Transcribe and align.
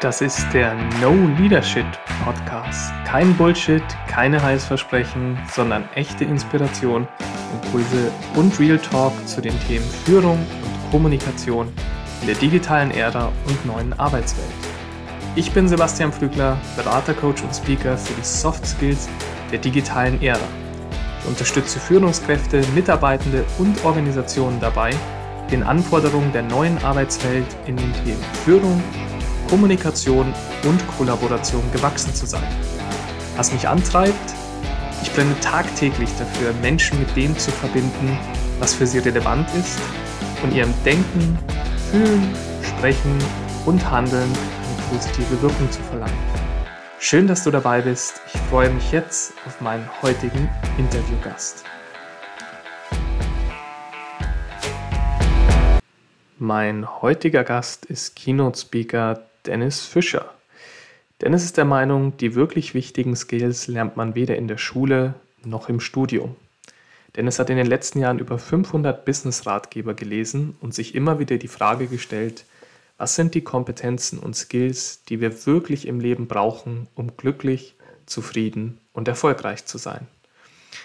Das 0.00 0.20
ist 0.20 0.46
der 0.52 0.74
No 1.00 1.14
Leadership 1.38 1.86
Podcast. 2.24 2.92
Kein 3.06 3.34
Bullshit, 3.36 3.82
keine 4.08 4.42
Heißversprechen, 4.42 5.38
sondern 5.50 5.88
echte 5.94 6.24
Inspiration, 6.24 7.08
Impulse 7.62 8.10
und 8.34 8.58
Real 8.60 8.78
Talk 8.78 9.12
zu 9.26 9.40
den 9.40 9.58
Themen 9.60 9.88
Führung 10.04 10.38
und 10.38 10.90
Kommunikation 10.90 11.72
in 12.20 12.26
der 12.26 12.36
digitalen 12.36 12.90
Ära 12.90 13.32
und 13.46 13.66
neuen 13.66 13.92
Arbeitswelt. 13.98 14.48
Ich 15.36 15.52
bin 15.52 15.68
Sebastian 15.68 16.12
Pflügler, 16.12 16.58
Berater, 16.76 17.14
Coach 17.14 17.42
und 17.42 17.54
Speaker 17.54 17.96
für 17.96 18.14
die 18.14 18.24
Soft 18.24 18.66
Skills 18.66 19.08
der 19.52 19.58
digitalen 19.58 20.20
Ära. 20.20 20.38
Ich 21.20 21.28
unterstütze 21.28 21.78
Führungskräfte, 21.78 22.62
Mitarbeitende 22.74 23.44
und 23.58 23.82
Organisationen 23.84 24.60
dabei, 24.60 24.90
den 25.50 25.62
Anforderungen 25.62 26.32
der 26.32 26.42
neuen 26.42 26.82
Arbeitswelt 26.84 27.46
in 27.66 27.76
den 27.76 27.92
Themen 28.04 28.22
Führung, 28.44 28.82
Kommunikation 29.54 30.34
und 30.64 30.84
Kollaboration 30.98 31.62
gewachsen 31.70 32.12
zu 32.12 32.26
sein. 32.26 32.42
Was 33.36 33.52
mich 33.52 33.68
antreibt, 33.68 34.34
ich 35.00 35.12
brenne 35.12 35.38
tagtäglich 35.38 36.10
dafür, 36.18 36.52
Menschen 36.54 36.98
mit 36.98 37.14
dem 37.14 37.38
zu 37.38 37.52
verbinden, 37.52 38.18
was 38.58 38.74
für 38.74 38.84
sie 38.84 38.98
relevant 38.98 39.48
ist 39.54 39.78
und 40.42 40.52
ihrem 40.52 40.74
Denken, 40.84 41.38
Fühlen, 41.92 42.34
Sprechen 42.64 43.16
und 43.64 43.88
Handeln 43.88 44.28
eine 44.28 44.88
positive 44.90 45.40
Wirkung 45.40 45.70
zu 45.70 45.80
verleihen. 45.82 46.18
Schön, 46.98 47.28
dass 47.28 47.44
du 47.44 47.52
dabei 47.52 47.80
bist. 47.80 48.22
Ich 48.34 48.40
freue 48.50 48.70
mich 48.70 48.90
jetzt 48.90 49.34
auf 49.46 49.60
meinen 49.60 49.88
heutigen 50.02 50.50
Interviewgast. 50.78 51.62
Mein 56.40 57.02
heutiger 57.02 57.44
Gast 57.44 57.84
ist 57.84 58.16
Keynote-Speaker 58.16 59.22
Dennis 59.46 59.84
Fischer. 59.84 60.32
Dennis 61.20 61.44
ist 61.44 61.58
der 61.58 61.66
Meinung, 61.66 62.16
die 62.16 62.34
wirklich 62.34 62.72
wichtigen 62.72 63.14
Skills 63.14 63.66
lernt 63.66 63.94
man 63.94 64.14
weder 64.14 64.36
in 64.36 64.48
der 64.48 64.56
Schule 64.56 65.14
noch 65.44 65.68
im 65.68 65.80
Studium. 65.80 66.34
Dennis 67.14 67.38
hat 67.38 67.50
in 67.50 67.58
den 67.58 67.66
letzten 67.66 67.98
Jahren 67.98 68.18
über 68.18 68.38
500 68.38 69.04
Business-Ratgeber 69.04 69.92
gelesen 69.92 70.56
und 70.60 70.74
sich 70.74 70.94
immer 70.94 71.18
wieder 71.18 71.36
die 71.36 71.48
Frage 71.48 71.88
gestellt, 71.88 72.46
was 72.96 73.16
sind 73.16 73.34
die 73.34 73.42
Kompetenzen 73.42 74.18
und 74.18 74.34
Skills, 74.34 75.04
die 75.10 75.20
wir 75.20 75.46
wirklich 75.46 75.86
im 75.86 76.00
Leben 76.00 76.26
brauchen, 76.26 76.88
um 76.94 77.16
glücklich, 77.16 77.74
zufrieden 78.06 78.78
und 78.94 79.08
erfolgreich 79.08 79.66
zu 79.66 79.76
sein? 79.76 80.06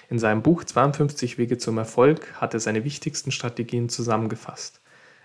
In 0.09 0.19
seinem 0.19 0.41
Buch 0.41 0.65
52 0.65 1.37
Wege 1.37 1.57
zum 1.57 1.77
Erfolg 1.77 2.33
hat 2.35 2.53
er 2.53 2.59
seine 2.59 2.83
wichtigsten 2.83 3.31
Strategien 3.31 3.87
zusammengefasst. 3.87 4.81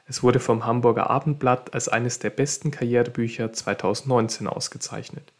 Es 0.06 0.22
wurde 0.22 0.38
vom 0.38 0.66
Hamburger 0.66 1.08
Abendblatt 1.08 1.72
als 1.72 1.88
eines 1.88 2.18
der 2.18 2.30
besten 2.30 2.70
Karrierebücher 2.70 3.52
2019 3.52 4.46
ausgezeichnet. 4.46 5.32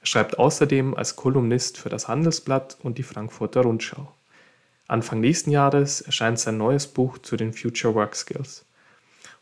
Er 0.00 0.06
schreibt 0.06 0.38
außerdem 0.38 0.94
als 0.94 1.16
Kolumnist 1.16 1.78
für 1.78 1.88
das 1.88 2.08
Handelsblatt 2.08 2.76
und 2.82 2.98
die 2.98 3.02
Frankfurter 3.02 3.62
Rundschau. 3.62 4.12
Anfang 4.88 5.20
nächsten 5.20 5.50
Jahres 5.50 6.00
erscheint 6.00 6.38
sein 6.38 6.58
neues 6.58 6.86
Buch 6.86 7.18
zu 7.18 7.36
den 7.36 7.52
Future 7.52 7.94
Work 7.94 8.16
Skills. 8.16 8.64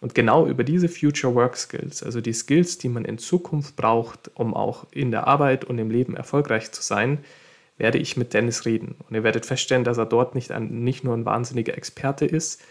Und 0.00 0.14
genau 0.14 0.46
über 0.46 0.62
diese 0.62 0.88
Future 0.88 1.34
Work 1.34 1.56
Skills, 1.56 2.04
also 2.04 2.20
die 2.20 2.32
Skills, 2.32 2.78
die 2.78 2.88
man 2.88 3.04
in 3.04 3.18
Zukunft 3.18 3.74
braucht, 3.74 4.30
um 4.34 4.54
auch 4.54 4.86
in 4.92 5.10
der 5.10 5.26
Arbeit 5.26 5.64
und 5.64 5.78
im 5.78 5.90
Leben 5.90 6.16
erfolgreich 6.16 6.70
zu 6.70 6.82
sein, 6.82 7.18
werde 7.78 7.98
ich 7.98 8.16
mit 8.16 8.32
Dennis 8.32 8.64
reden. 8.64 8.94
Und 9.08 9.14
ihr 9.16 9.24
werdet 9.24 9.46
feststellen, 9.46 9.84
dass 9.84 9.98
er 9.98 10.06
dort 10.06 10.34
nicht, 10.34 10.52
ein, 10.52 10.84
nicht 10.84 11.02
nur 11.02 11.14
ein 11.14 11.24
wahnsinniger 11.24 11.76
Experte 11.76 12.26
ist, 12.26 12.62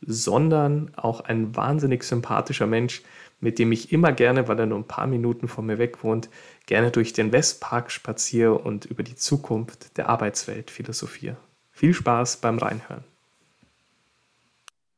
sondern 0.00 0.92
auch 0.96 1.20
ein 1.20 1.54
wahnsinnig 1.56 2.04
sympathischer 2.04 2.66
Mensch, 2.66 3.02
mit 3.40 3.58
dem 3.58 3.72
ich 3.72 3.92
immer 3.92 4.12
gerne, 4.12 4.48
weil 4.48 4.58
er 4.58 4.66
nur 4.66 4.78
ein 4.78 4.88
paar 4.88 5.06
Minuten 5.06 5.48
von 5.48 5.66
mir 5.66 5.78
weg 5.78 6.02
wohnt, 6.02 6.30
gerne 6.66 6.90
durch 6.90 7.12
den 7.12 7.32
Westpark 7.32 7.90
spaziere 7.90 8.54
und 8.54 8.86
über 8.86 9.02
die 9.02 9.16
Zukunft 9.16 9.96
der 9.98 10.08
Arbeitswelt 10.08 10.70
philosophiere. 10.70 11.36
Viel 11.70 11.92
Spaß 11.92 12.38
beim 12.38 12.58
Reinhören. 12.58 13.04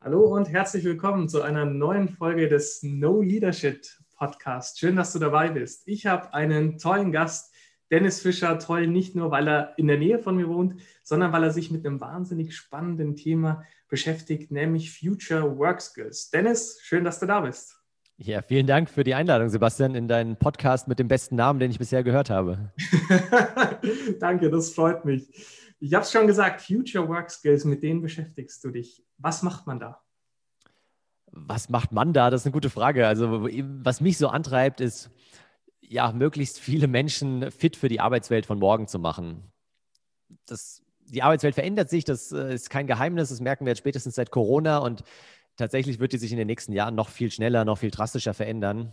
Hallo 0.00 0.26
und 0.26 0.48
herzlich 0.48 0.84
willkommen 0.84 1.28
zu 1.28 1.42
einer 1.42 1.64
neuen 1.64 2.08
Folge 2.08 2.48
des 2.48 2.82
No 2.84 3.22
Leadership 3.22 3.82
Podcast. 4.16 4.78
Schön, 4.78 4.94
dass 4.94 5.12
du 5.12 5.18
dabei 5.18 5.48
bist. 5.48 5.82
Ich 5.86 6.06
habe 6.06 6.32
einen 6.32 6.78
tollen 6.78 7.10
Gast, 7.10 7.52
Dennis 7.90 8.20
Fischer, 8.20 8.58
toll, 8.58 8.86
nicht 8.86 9.14
nur, 9.14 9.30
weil 9.30 9.48
er 9.48 9.74
in 9.76 9.86
der 9.86 9.98
Nähe 9.98 10.18
von 10.18 10.36
mir 10.36 10.48
wohnt, 10.48 10.80
sondern 11.02 11.32
weil 11.32 11.44
er 11.44 11.52
sich 11.52 11.70
mit 11.70 11.86
einem 11.86 12.00
wahnsinnig 12.00 12.56
spannenden 12.56 13.14
Thema 13.14 13.62
beschäftigt, 13.88 14.50
nämlich 14.50 14.98
Future 14.98 15.56
Work 15.58 15.80
Skills. 15.80 16.30
Dennis, 16.30 16.78
schön, 16.82 17.04
dass 17.04 17.20
du 17.20 17.26
da 17.26 17.40
bist. 17.40 17.76
Ja, 18.18 18.40
vielen 18.40 18.66
Dank 18.66 18.88
für 18.88 19.04
die 19.04 19.14
Einladung, 19.14 19.50
Sebastian, 19.50 19.94
in 19.94 20.08
deinen 20.08 20.36
Podcast 20.36 20.88
mit 20.88 20.98
dem 20.98 21.06
besten 21.06 21.36
Namen, 21.36 21.60
den 21.60 21.70
ich 21.70 21.78
bisher 21.78 22.02
gehört 22.02 22.30
habe. 22.30 22.72
Danke, 24.20 24.50
das 24.50 24.70
freut 24.72 25.04
mich. 25.04 25.28
Ich 25.78 25.92
habe 25.92 26.02
es 26.02 26.10
schon 26.10 26.26
gesagt, 26.26 26.62
Future 26.62 27.06
Work 27.08 27.30
Skills, 27.30 27.66
mit 27.66 27.82
denen 27.82 28.00
beschäftigst 28.00 28.64
du 28.64 28.70
dich. 28.70 29.04
Was 29.18 29.42
macht 29.42 29.66
man 29.66 29.78
da? 29.78 30.00
Was 31.30 31.68
macht 31.68 31.92
man 31.92 32.14
da? 32.14 32.30
Das 32.30 32.40
ist 32.40 32.46
eine 32.46 32.54
gute 32.54 32.70
Frage. 32.70 33.06
Also, 33.06 33.44
was 33.84 34.00
mich 34.00 34.16
so 34.16 34.28
antreibt, 34.28 34.80
ist, 34.80 35.10
ja, 35.88 36.12
möglichst 36.12 36.58
viele 36.58 36.88
Menschen 36.88 37.50
fit 37.50 37.76
für 37.76 37.88
die 37.88 38.00
Arbeitswelt 38.00 38.46
von 38.46 38.58
morgen 38.58 38.88
zu 38.88 38.98
machen. 38.98 39.42
Das 40.46 40.82
die 41.08 41.22
Arbeitswelt 41.22 41.54
verändert 41.54 41.88
sich, 41.88 42.04
das 42.04 42.32
äh, 42.32 42.54
ist 42.54 42.70
kein 42.70 42.86
Geheimnis, 42.86 43.28
das 43.28 43.40
merken 43.40 43.64
wir 43.64 43.70
jetzt 43.70 43.78
spätestens 43.78 44.14
seit 44.14 44.30
Corona 44.30 44.78
und 44.78 45.02
tatsächlich 45.56 45.98
wird 45.98 46.12
die 46.12 46.18
sich 46.18 46.32
in 46.32 46.38
den 46.38 46.46
nächsten 46.46 46.72
Jahren 46.72 46.94
noch 46.94 47.08
viel 47.08 47.30
schneller, 47.30 47.64
noch 47.64 47.78
viel 47.78 47.90
drastischer 47.90 48.34
verändern. 48.34 48.92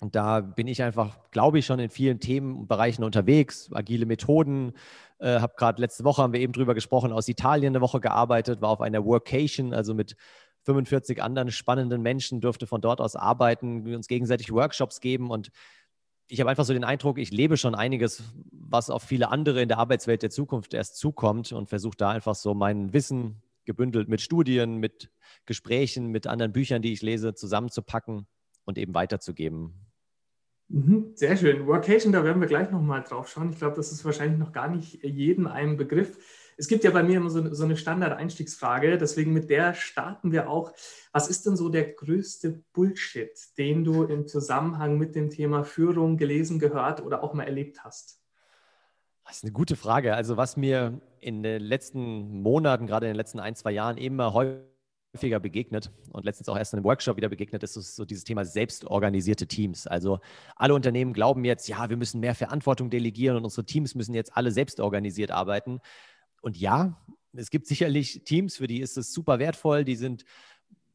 Und 0.00 0.16
da 0.16 0.40
bin 0.40 0.66
ich 0.66 0.82
einfach, 0.82 1.30
glaube 1.30 1.60
ich, 1.60 1.66
schon 1.66 1.78
in 1.78 1.90
vielen 1.90 2.18
Themen 2.18 2.56
und 2.56 2.66
Bereichen 2.66 3.04
unterwegs. 3.04 3.70
Agile 3.72 4.04
Methoden, 4.04 4.72
äh, 5.18 5.38
habe 5.38 5.54
gerade 5.56 5.80
letzte 5.80 6.02
Woche, 6.02 6.22
haben 6.22 6.32
wir 6.32 6.40
eben 6.40 6.52
drüber 6.52 6.74
gesprochen, 6.74 7.12
aus 7.12 7.28
Italien 7.28 7.72
eine 7.72 7.80
Woche 7.80 8.00
gearbeitet, 8.00 8.60
war 8.60 8.70
auf 8.70 8.80
einer 8.80 9.04
Workation, 9.04 9.72
also 9.72 9.94
mit 9.94 10.16
45 10.64 11.22
anderen 11.22 11.52
spannenden 11.52 12.02
Menschen, 12.02 12.40
durfte 12.40 12.66
von 12.66 12.80
dort 12.80 13.00
aus 13.00 13.14
arbeiten, 13.14 13.94
uns 13.94 14.08
gegenseitig 14.08 14.50
Workshops 14.52 15.00
geben 15.00 15.30
und 15.30 15.50
ich 16.28 16.40
habe 16.40 16.50
einfach 16.50 16.64
so 16.64 16.72
den 16.72 16.84
Eindruck, 16.84 17.18
ich 17.18 17.30
lebe 17.30 17.56
schon 17.56 17.74
einiges, 17.74 18.22
was 18.50 18.90
auf 18.90 19.02
viele 19.02 19.30
andere 19.30 19.60
in 19.62 19.68
der 19.68 19.78
Arbeitswelt 19.78 20.22
der 20.22 20.30
Zukunft 20.30 20.74
erst 20.74 20.96
zukommt 20.96 21.52
und 21.52 21.68
versuche 21.68 21.96
da 21.96 22.10
einfach 22.10 22.34
so 22.34 22.54
mein 22.54 22.92
Wissen 22.92 23.42
gebündelt 23.64 24.08
mit 24.08 24.20
Studien, 24.20 24.78
mit 24.78 25.10
Gesprächen, 25.46 26.08
mit 26.08 26.26
anderen 26.26 26.52
Büchern, 26.52 26.82
die 26.82 26.92
ich 26.92 27.02
lese, 27.02 27.34
zusammenzupacken 27.34 28.26
und 28.64 28.78
eben 28.78 28.94
weiterzugeben. 28.94 29.74
Mhm, 30.68 31.12
sehr 31.14 31.36
schön. 31.36 31.66
Workation, 31.66 32.12
da 32.12 32.24
werden 32.24 32.40
wir 32.40 32.48
gleich 32.48 32.70
nochmal 32.70 33.02
drauf 33.02 33.28
schauen. 33.28 33.50
Ich 33.50 33.58
glaube, 33.58 33.76
das 33.76 33.92
ist 33.92 34.04
wahrscheinlich 34.04 34.38
noch 34.38 34.52
gar 34.52 34.68
nicht 34.68 35.04
jedem 35.04 35.46
ein 35.46 35.76
Begriff. 35.76 36.16
Es 36.56 36.68
gibt 36.68 36.84
ja 36.84 36.90
bei 36.90 37.02
mir 37.02 37.16
immer 37.16 37.30
so, 37.30 37.54
so 37.54 37.64
eine 37.64 37.76
Standard-Einstiegsfrage, 37.76 38.98
deswegen 38.98 39.32
mit 39.32 39.50
der 39.50 39.74
starten 39.74 40.32
wir 40.32 40.48
auch. 40.48 40.72
Was 41.12 41.28
ist 41.28 41.46
denn 41.46 41.56
so 41.56 41.68
der 41.68 41.92
größte 41.92 42.62
Bullshit, 42.72 43.32
den 43.58 43.84
du 43.84 44.04
im 44.04 44.26
Zusammenhang 44.26 44.98
mit 44.98 45.14
dem 45.14 45.30
Thema 45.30 45.64
Führung 45.64 46.16
gelesen, 46.16 46.58
gehört 46.58 47.02
oder 47.02 47.22
auch 47.22 47.34
mal 47.34 47.44
erlebt 47.44 47.84
hast? 47.84 48.22
Das 49.24 49.38
ist 49.38 49.44
eine 49.44 49.52
gute 49.52 49.76
Frage. 49.76 50.14
Also 50.14 50.36
was 50.36 50.56
mir 50.56 51.00
in 51.20 51.42
den 51.42 51.62
letzten 51.62 52.42
Monaten, 52.42 52.86
gerade 52.86 53.06
in 53.06 53.12
den 53.12 53.16
letzten 53.16 53.40
ein, 53.40 53.54
zwei 53.54 53.70
Jahren 53.70 53.96
immer 53.96 54.34
häufiger 54.34 55.40
begegnet 55.40 55.90
und 56.10 56.24
letztens 56.24 56.48
auch 56.48 56.56
erst 56.56 56.72
in 56.72 56.78
einem 56.78 56.84
Workshop 56.84 57.16
wieder 57.16 57.28
begegnet, 57.28 57.62
ist 57.62 57.74
so 57.74 58.04
dieses 58.04 58.24
Thema 58.24 58.44
selbstorganisierte 58.44 59.46
Teams. 59.46 59.86
Also 59.86 60.18
alle 60.56 60.74
Unternehmen 60.74 61.12
glauben 61.12 61.44
jetzt, 61.44 61.68
ja, 61.68 61.88
wir 61.88 61.96
müssen 61.96 62.20
mehr 62.20 62.34
Verantwortung 62.34 62.90
delegieren 62.90 63.36
und 63.36 63.44
unsere 63.44 63.64
Teams 63.64 63.94
müssen 63.94 64.14
jetzt 64.14 64.36
alle 64.36 64.50
selbstorganisiert 64.50 65.30
arbeiten. 65.30 65.80
Und 66.42 66.58
ja, 66.58 67.00
es 67.32 67.50
gibt 67.50 67.66
sicherlich 67.66 68.24
Teams, 68.24 68.56
für 68.56 68.66
die 68.66 68.80
ist 68.80 68.98
es 68.98 69.12
super 69.14 69.38
wertvoll, 69.38 69.84
die 69.84 69.96
sind 69.96 70.24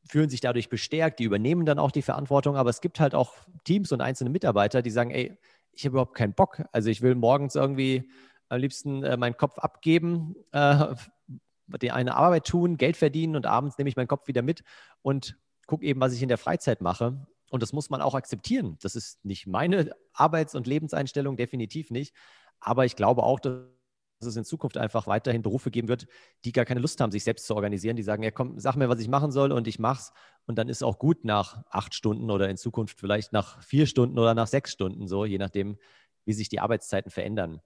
fühlen 0.10 0.30
sich 0.30 0.42
dadurch 0.42 0.70
bestärkt, 0.70 1.20
die 1.20 1.26
übernehmen 1.26 1.66
dann 1.66 1.80
auch 1.80 1.92
die 1.92 2.02
Verantwortung, 2.02 2.56
aber 2.56 2.70
es 2.70 2.82
gibt 2.82 3.00
halt 3.00 3.14
auch 3.14 3.34
Teams 3.66 3.92
und 3.92 4.02
einzelne 4.02 4.30
Mitarbeiter, 4.30 4.82
die 4.82 4.90
sagen, 4.90 5.12
ey, 5.12 5.38
ich 5.74 5.86
habe 5.86 5.94
überhaupt 5.94 6.16
keinen 6.16 6.34
Bock. 6.34 6.64
Also 6.72 6.90
ich 6.90 7.02
will 7.02 7.16
morgens 7.16 7.56
irgendwie 7.56 8.10
am 8.50 8.60
liebsten 8.60 9.04
äh, 9.04 9.18
meinen 9.18 9.38
Kopf 9.38 9.58
abgeben, 9.58 10.36
äh, 10.52 10.96
die 11.82 11.92
eine 11.92 12.16
Arbeit 12.16 12.46
tun, 12.46 12.78
Geld 12.78 12.96
verdienen 12.96 13.36
und 13.36 13.46
abends 13.46 13.78
nehme 13.78 13.90
ich 13.90 13.98
meinen 13.98 14.08
Kopf 14.08 14.28
wieder 14.28 14.42
mit 14.42 14.64
und 15.02 15.38
gucke 15.66 15.86
eben, 15.86 16.00
was 16.00 16.14
ich 16.14 16.22
in 16.22 16.30
der 16.30 16.38
Freizeit 16.38 16.82
mache. 16.82 17.28
Und 17.50 17.62
das 17.62 17.74
muss 17.74 17.90
man 17.90 18.02
auch 18.02 18.16
akzeptieren. 18.16 18.78
Das 18.82 18.96
ist 18.96 19.24
nicht 19.26 19.48
meine 19.48 19.92
Arbeits- 20.14 20.56
und 20.56 20.68
Lebenseinstellung, 20.68 21.36
definitiv 21.36 21.92
nicht. 21.92 22.14
Aber 22.60 22.86
ich 22.86 22.96
glaube 22.96 23.24
auch, 23.24 23.40
dass 23.40 23.54
dass 23.54 23.77
es 24.26 24.36
in 24.36 24.46
Zukunft 24.46 24.78
einfach 24.78 25.06
weiterhin 25.08 25.42
Berufe 25.42 25.70
geben 25.70 25.88
wird, 25.88 26.08
die 26.44 26.52
gar 26.52 26.66
keine 26.66 26.80
Lust 26.80 27.00
haben, 27.00 27.12
sich 27.12 27.24
selbst 27.24 27.46
zu 27.46 27.56
organisieren. 27.56 27.96
Die 27.96 28.04
sagen, 28.04 28.24
ja 28.24 28.32
komm, 28.32 28.60
sag 28.60 28.76
mir, 28.76 28.90
was 28.90 29.00
ich 29.00 29.08
machen 29.08 29.32
soll 29.32 29.52
und 29.52 29.68
ich 29.68 29.80
mach's. 29.80 30.12
Und 30.46 30.58
dann 30.58 30.70
ist 30.70 30.84
auch 30.84 30.98
gut 30.98 31.24
nach 31.26 31.64
acht 31.70 31.94
Stunden 31.94 32.32
oder 32.32 32.50
in 32.50 32.58
Zukunft 32.58 33.00
vielleicht 33.00 33.34
nach 33.34 33.62
vier 33.62 33.86
Stunden 33.86 34.18
oder 34.18 34.34
nach 34.34 34.48
sechs 34.48 34.72
Stunden 34.72 35.08
so, 35.08 35.26
je 35.26 35.38
nachdem, 35.38 35.78
wie 36.26 36.34
sich 36.34 36.50
die 36.50 36.60
Arbeitszeiten 36.60 37.12
verändern. 37.12 37.62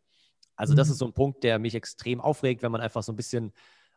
Also 0.55 0.73
das 0.73 0.87
mhm. 0.87 0.91
ist 0.91 0.97
so 0.99 1.05
ein 1.05 1.13
Punkt, 1.13 1.43
der 1.43 1.57
mich 1.59 1.75
extrem 1.75 2.19
aufregt, 2.19 2.63
wenn 2.63 2.71
man 2.71 2.81
einfach 2.81 3.03
so 3.03 3.11
ein 3.11 3.15
bisschen 3.15 3.53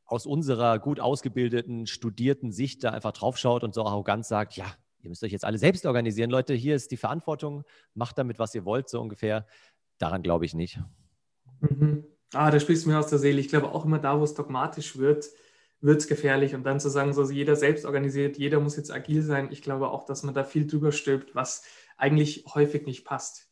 aus 0.06 0.26
unserer 0.26 0.78
gut 0.78 1.00
ausgebildeten, 1.00 1.86
studierten 1.86 2.52
Sicht 2.52 2.84
da 2.84 2.90
einfach 2.90 3.12
draufschaut 3.12 3.64
und 3.64 3.74
so 3.74 3.84
arrogant 3.84 4.24
sagt, 4.26 4.54
ja, 4.56 4.66
ihr 5.00 5.08
müsst 5.08 5.22
euch 5.24 5.32
jetzt 5.32 5.44
alle 5.44 5.58
selbst 5.58 5.86
organisieren. 5.86 6.30
Leute, 6.30 6.54
hier 6.54 6.76
ist 6.76 6.90
die 6.90 6.96
Verantwortung, 6.96 7.64
macht 7.94 8.18
damit, 8.18 8.38
was 8.38 8.54
ihr 8.54 8.64
wollt, 8.64 8.88
so 8.88 9.00
ungefähr. 9.00 9.46
Daran 9.98 10.22
glaube 10.22 10.44
ich 10.44 10.54
nicht. 10.54 10.80
Mhm. 11.60 12.04
Ah, 12.32 12.50
da 12.50 12.58
sprichst 12.58 12.84
du 12.84 12.90
mir 12.90 12.98
aus 12.98 13.08
der 13.08 13.18
Seele. 13.18 13.40
Ich 13.40 13.48
glaube 13.48 13.72
auch 13.72 13.84
immer 13.84 13.98
da, 13.98 14.18
wo 14.18 14.24
es 14.24 14.34
dogmatisch 14.34 14.96
wird, 14.96 15.28
wird 15.80 16.00
es 16.00 16.08
gefährlich. 16.08 16.54
Und 16.54 16.64
dann 16.64 16.80
zu 16.80 16.88
sagen, 16.88 17.12
so 17.12 17.22
jeder 17.30 17.56
selbst 17.56 17.84
organisiert, 17.84 18.38
jeder 18.38 18.60
muss 18.60 18.76
jetzt 18.76 18.90
agil 18.90 19.22
sein. 19.22 19.48
Ich 19.52 19.62
glaube 19.62 19.90
auch, 19.90 20.04
dass 20.04 20.22
man 20.22 20.34
da 20.34 20.44
viel 20.44 20.66
drüber 20.66 20.92
stülpt, 20.92 21.34
was 21.34 21.64
eigentlich 21.96 22.44
häufig 22.54 22.86
nicht 22.86 23.04
passt. 23.04 23.48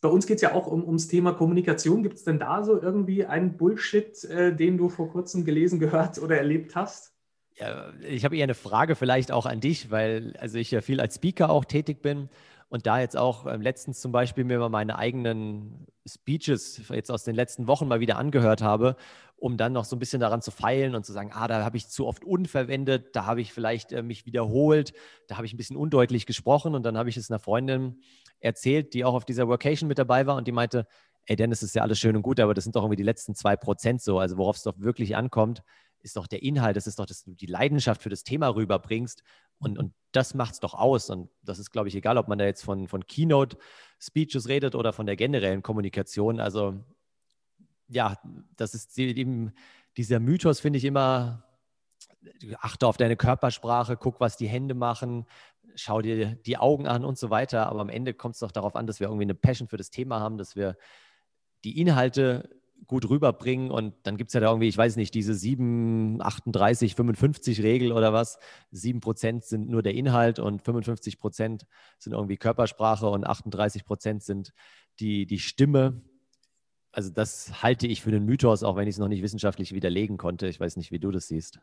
Bei 0.00 0.08
uns 0.08 0.26
geht 0.26 0.36
es 0.36 0.42
ja 0.42 0.52
auch 0.52 0.66
um, 0.66 0.84
ums 0.84 1.08
Thema 1.08 1.32
Kommunikation. 1.32 2.02
Gibt 2.02 2.16
es 2.16 2.24
denn 2.24 2.38
da 2.38 2.62
so 2.62 2.80
irgendwie 2.80 3.24
einen 3.24 3.56
Bullshit, 3.56 4.22
äh, 4.24 4.54
den 4.54 4.76
du 4.76 4.90
vor 4.90 5.10
kurzem 5.10 5.44
gelesen, 5.44 5.80
gehört 5.80 6.18
oder 6.18 6.36
erlebt 6.36 6.76
hast? 6.76 7.14
Ja, 7.56 7.92
ich 8.06 8.24
habe 8.24 8.36
eher 8.36 8.44
eine 8.44 8.54
Frage 8.54 8.96
vielleicht 8.96 9.32
auch 9.32 9.46
an 9.46 9.60
dich, 9.60 9.90
weil 9.90 10.34
also 10.38 10.58
ich 10.58 10.70
ja 10.70 10.80
viel 10.80 11.00
als 11.00 11.14
Speaker 11.14 11.50
auch 11.50 11.64
tätig 11.64 12.02
bin 12.02 12.28
und 12.74 12.86
da 12.86 12.98
jetzt 12.98 13.16
auch 13.16 13.46
ähm, 13.46 13.60
letztens 13.60 14.00
zum 14.00 14.10
Beispiel 14.10 14.42
mir 14.42 14.58
mal 14.58 14.68
meine 14.68 14.98
eigenen 14.98 15.86
Speeches 16.08 16.82
jetzt 16.88 17.08
aus 17.08 17.22
den 17.22 17.36
letzten 17.36 17.68
Wochen 17.68 17.86
mal 17.86 18.00
wieder 18.00 18.18
angehört 18.18 18.62
habe, 18.62 18.96
um 19.36 19.56
dann 19.56 19.72
noch 19.72 19.84
so 19.84 19.94
ein 19.94 20.00
bisschen 20.00 20.18
daran 20.18 20.42
zu 20.42 20.50
feilen 20.50 20.96
und 20.96 21.06
zu 21.06 21.12
sagen, 21.12 21.30
ah, 21.32 21.46
da 21.46 21.64
habe 21.64 21.76
ich 21.76 21.86
zu 21.88 22.04
oft 22.04 22.24
unverwendet, 22.24 23.14
da 23.14 23.26
habe 23.26 23.40
ich 23.40 23.52
vielleicht 23.52 23.92
äh, 23.92 24.02
mich 24.02 24.26
wiederholt, 24.26 24.92
da 25.28 25.36
habe 25.36 25.46
ich 25.46 25.54
ein 25.54 25.56
bisschen 25.56 25.76
undeutlich 25.76 26.26
gesprochen 26.26 26.74
und 26.74 26.82
dann 26.82 26.98
habe 26.98 27.08
ich 27.08 27.16
es 27.16 27.30
einer 27.30 27.38
Freundin 27.38 28.00
erzählt, 28.40 28.92
die 28.92 29.04
auch 29.04 29.14
auf 29.14 29.24
dieser 29.24 29.46
Workation 29.46 29.86
mit 29.86 30.00
dabei 30.00 30.26
war 30.26 30.34
und 30.34 30.48
die 30.48 30.52
meinte, 30.52 30.88
ey 31.26 31.36
Dennis, 31.36 31.62
ist 31.62 31.76
ja 31.76 31.82
alles 31.82 32.00
schön 32.00 32.16
und 32.16 32.22
gut, 32.22 32.40
aber 32.40 32.54
das 32.54 32.64
sind 32.64 32.74
doch 32.74 32.82
irgendwie 32.82 32.96
die 32.96 33.04
letzten 33.04 33.36
zwei 33.36 33.54
Prozent 33.54 34.02
so, 34.02 34.18
also 34.18 34.36
worauf 34.36 34.56
es 34.56 34.64
doch 34.64 34.74
wirklich 34.78 35.14
ankommt, 35.14 35.62
ist 36.04 36.16
doch 36.16 36.26
der 36.26 36.42
Inhalt, 36.42 36.76
das 36.76 36.88
ist 36.88 36.98
doch, 36.98 37.06
dass 37.06 37.22
du 37.22 37.34
die 37.34 37.46
Leidenschaft 37.46 38.02
für 38.02 38.10
das 38.10 38.24
Thema 38.24 38.48
rüberbringst. 38.48 39.22
Und, 39.58 39.78
und 39.78 39.94
das 40.12 40.34
macht 40.34 40.54
es 40.54 40.60
doch 40.60 40.74
aus. 40.74 41.10
Und 41.10 41.30
das 41.42 41.58
ist, 41.58 41.70
glaube 41.70 41.88
ich, 41.88 41.94
egal, 41.94 42.18
ob 42.18 42.28
man 42.28 42.38
da 42.38 42.44
jetzt 42.44 42.64
von, 42.64 42.88
von 42.88 43.06
Keynote-Speeches 43.06 44.48
redet 44.48 44.74
oder 44.74 44.92
von 44.92 45.06
der 45.06 45.16
generellen 45.16 45.62
Kommunikation. 45.62 46.40
Also 46.40 46.84
ja, 47.88 48.18
das 48.56 48.74
ist 48.74 48.98
eben 48.98 49.52
dieser 49.96 50.20
Mythos, 50.20 50.60
finde 50.60 50.78
ich 50.78 50.84
immer, 50.84 51.44
achte 52.58 52.86
auf 52.86 52.96
deine 52.96 53.16
Körpersprache, 53.16 53.96
guck, 53.96 54.20
was 54.20 54.36
die 54.36 54.48
Hände 54.48 54.74
machen, 54.74 55.26
schau 55.74 56.00
dir 56.00 56.34
die 56.34 56.56
Augen 56.58 56.86
an 56.86 57.04
und 57.04 57.18
so 57.18 57.30
weiter. 57.30 57.66
Aber 57.66 57.80
am 57.80 57.88
Ende 57.88 58.14
kommt 58.14 58.34
es 58.34 58.40
doch 58.40 58.52
darauf 58.52 58.76
an, 58.76 58.86
dass 58.86 59.00
wir 59.00 59.08
irgendwie 59.08 59.24
eine 59.24 59.34
Passion 59.34 59.68
für 59.68 59.76
das 59.76 59.90
Thema 59.90 60.20
haben, 60.20 60.38
dass 60.38 60.56
wir 60.56 60.76
die 61.64 61.80
Inhalte 61.80 62.48
gut 62.86 63.08
rüberbringen. 63.08 63.70
Und 63.70 63.94
dann 64.02 64.16
gibt 64.16 64.28
es 64.28 64.34
ja 64.34 64.40
da 64.40 64.48
irgendwie, 64.48 64.68
ich 64.68 64.76
weiß 64.76 64.96
nicht, 64.96 65.14
diese 65.14 65.34
7, 65.34 66.20
38, 66.20 66.94
55 66.94 67.62
Regel 67.62 67.92
oder 67.92 68.12
was. 68.12 68.38
7 68.70 69.00
Prozent 69.00 69.44
sind 69.44 69.68
nur 69.68 69.82
der 69.82 69.94
Inhalt 69.94 70.38
und 70.38 70.62
55 70.62 71.18
Prozent 71.18 71.66
sind 71.98 72.12
irgendwie 72.12 72.36
Körpersprache 72.36 73.08
und 73.08 73.26
38 73.26 73.84
Prozent 73.84 74.22
sind 74.22 74.52
die, 75.00 75.26
die 75.26 75.38
Stimme. 75.38 76.02
Also 76.92 77.10
das 77.10 77.62
halte 77.62 77.86
ich 77.86 78.02
für 78.02 78.10
einen 78.10 78.24
Mythos, 78.24 78.62
auch 78.62 78.76
wenn 78.76 78.86
ich 78.86 78.94
es 78.94 78.98
noch 78.98 79.08
nicht 79.08 79.22
wissenschaftlich 79.22 79.72
widerlegen 79.72 80.16
konnte. 80.16 80.46
Ich 80.46 80.60
weiß 80.60 80.76
nicht, 80.76 80.92
wie 80.92 81.00
du 81.00 81.10
das 81.10 81.28
siehst. 81.28 81.60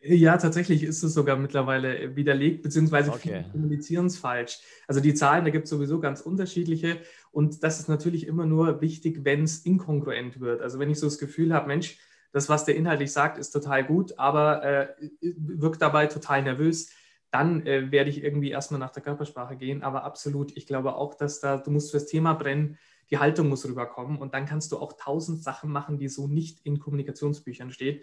Ja, 0.00 0.36
tatsächlich 0.36 0.84
ist 0.84 1.02
es 1.02 1.12
sogar 1.12 1.36
mittlerweile 1.36 2.14
widerlegt, 2.14 2.62
beziehungsweise 2.62 3.10
okay. 3.10 3.20
viele 3.20 3.44
kommunizieren 3.50 4.06
es 4.06 4.16
falsch. 4.16 4.60
Also 4.86 5.00
die 5.00 5.14
Zahlen, 5.14 5.44
da 5.44 5.50
gibt 5.50 5.64
es 5.64 5.70
sowieso 5.70 5.98
ganz 5.98 6.20
unterschiedliche 6.20 6.98
und 7.32 7.64
das 7.64 7.80
ist 7.80 7.88
natürlich 7.88 8.26
immer 8.26 8.46
nur 8.46 8.80
wichtig, 8.80 9.24
wenn 9.24 9.42
es 9.42 9.66
inkongruent 9.66 10.40
wird. 10.40 10.62
Also 10.62 10.78
wenn 10.78 10.90
ich 10.90 11.00
so 11.00 11.06
das 11.06 11.18
Gefühl 11.18 11.52
habe, 11.52 11.66
Mensch, 11.66 11.98
das, 12.32 12.48
was 12.48 12.64
der 12.64 12.76
inhaltlich 12.76 13.12
sagt, 13.12 13.38
ist 13.38 13.50
total 13.50 13.84
gut, 13.84 14.18
aber 14.18 14.62
äh, 14.62 14.88
wirkt 15.20 15.82
dabei 15.82 16.06
total 16.06 16.42
nervös, 16.42 16.90
dann 17.30 17.66
äh, 17.66 17.90
werde 17.90 18.10
ich 18.10 18.22
irgendwie 18.22 18.50
erstmal 18.50 18.80
nach 18.80 18.90
der 18.90 19.02
Körpersprache 19.02 19.56
gehen. 19.56 19.82
Aber 19.82 20.04
absolut, 20.04 20.56
ich 20.56 20.66
glaube 20.66 20.94
auch, 20.94 21.14
dass 21.14 21.40
da, 21.40 21.58
du 21.58 21.70
musst 21.70 21.90
fürs 21.90 22.06
Thema 22.06 22.34
brennen, 22.34 22.78
die 23.10 23.18
Haltung 23.18 23.48
muss 23.48 23.66
rüberkommen 23.66 24.18
und 24.18 24.34
dann 24.34 24.46
kannst 24.46 24.72
du 24.72 24.78
auch 24.78 24.92
tausend 24.92 25.42
Sachen 25.42 25.70
machen, 25.70 25.98
die 25.98 26.08
so 26.08 26.26
nicht 26.26 26.60
in 26.64 26.78
Kommunikationsbüchern 26.78 27.70
stehen. 27.70 28.00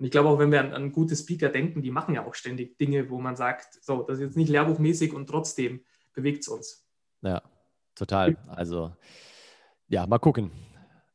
Und 0.00 0.06
ich 0.06 0.12
glaube 0.12 0.30
auch, 0.30 0.38
wenn 0.38 0.50
wir 0.50 0.60
an, 0.60 0.72
an, 0.72 0.92
gute 0.92 1.14
Speaker 1.14 1.50
denken, 1.50 1.82
die 1.82 1.90
machen 1.90 2.14
ja 2.14 2.24
auch 2.26 2.34
ständig 2.34 2.78
Dinge, 2.78 3.10
wo 3.10 3.20
man 3.20 3.36
sagt, 3.36 3.84
so, 3.84 4.02
das 4.02 4.16
ist 4.16 4.24
jetzt 4.24 4.36
nicht 4.38 4.48
lehrbuchmäßig 4.48 5.12
und 5.12 5.26
trotzdem 5.26 5.84
bewegt 6.14 6.40
es 6.40 6.48
uns. 6.48 6.86
Ja, 7.20 7.42
total. 7.94 8.38
Also, 8.46 8.92
ja, 9.88 10.06
mal 10.06 10.18
gucken. 10.18 10.52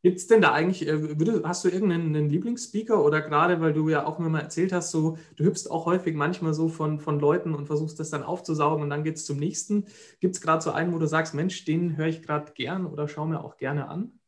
Gibt 0.04 0.20
es 0.20 0.28
denn 0.28 0.40
da 0.40 0.52
eigentlich, 0.52 0.88
äh, 0.88 1.42
hast 1.46 1.66
du 1.66 1.70
irgendeinen 1.70 2.30
Lieblingsspeaker 2.30 3.04
oder 3.04 3.22
gerade, 3.22 3.60
weil 3.60 3.74
du 3.74 3.90
ja 3.90 4.06
auch 4.06 4.20
immer 4.20 4.30
mal 4.30 4.42
erzählt 4.42 4.72
hast, 4.72 4.92
so, 4.92 5.18
du 5.36 5.46
hüpfst 5.46 5.68
auch 5.72 5.88
häufig 5.88 6.14
manchmal 6.14 6.54
so 6.54 6.70
von, 6.70 7.00
von 7.00 7.20
Leuten 7.20 7.56
und 7.56 7.66
versuchst 7.66 8.00
das 8.00 8.12
dann 8.12 8.22
aufzusaugen 8.22 8.84
und 8.84 8.92
dann 8.92 9.04
geht 9.04 9.16
es 9.16 9.26
zum 9.26 9.38
nächsten. 9.38 9.88
Gibt 10.20 10.36
es 10.36 10.42
gerade 10.42 10.62
so 10.62 10.70
einen, 10.70 10.94
wo 10.94 11.00
du 11.00 11.08
sagst, 11.08 11.34
Mensch, 11.34 11.66
den 11.66 11.98
höre 11.98 12.06
ich 12.06 12.22
gerade 12.22 12.52
gern 12.52 12.86
oder 12.86 13.08
schaue 13.08 13.30
mir 13.30 13.44
auch 13.44 13.58
gerne 13.58 13.88
an? 13.88 14.20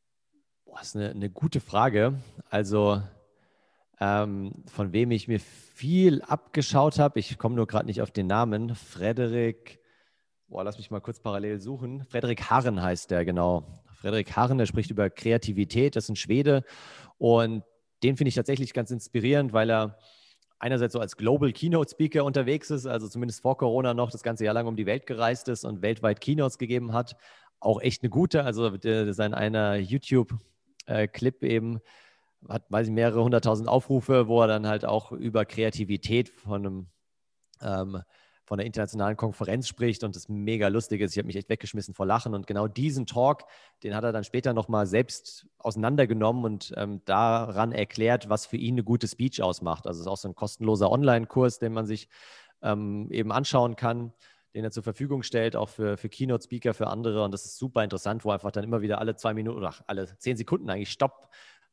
Boah, 0.66 0.80
das 0.80 0.88
ist 0.88 0.96
eine, 0.96 1.12
eine 1.12 1.30
gute 1.30 1.60
Frage. 1.60 2.16
Also, 2.50 3.04
ähm, 4.00 4.52
von 4.68 4.94
wem 4.94 5.12
ich 5.12 5.28
mir 5.28 5.40
viel 5.40 6.22
abgeschaut 6.22 7.00
habe. 7.00 7.20
Ich 7.20 7.38
komme 7.38 7.56
nur 7.56 7.68
gerade 7.68 7.86
nicht 7.86 8.02
auf 8.02 8.12
den 8.12 8.28
Namen. 8.28 8.76
Frederik, 8.76 9.80
boah, 10.48 10.64
lass 10.64 10.78
mich 10.78 10.92
mal 10.92 11.02
kurz 11.02 11.20
parallel 11.20 11.60
suchen. 11.60 12.04
Frederik 12.06 12.50
Harren 12.50 12.82
heißt 12.82 13.12
der, 13.12 13.26
genau. 13.26 13.84
Frederik 14.00 14.36
Harren, 14.36 14.60
der 14.60 14.68
spricht 14.68 14.92
über 14.92 15.10
Kreativität, 15.10 15.96
das 15.96 16.06
ist 16.06 16.10
ein 16.10 16.16
Schwede. 16.16 16.64
Und 17.18 17.64
den 18.04 18.16
finde 18.16 18.30
ich 18.30 18.36
tatsächlich 18.36 18.74
ganz 18.74 18.92
inspirierend, 18.92 19.54
weil 19.54 19.72
er 19.72 19.98
einerseits 20.60 20.94
so 20.94 21.00
als 21.00 21.18
Global 21.18 21.52
Keynote 21.52 21.90
Speaker 21.90 22.24
unterwegs 22.24 22.70
ist, 22.70 22.86
also 22.86 23.08
zumindest 23.08 23.42
vor 23.42 23.58
Corona 23.58 23.94
noch 23.94 24.12
das 24.12 24.24
ganze 24.24 24.46
Jahr 24.46 24.54
lang 24.54 24.68
um 24.68 24.76
die 24.76 24.86
Welt 24.86 25.08
gereist 25.08 25.48
ist 25.50 25.66
und 25.66 25.82
weltweit 25.82 26.22
Keynotes 26.22 26.58
gegeben 26.58 26.94
hat. 26.94 27.16
Auch 27.60 27.82
echt 27.82 28.04
eine 28.04 28.10
gute, 28.10 28.44
also 28.44 28.72
sein 29.12 29.34
einer 29.34 29.76
YouTube-Clip 29.78 31.44
äh, 31.44 31.48
eben 31.48 31.80
hat, 32.48 32.66
weiß 32.70 32.88
ich, 32.88 32.94
mehrere 32.94 33.24
hunderttausend 33.24 33.70
Aufrufe, 33.70 34.28
wo 34.28 34.42
er 34.42 34.48
dann 34.48 34.68
halt 34.68 34.86
auch 34.86 35.12
über 35.12 35.46
Kreativität 35.46 36.30
von 36.30 36.66
einem 36.66 36.88
ähm, 37.62 38.02
von 38.48 38.58
der 38.58 38.66
internationalen 38.66 39.18
Konferenz 39.18 39.68
spricht 39.68 40.06
und 40.06 40.16
das 40.16 40.30
mega 40.30 40.70
lustig 40.70 41.02
ist. 41.02 41.12
Ich 41.12 41.18
habe 41.18 41.28
mich 41.28 41.36
echt 41.36 41.50
weggeschmissen 41.50 41.94
vor 41.94 42.06
Lachen 42.06 42.34
und 42.34 42.48
genau 42.48 42.70
diesen 42.70 43.06
Talk, 43.06 43.44
den 43.84 43.94
hat 43.94 44.06
er 44.06 44.14
dann 44.14 44.24
später 44.24 44.54
nochmal 44.54 44.88
selbst 44.88 45.48
auseinandergenommen 45.58 46.46
und 46.46 46.74
ähm, 46.78 47.02
daran 47.04 47.74
erklärt, 47.74 48.30
was 48.30 48.46
für 48.46 48.56
ihn 48.56 48.76
eine 48.76 48.86
gute 48.86 49.06
Speech 49.06 49.44
ausmacht. 49.44 49.86
Also 49.86 50.00
es 50.00 50.06
ist 50.06 50.08
auch 50.08 50.18
so 50.18 50.30
ein 50.30 50.36
kostenloser 50.36 50.90
Online-Kurs, 50.90 51.60
den 51.60 51.74
man 51.74 51.86
sich 51.86 52.08
ähm, 52.62 53.12
eben 53.12 53.34
anschauen 53.34 53.76
kann, 53.76 54.14
den 54.56 54.64
er 54.64 54.72
zur 54.72 54.84
Verfügung 54.84 55.24
stellt, 55.24 55.58
auch 55.58 55.68
für, 55.68 55.98
für 55.98 56.08
Keynote-Speaker, 56.08 56.74
für 56.74 56.88
andere 56.88 57.26
und 57.26 57.34
das 57.34 57.44
ist 57.44 57.58
super 57.58 57.84
interessant, 57.84 58.24
wo 58.24 58.32
einfach 58.32 58.52
dann 58.52 58.64
immer 58.64 58.80
wieder 58.80 59.00
alle 59.00 59.18
zwei 59.18 59.34
Minuten 59.34 59.58
oder 59.58 59.74
alle 59.88 60.18
zehn 60.20 60.38
Sekunden 60.38 60.70
eigentlich 60.70 60.92
Stopp 60.92 61.30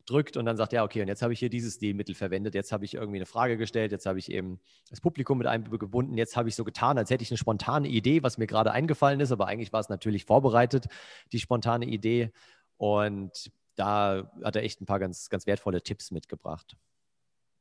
drückt 0.06 0.36
und 0.36 0.44
dann 0.44 0.56
sagt, 0.56 0.72
ja, 0.72 0.84
okay, 0.84 1.02
und 1.02 1.08
jetzt 1.08 1.22
habe 1.22 1.32
ich 1.32 1.38
hier 1.38 1.48
dieses 1.48 1.74
Stilmittel 1.74 2.14
verwendet, 2.14 2.54
jetzt 2.54 2.72
habe 2.72 2.84
ich 2.84 2.94
irgendwie 2.94 3.18
eine 3.18 3.26
Frage 3.26 3.56
gestellt, 3.56 3.92
jetzt 3.92 4.06
habe 4.06 4.18
ich 4.18 4.30
eben 4.30 4.60
das 4.90 5.00
Publikum 5.00 5.38
mit 5.38 5.46
eingebunden, 5.46 6.16
jetzt 6.16 6.36
habe 6.36 6.48
ich 6.48 6.54
so 6.54 6.64
getan, 6.64 6.98
als 6.98 7.10
hätte 7.10 7.22
ich 7.22 7.30
eine 7.30 7.38
spontane 7.38 7.88
Idee, 7.88 8.22
was 8.22 8.38
mir 8.38 8.46
gerade 8.46 8.72
eingefallen 8.72 9.20
ist, 9.20 9.32
aber 9.32 9.46
eigentlich 9.46 9.72
war 9.72 9.80
es 9.80 9.88
natürlich 9.88 10.24
vorbereitet, 10.24 10.86
die 11.32 11.38
spontane 11.38 11.86
Idee. 11.86 12.32
Und 12.76 13.50
da 13.76 14.30
hat 14.42 14.56
er 14.56 14.62
echt 14.62 14.80
ein 14.80 14.86
paar 14.86 15.00
ganz, 15.00 15.28
ganz 15.30 15.46
wertvolle 15.46 15.82
Tipps 15.82 16.10
mitgebracht. 16.10 16.76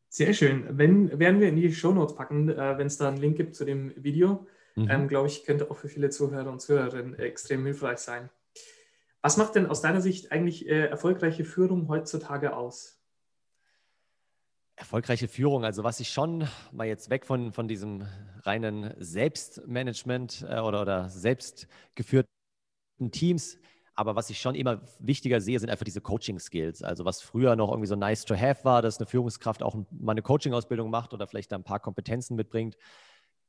Sehr 0.10 0.34
schön. 0.34 0.78
Wenn, 0.78 1.18
werden 1.18 1.40
wir 1.40 1.50
in 1.50 1.56
die 1.56 1.74
Shownotes 1.74 2.16
packen, 2.16 2.50
äh, 2.50 2.78
wenn 2.78 2.88
es 2.88 2.98
da 2.98 3.08
einen 3.08 3.18
Link 3.18 3.36
gibt 3.36 3.56
zu 3.56 3.66
dem 3.66 3.92
Video. 3.96 4.46
Mhm. 4.76 4.90
Ähm, 4.90 5.08
Glaube 5.08 5.28
ich, 5.28 5.44
könnte 5.44 5.72
auch 5.72 5.78
für 5.78 5.88
viele 5.88 6.10
Zuhörer 6.10 6.52
und 6.52 6.62
Zuhörerinnen 6.62 7.18
extrem 7.18 7.66
hilfreich 7.66 8.00
sein. 8.00 8.30
Was 9.24 9.38
macht 9.38 9.56
denn 9.56 9.68
aus 9.68 9.80
deiner 9.80 10.02
Sicht 10.02 10.34
eigentlich 10.34 10.68
äh, 10.68 10.88
erfolgreiche 10.88 11.46
Führung 11.46 11.88
heutzutage 11.88 12.58
aus? 12.58 13.02
Erfolgreiche 14.76 15.30
Führung, 15.30 15.64
also 15.64 15.86
was 15.86 16.02
ich 16.02 16.10
schon 16.10 16.46
mal 16.74 16.88
jetzt 16.88 17.10
weg 17.10 17.26
von, 17.26 17.54
von 17.54 17.70
diesem 17.70 18.06
reinen 18.42 18.94
Selbstmanagement 18.98 20.46
äh, 20.50 20.60
oder, 20.60 20.82
oder 20.82 21.10
selbstgeführten 21.10 22.28
Teams, 23.12 23.60
aber 23.96 24.18
was 24.18 24.30
ich 24.30 24.42
schon 24.42 24.56
immer 24.56 24.82
wichtiger 25.00 25.40
sehe, 25.40 25.58
sind 25.58 25.70
einfach 25.70 25.86
diese 25.86 26.02
Coaching-Skills. 26.02 26.84
Also 26.84 27.06
was 27.06 27.22
früher 27.22 27.56
noch 27.56 27.70
irgendwie 27.70 27.88
so 27.88 27.96
nice 27.96 28.26
to 28.26 28.36
have 28.36 28.66
war, 28.66 28.82
dass 28.82 28.98
eine 28.98 29.08
Führungskraft 29.08 29.64
auch 29.64 29.76
mal 29.92 30.12
eine 30.12 30.22
Coaching-Ausbildung 30.22 30.90
macht 30.90 31.14
oder 31.14 31.28
vielleicht 31.28 31.54
da 31.54 31.56
ein 31.56 31.64
paar 31.64 31.80
Kompetenzen 31.80 32.36
mitbringt, 32.36 32.76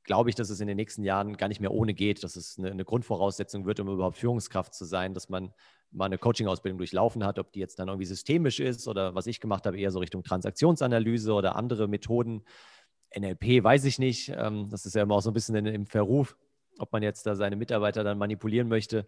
glaube 0.05 0.31
ich, 0.31 0.37
dass 0.37 0.51
es 0.51 0.61
in 0.61 0.69
den 0.69 0.77
nächsten 0.77 1.03
Jahren 1.03 1.37
gar 1.37 1.49
nicht 1.49 1.61
mehr 1.61 1.73
ohne 1.73 1.95
geht, 1.95 2.23
dass 2.23 2.37
es 2.37 2.59
eine, 2.59 2.71
eine 2.71 2.85
Grundvoraussetzung 2.85 3.67
wird, 3.67 3.81
um 3.81 3.89
überhaupt 3.89 4.17
Führungskraft 4.17 4.75
zu 4.75 4.85
sein, 4.85 5.15
dass 5.15 5.29
man 5.29 5.53
mal 5.91 6.07
eine 6.07 6.19
Coaching-Ausbildung 6.19 6.79
durchlaufen 6.79 7.25
hat, 7.25 7.39
ob 7.39 7.53
die 7.53 7.61
jetzt 7.61 7.79
dann 7.79 7.89
irgendwie 7.89 8.07
systemisch 8.07 8.61
ist 8.61 8.87
oder 8.87 9.15
was 9.15 9.27
ich 9.27 9.41
gemacht 9.41 9.67
habe, 9.67 9.79
eher 9.79 9.91
so 9.91 10.01
Richtung 10.01 10.23
Transaktionsanalyse 10.23 11.33
oder 11.33 11.57
andere 11.57 11.89
Methoden. 11.89 12.45
NLP 13.17 13.63
weiß 13.63 13.85
ich 13.85 13.99
nicht. 13.99 14.33
Ähm, 14.37 14.69
das 14.71 14.87
ist 14.87 14.95
ja 14.95 15.03
immer 15.03 15.17
auch 15.17 15.23
so 15.23 15.31
ein 15.31 15.35
bisschen 15.35 15.55
im 15.67 15.87
Verruf, 15.87 16.37
ob 16.79 16.93
man 16.93 17.03
jetzt 17.03 17.27
da 17.27 17.37
seine 17.37 17.57
Mitarbeiter 17.57 18.05
dann 18.05 18.19
manipulieren 18.19 18.69
möchte, 18.69 19.07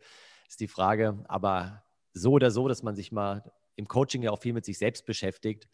ist 0.49 0.61
die 0.61 0.69
Frage. 0.69 1.25
Aber 1.29 1.83
so 2.13 2.33
oder 2.33 2.51
so, 2.51 2.69
dass 2.69 2.83
man 2.83 2.95
sich 2.95 3.13
mal 3.13 3.53
im 3.75 3.89
Coaching 3.89 4.23
ja 4.23 4.31
auch 4.31 4.41
viel 4.41 4.53
mit 4.53 4.65
sich 4.65 4.79
selbst 4.79 5.05
beschäftigt. 5.07 5.69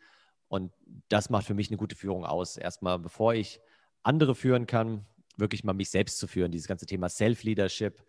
Und 0.49 0.73
das 1.09 1.31
macht 1.31 1.47
für 1.47 1.55
mich 1.55 1.71
eine 1.71 1.77
gute 1.77 1.97
Führung 1.97 2.25
aus. 2.25 2.57
Erstmal, 2.57 2.99
bevor 2.99 3.35
ich 3.35 3.61
andere 4.03 4.35
führen 4.35 4.67
kann, 4.67 5.07
wirklich 5.37 5.65
mal 5.65 5.73
mich 5.73 5.91
selbst 5.91 6.19
zu 6.19 6.27
führen, 6.27 6.53
dieses 6.53 6.69
ganze 6.69 6.87
Thema 6.87 7.09
Self-Leadership, 7.09 8.05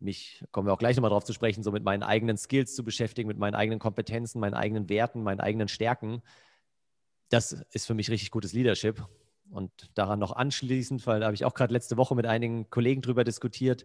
mich, 0.00 0.44
kommen 0.50 0.68
wir 0.68 0.72
auch 0.72 0.78
gleich 0.78 0.96
nochmal 0.96 1.10
drauf 1.10 1.24
zu 1.24 1.32
sprechen, 1.32 1.62
so 1.62 1.72
mit 1.72 1.84
meinen 1.84 2.02
eigenen 2.02 2.36
Skills 2.36 2.74
zu 2.74 2.84
beschäftigen, 2.84 3.28
mit 3.28 3.38
meinen 3.38 3.54
eigenen 3.54 3.78
Kompetenzen, 3.78 4.40
meinen 4.40 4.54
eigenen 4.54 4.88
Werten, 4.88 5.22
meinen 5.22 5.40
eigenen 5.40 5.68
Stärken. 5.68 6.22
Das 7.30 7.52
ist 7.72 7.86
für 7.86 7.94
mich 7.94 8.10
richtig 8.10 8.30
gutes 8.30 8.52
Leadership. 8.52 9.06
Und 9.50 9.70
daran 9.94 10.18
noch 10.18 10.32
anschließend, 10.32 11.06
weil 11.06 11.20
da 11.20 11.26
habe 11.26 11.34
ich 11.34 11.44
auch 11.44 11.54
gerade 11.54 11.72
letzte 11.72 11.96
Woche 11.96 12.14
mit 12.14 12.26
einigen 12.26 12.70
Kollegen 12.70 13.02
drüber 13.02 13.24
diskutiert, 13.24 13.84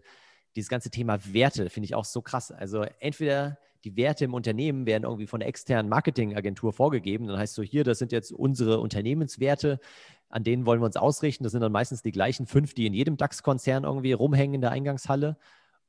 dieses 0.56 0.68
ganze 0.68 0.90
Thema 0.90 1.18
Werte 1.32 1.70
finde 1.70 1.84
ich 1.84 1.94
auch 1.94 2.04
so 2.04 2.22
krass. 2.22 2.50
Also 2.50 2.82
entweder 2.98 3.58
die 3.84 3.96
Werte 3.96 4.24
im 4.24 4.34
Unternehmen 4.34 4.86
werden 4.86 5.04
irgendwie 5.04 5.26
von 5.26 5.40
der 5.40 5.48
externen 5.48 5.88
Marketingagentur 5.88 6.72
vorgegeben. 6.72 7.26
Dann 7.26 7.38
heißt 7.38 7.54
so, 7.54 7.62
hier, 7.62 7.84
das 7.84 7.98
sind 7.98 8.12
jetzt 8.12 8.32
unsere 8.32 8.80
Unternehmenswerte, 8.80 9.80
an 10.28 10.44
denen 10.44 10.66
wollen 10.66 10.80
wir 10.80 10.86
uns 10.86 10.96
ausrichten. 10.96 11.44
Das 11.44 11.52
sind 11.52 11.62
dann 11.62 11.72
meistens 11.72 12.02
die 12.02 12.12
gleichen 12.12 12.46
fünf, 12.46 12.74
die 12.74 12.86
in 12.86 12.94
jedem 12.94 13.16
DAX-Konzern 13.16 13.84
irgendwie 13.84 14.12
rumhängen 14.12 14.54
in 14.54 14.60
der 14.60 14.70
Eingangshalle. 14.70 15.38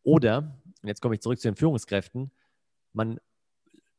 Oder, 0.04 0.60
und 0.82 0.88
jetzt 0.88 1.02
komme 1.02 1.16
ich 1.16 1.22
zurück 1.22 1.40
zu 1.40 1.48
den 1.48 1.56
Führungskräften, 1.56 2.32
man 2.94 3.20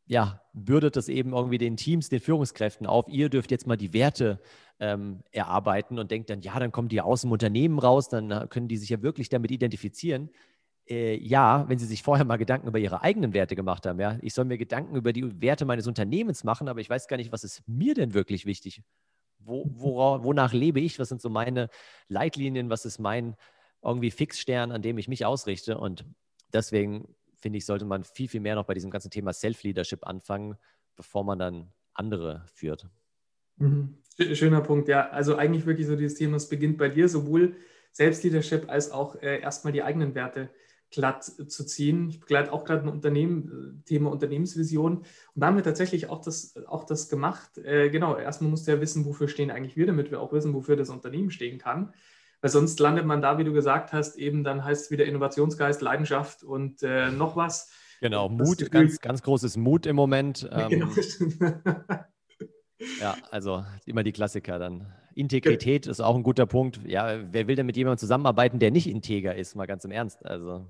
ja, 0.06 0.42
bürdet 0.52 0.96
das 0.96 1.08
eben 1.08 1.32
irgendwie 1.32 1.58
den 1.58 1.76
Teams, 1.76 2.08
den 2.08 2.20
Führungskräften 2.20 2.86
auf. 2.86 3.08
Ihr 3.08 3.28
dürft 3.28 3.50
jetzt 3.50 3.66
mal 3.66 3.76
die 3.76 3.92
Werte 3.92 4.40
ähm, 4.80 5.22
erarbeiten 5.30 5.98
und 5.98 6.10
denkt 6.10 6.28
dann, 6.28 6.42
ja, 6.42 6.58
dann 6.58 6.72
kommen 6.72 6.88
die 6.88 7.00
aus 7.00 7.22
dem 7.22 7.32
Unternehmen 7.32 7.78
raus, 7.78 8.08
dann 8.08 8.48
können 8.50 8.68
die 8.68 8.76
sich 8.76 8.90
ja 8.90 9.00
wirklich 9.00 9.28
damit 9.28 9.50
identifizieren. 9.50 10.30
Äh, 10.92 11.16
ja, 11.16 11.64
wenn 11.68 11.78
sie 11.78 11.86
sich 11.86 12.02
vorher 12.02 12.26
mal 12.26 12.36
Gedanken 12.36 12.68
über 12.68 12.78
ihre 12.78 13.00
eigenen 13.00 13.32
Werte 13.32 13.56
gemacht 13.56 13.86
haben. 13.86 13.98
Ja, 13.98 14.18
ich 14.20 14.34
soll 14.34 14.44
mir 14.44 14.58
Gedanken 14.58 14.94
über 14.94 15.14
die 15.14 15.40
Werte 15.40 15.64
meines 15.64 15.86
Unternehmens 15.86 16.44
machen, 16.44 16.68
aber 16.68 16.80
ich 16.80 16.90
weiß 16.90 17.08
gar 17.08 17.16
nicht, 17.16 17.32
was 17.32 17.44
ist 17.44 17.62
mir 17.66 17.94
denn 17.94 18.12
wirklich 18.12 18.44
wichtig? 18.44 18.82
Wo, 19.38 19.64
wora, 19.70 20.22
wonach 20.22 20.52
lebe 20.52 20.80
ich? 20.80 20.98
Was 20.98 21.08
sind 21.08 21.22
so 21.22 21.30
meine 21.30 21.70
Leitlinien? 22.08 22.68
Was 22.68 22.84
ist 22.84 22.98
mein 22.98 23.36
irgendwie 23.82 24.10
Fixstern, 24.10 24.70
an 24.70 24.82
dem 24.82 24.98
ich 24.98 25.08
mich 25.08 25.24
ausrichte. 25.24 25.78
Und 25.78 26.04
deswegen 26.52 27.08
finde 27.36 27.56
ich, 27.56 27.64
sollte 27.64 27.86
man 27.86 28.04
viel, 28.04 28.28
viel 28.28 28.40
mehr 28.40 28.54
noch 28.54 28.66
bei 28.66 28.74
diesem 28.74 28.90
ganzen 28.90 29.10
Thema 29.10 29.32
Self-Leadership 29.32 30.06
anfangen, 30.06 30.56
bevor 30.94 31.24
man 31.24 31.38
dann 31.38 31.72
andere 31.94 32.44
führt. 32.52 32.86
Mhm. 33.56 33.96
Schöner 34.34 34.60
Punkt, 34.60 34.88
ja. 34.88 35.08
Also 35.08 35.36
eigentlich 35.36 35.64
wirklich 35.64 35.86
so 35.86 35.96
dieses 35.96 36.18
Thema, 36.18 36.36
es 36.36 36.50
beginnt 36.50 36.76
bei 36.76 36.90
dir, 36.90 37.08
sowohl 37.08 37.56
Selbstleadership 37.92 38.68
als 38.68 38.90
auch 38.90 39.16
äh, 39.16 39.40
erstmal 39.40 39.72
die 39.72 39.82
eigenen 39.82 40.14
Werte 40.14 40.50
glatt 40.92 41.24
zu 41.24 41.64
ziehen. 41.64 42.08
Ich 42.08 42.20
begleite 42.20 42.52
auch 42.52 42.64
gerade 42.64 42.82
ein 42.82 42.88
Unternehmen, 42.88 43.82
äh, 43.82 43.84
Thema 43.84 44.10
Unternehmensvision. 44.10 44.98
Und 44.98 45.06
da 45.34 45.46
haben 45.46 45.56
wir 45.56 45.64
tatsächlich 45.64 46.08
auch 46.08 46.20
das, 46.20 46.54
auch 46.66 46.84
das 46.84 47.08
gemacht. 47.08 47.58
Äh, 47.58 47.90
genau, 47.90 48.16
erstmal 48.16 48.50
musst 48.50 48.68
du 48.68 48.72
ja 48.72 48.80
wissen, 48.80 49.04
wofür 49.04 49.28
stehen 49.28 49.50
eigentlich 49.50 49.76
wir, 49.76 49.86
damit 49.86 50.10
wir 50.10 50.20
auch 50.20 50.32
wissen, 50.32 50.54
wofür 50.54 50.76
das 50.76 50.90
Unternehmen 50.90 51.30
stehen 51.30 51.58
kann. 51.58 51.92
Weil 52.40 52.50
sonst 52.50 52.78
landet 52.80 53.06
man 53.06 53.22
da, 53.22 53.38
wie 53.38 53.44
du 53.44 53.52
gesagt 53.52 53.92
hast, 53.92 54.16
eben 54.16 54.44
dann 54.44 54.64
heißt 54.64 54.86
es 54.86 54.90
wieder 54.90 55.04
Innovationsgeist, 55.04 55.80
Leidenschaft 55.80 56.42
und 56.42 56.82
äh, 56.82 57.10
noch 57.10 57.36
was. 57.36 57.70
Genau, 58.00 58.28
Mut, 58.28 58.58
Gefühl, 58.58 58.68
ganz, 58.68 59.00
ganz 59.00 59.22
großes 59.22 59.56
Mut 59.56 59.86
im 59.86 59.94
Moment. 59.94 60.48
Ähm, 60.52 60.68
genau. 60.68 60.88
ja, 63.00 63.16
also 63.30 63.64
immer 63.86 64.02
die 64.02 64.12
Klassiker 64.12 64.58
dann. 64.58 64.92
Integrität 65.14 65.86
ist 65.86 66.00
auch 66.00 66.16
ein 66.16 66.22
guter 66.22 66.46
Punkt. 66.46 66.80
Ja, 66.86 67.20
wer 67.32 67.46
will 67.46 67.56
denn 67.56 67.66
mit 67.66 67.76
jemandem 67.76 67.98
zusammenarbeiten, 67.98 68.58
der 68.58 68.70
nicht 68.70 68.86
integer 68.86 69.34
ist, 69.34 69.54
mal 69.54 69.66
ganz 69.66 69.84
im 69.84 69.90
Ernst. 69.90 70.24
Also. 70.24 70.66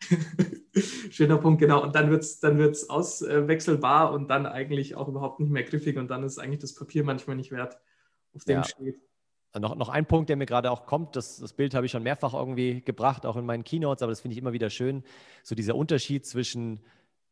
Schöner 1.10 1.38
Punkt, 1.38 1.60
genau. 1.60 1.82
Und 1.82 1.94
dann 1.94 2.10
wird 2.10 2.22
es 2.22 2.40
dann 2.40 2.58
wird's 2.58 2.88
auswechselbar 2.90 4.12
und 4.12 4.28
dann 4.28 4.46
eigentlich 4.46 4.94
auch 4.94 5.08
überhaupt 5.08 5.40
nicht 5.40 5.50
mehr 5.50 5.62
griffig 5.62 5.96
und 5.96 6.08
dann 6.08 6.22
ist 6.22 6.38
eigentlich 6.38 6.60
das 6.60 6.74
Papier 6.74 7.04
manchmal 7.04 7.36
nicht 7.36 7.50
wert, 7.50 7.78
auf 8.34 8.44
dem 8.44 8.58
ja. 8.58 8.64
steht. 8.64 9.00
Noch, 9.58 9.74
noch 9.74 9.88
ein 9.88 10.04
Punkt, 10.04 10.28
der 10.28 10.36
mir 10.36 10.44
gerade 10.44 10.70
auch 10.70 10.84
kommt, 10.84 11.16
das, 11.16 11.38
das 11.38 11.54
Bild 11.54 11.74
habe 11.74 11.86
ich 11.86 11.92
schon 11.92 12.02
mehrfach 12.02 12.34
irgendwie 12.34 12.82
gebracht, 12.82 13.24
auch 13.24 13.36
in 13.36 13.46
meinen 13.46 13.64
Keynotes, 13.64 14.02
aber 14.02 14.12
das 14.12 14.20
finde 14.20 14.34
ich 14.34 14.38
immer 14.38 14.52
wieder 14.52 14.68
schön. 14.68 15.02
So 15.42 15.54
dieser 15.54 15.74
Unterschied 15.74 16.26
zwischen 16.26 16.80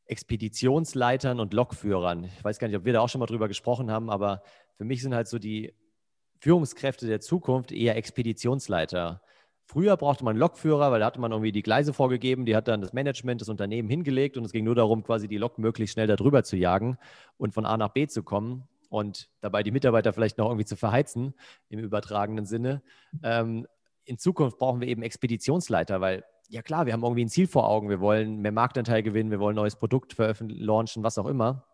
Expeditionsleitern 0.06 1.38
und 1.38 1.52
Lokführern. 1.52 2.24
Ich 2.24 2.42
weiß 2.42 2.58
gar 2.58 2.68
nicht, 2.68 2.76
ob 2.76 2.86
wir 2.86 2.94
da 2.94 3.00
auch 3.00 3.08
schon 3.08 3.18
mal 3.18 3.26
drüber 3.26 3.48
gesprochen 3.48 3.90
haben, 3.90 4.08
aber 4.08 4.42
für 4.76 4.84
mich 4.84 5.02
sind 5.02 5.14
halt 5.14 5.28
so 5.28 5.38
die 5.38 5.74
Führungskräfte 6.44 7.06
der 7.06 7.20
Zukunft 7.20 7.72
eher 7.72 7.96
Expeditionsleiter. 7.96 9.22
Früher 9.64 9.96
brauchte 9.96 10.26
man 10.26 10.36
Lokführer, 10.36 10.92
weil 10.92 11.00
da 11.00 11.06
hatte 11.06 11.18
man 11.18 11.32
irgendwie 11.32 11.52
die 11.52 11.62
Gleise 11.62 11.94
vorgegeben, 11.94 12.44
die 12.44 12.54
hat 12.54 12.68
dann 12.68 12.82
das 12.82 12.92
Management, 12.92 13.40
das 13.40 13.48
Unternehmen 13.48 13.88
hingelegt 13.88 14.36
und 14.36 14.44
es 14.44 14.52
ging 14.52 14.66
nur 14.66 14.74
darum, 14.74 15.02
quasi 15.02 15.26
die 15.26 15.38
Lok 15.38 15.58
möglichst 15.58 15.94
schnell 15.94 16.06
darüber 16.06 16.44
zu 16.44 16.58
jagen 16.58 16.98
und 17.38 17.54
von 17.54 17.64
A 17.64 17.78
nach 17.78 17.88
B 17.88 18.06
zu 18.08 18.22
kommen 18.22 18.68
und 18.90 19.30
dabei 19.40 19.62
die 19.62 19.70
Mitarbeiter 19.70 20.12
vielleicht 20.12 20.36
noch 20.36 20.50
irgendwie 20.50 20.66
zu 20.66 20.76
verheizen 20.76 21.32
im 21.70 21.78
übertragenen 21.78 22.44
Sinne. 22.44 22.82
Ähm, 23.22 23.66
in 24.04 24.18
Zukunft 24.18 24.58
brauchen 24.58 24.82
wir 24.82 24.88
eben 24.88 25.02
Expeditionsleiter, 25.02 26.02
weil 26.02 26.24
ja 26.50 26.60
klar, 26.60 26.84
wir 26.84 26.92
haben 26.92 27.04
irgendwie 27.04 27.24
ein 27.24 27.30
Ziel 27.30 27.46
vor 27.46 27.66
Augen, 27.66 27.88
wir 27.88 28.00
wollen 28.00 28.42
mehr 28.42 28.52
Marktanteil 28.52 29.02
gewinnen, 29.02 29.30
wir 29.30 29.40
wollen 29.40 29.54
ein 29.54 29.62
neues 29.62 29.76
Produkt 29.76 30.12
veröffentlichen, 30.12 30.62
launchen, 30.62 31.04
was 31.04 31.16
auch 31.16 31.26
immer. 31.26 31.64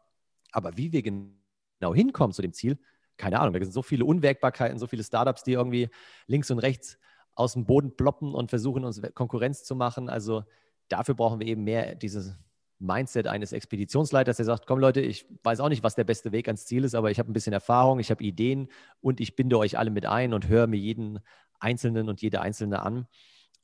Aber 0.53 0.77
wie 0.77 0.93
wir 0.93 1.03
genau 1.03 1.93
hinkommen 1.93 2.33
zu 2.33 2.43
dem 2.43 2.53
Ziel, 2.53 2.79
keine 3.21 3.39
Ahnung. 3.39 3.53
Da 3.53 3.61
sind 3.61 3.73
so 3.73 3.83
viele 3.83 4.05
Unwägbarkeiten, 4.05 4.79
so 4.79 4.87
viele 4.87 5.05
Startups, 5.05 5.45
die 5.45 5.53
irgendwie 5.53 5.91
links 6.27 6.51
und 6.51 6.59
rechts 6.59 6.99
aus 7.35 7.53
dem 7.53 7.67
Boden 7.67 7.95
ploppen 7.95 8.35
und 8.35 8.49
versuchen, 8.51 8.85
uns 8.85 9.01
Konkurrenz 9.15 9.63
zu 9.63 9.77
machen. 9.77 10.09
Also 10.09 10.45
dafür 10.89 11.15
brauchen 11.15 11.39
wir 11.39 11.47
eben 11.47 11.63
mehr 11.63 11.95
dieses 11.95 12.35
Mindset 12.79 13.27
eines 13.27 13.53
Expeditionsleiters, 13.53 14.39
der 14.39 14.47
sagt, 14.47 14.67
komm 14.67 14.81
Leute, 14.81 15.03
ich 15.03 15.27
weiß 15.43 15.61
auch 15.61 15.69
nicht, 15.69 15.83
was 15.83 15.95
der 15.95 16.05
beste 16.05 16.33
Weg 16.33 16.49
ans 16.49 16.65
Ziel 16.65 16.83
ist, 16.85 16.95
aber 16.95 17.11
ich 17.11 17.19
habe 17.19 17.31
ein 17.31 17.35
bisschen 17.35 17.53
Erfahrung, 17.53 18.01
ich 18.01 18.11
habe 18.11 18.25
Ideen 18.25 18.69
und 19.03 19.21
ich 19.21 19.37
binde 19.37 19.59
euch 19.59 19.79
alle 19.79 19.91
mit 19.91 20.07
ein 20.07 20.33
und 20.33 20.49
höre 20.49 20.67
mir 20.67 20.79
jeden 20.79 21.21
Einzelnen 21.59 22.09
und 22.09 22.23
jede 22.23 22.41
Einzelne 22.41 22.81
an. 22.81 23.07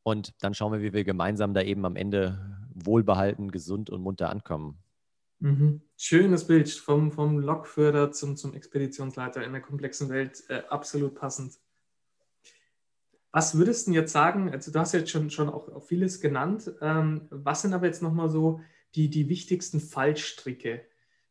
Und 0.02 0.34
dann 0.44 0.52
schauen 0.52 0.72
wir, 0.72 0.82
wie 0.82 0.92
wir 0.92 1.04
gemeinsam 1.04 1.54
da 1.54 1.62
eben 1.62 1.86
am 1.86 1.96
Ende 1.96 2.58
wohlbehalten, 2.74 3.50
gesund 3.50 3.88
und 3.88 4.02
munter 4.02 4.28
ankommen. 4.28 4.78
Mhm. 5.38 5.82
Schönes 5.96 6.46
Bild 6.46 6.70
vom, 6.70 7.12
vom 7.12 7.38
Lokführer 7.38 8.10
zum, 8.12 8.36
zum 8.36 8.54
Expeditionsleiter 8.54 9.44
in 9.44 9.52
der 9.52 9.60
komplexen 9.60 10.08
Welt. 10.08 10.44
Äh, 10.48 10.62
absolut 10.68 11.14
passend. 11.14 11.54
Was 13.32 13.58
würdest 13.58 13.86
du 13.86 13.92
jetzt 13.92 14.12
sagen? 14.12 14.50
Also, 14.50 14.72
du 14.72 14.78
hast 14.78 14.92
jetzt 14.92 15.10
schon, 15.10 15.28
schon 15.30 15.50
auch, 15.50 15.82
vieles 15.82 16.20
genannt. 16.20 16.72
Ähm, 16.80 17.26
was 17.30 17.62
sind 17.62 17.74
aber 17.74 17.86
jetzt 17.86 18.02
nochmal 18.02 18.30
so 18.30 18.60
die, 18.94 19.10
die 19.10 19.28
wichtigsten 19.28 19.78
Fallstricke, 19.78 20.80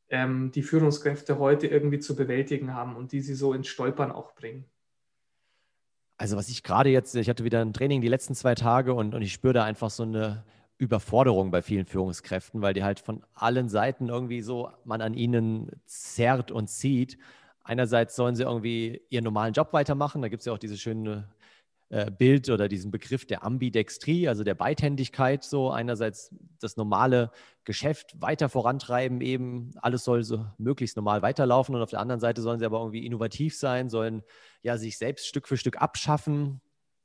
ähm, 0.10 0.52
die 0.52 0.62
Führungskräfte 0.62 1.40
heute 1.40 1.66
irgendwie 1.66 2.00
zu 2.00 2.16
bewältigen 2.16 2.76
haben 2.76 2.96
und 2.96 3.12
die 3.12 3.22
sie 3.22 3.34
so 3.34 3.54
ins 3.54 3.68
Stolpern 3.68 4.12
auch 4.12 4.36
bringen? 4.36 4.66
Also 6.18 6.38
was 6.38 6.48
ich 6.48 6.62
gerade 6.62 6.90
jetzt, 6.90 7.16
ich 7.16 7.28
hatte 7.28 7.44
wieder 7.44 7.62
ein 7.62 7.74
Training 7.74 8.02
die 8.02 8.08
letzten 8.08 8.36
zwei 8.36 8.56
Tage 8.56 8.94
und, 8.94 9.16
und 9.16 9.22
ich 9.22 9.34
spüre 9.34 9.54
da 9.54 9.64
einfach 9.64 9.90
so 9.90 10.04
eine 10.04 10.46
Überforderung 10.78 11.52
bei 11.52 11.62
vielen 11.62 11.86
Führungskräften, 11.86 12.62
weil 12.62 12.74
die 12.74 12.84
halt 12.84 13.00
von 13.00 13.24
allen 13.34 13.70
Seiten 13.70 14.10
irgendwie 14.10 14.42
so 14.42 14.70
man 14.84 15.02
an 15.02 15.14
ihnen 15.14 15.72
zerrt 15.86 16.52
und 16.52 16.68
zieht. 16.70 17.18
Einerseits 17.64 18.16
sollen 18.16 18.36
sie 18.36 18.44
irgendwie 18.44 19.02
ihren 19.10 19.24
normalen 19.24 19.54
Job 19.54 19.74
weitermachen. 19.74 20.22
Da 20.22 20.28
gibt 20.28 20.42
es 20.42 20.46
ja 20.46 20.54
auch 20.54 20.60
diese 20.60 20.78
schöne 20.78 21.30
äh, 21.90 22.10
Bild 22.12 22.50
oder 22.50 22.68
diesen 22.68 22.92
Begriff 22.92 23.26
der 23.26 23.44
Ambidextrie, 23.44 24.28
also 24.28 24.44
der 24.44 24.56
Beidhändigkeit, 24.56 25.44
so 25.44 25.70
einerseits 25.70 26.34
das 26.60 26.78
normale 26.78 27.32
Geschäft 27.64 28.20
weiter 28.20 28.50
vorantreiben, 28.50 29.22
eben 29.22 29.72
alles 29.78 30.04
soll 30.04 30.24
so 30.24 30.48
möglichst 30.58 30.98
normal 30.98 31.22
weiterlaufen 31.22 31.76
und 31.76 31.84
auf 31.84 31.92
der 31.92 32.00
anderen 32.00 32.20
Seite 32.20 32.42
sollen 32.42 32.58
sie 32.60 32.66
aber 32.66 32.80
irgendwie 32.80 33.06
innovativ 33.06 33.56
sein, 33.56 33.90
sollen 33.90 34.24
ja 34.64 34.78
sich 34.78 34.98
selbst 34.98 35.28
Stück 35.28 35.48
für 35.48 35.58
Stück 35.58 35.80
abschaffen, 35.80 36.60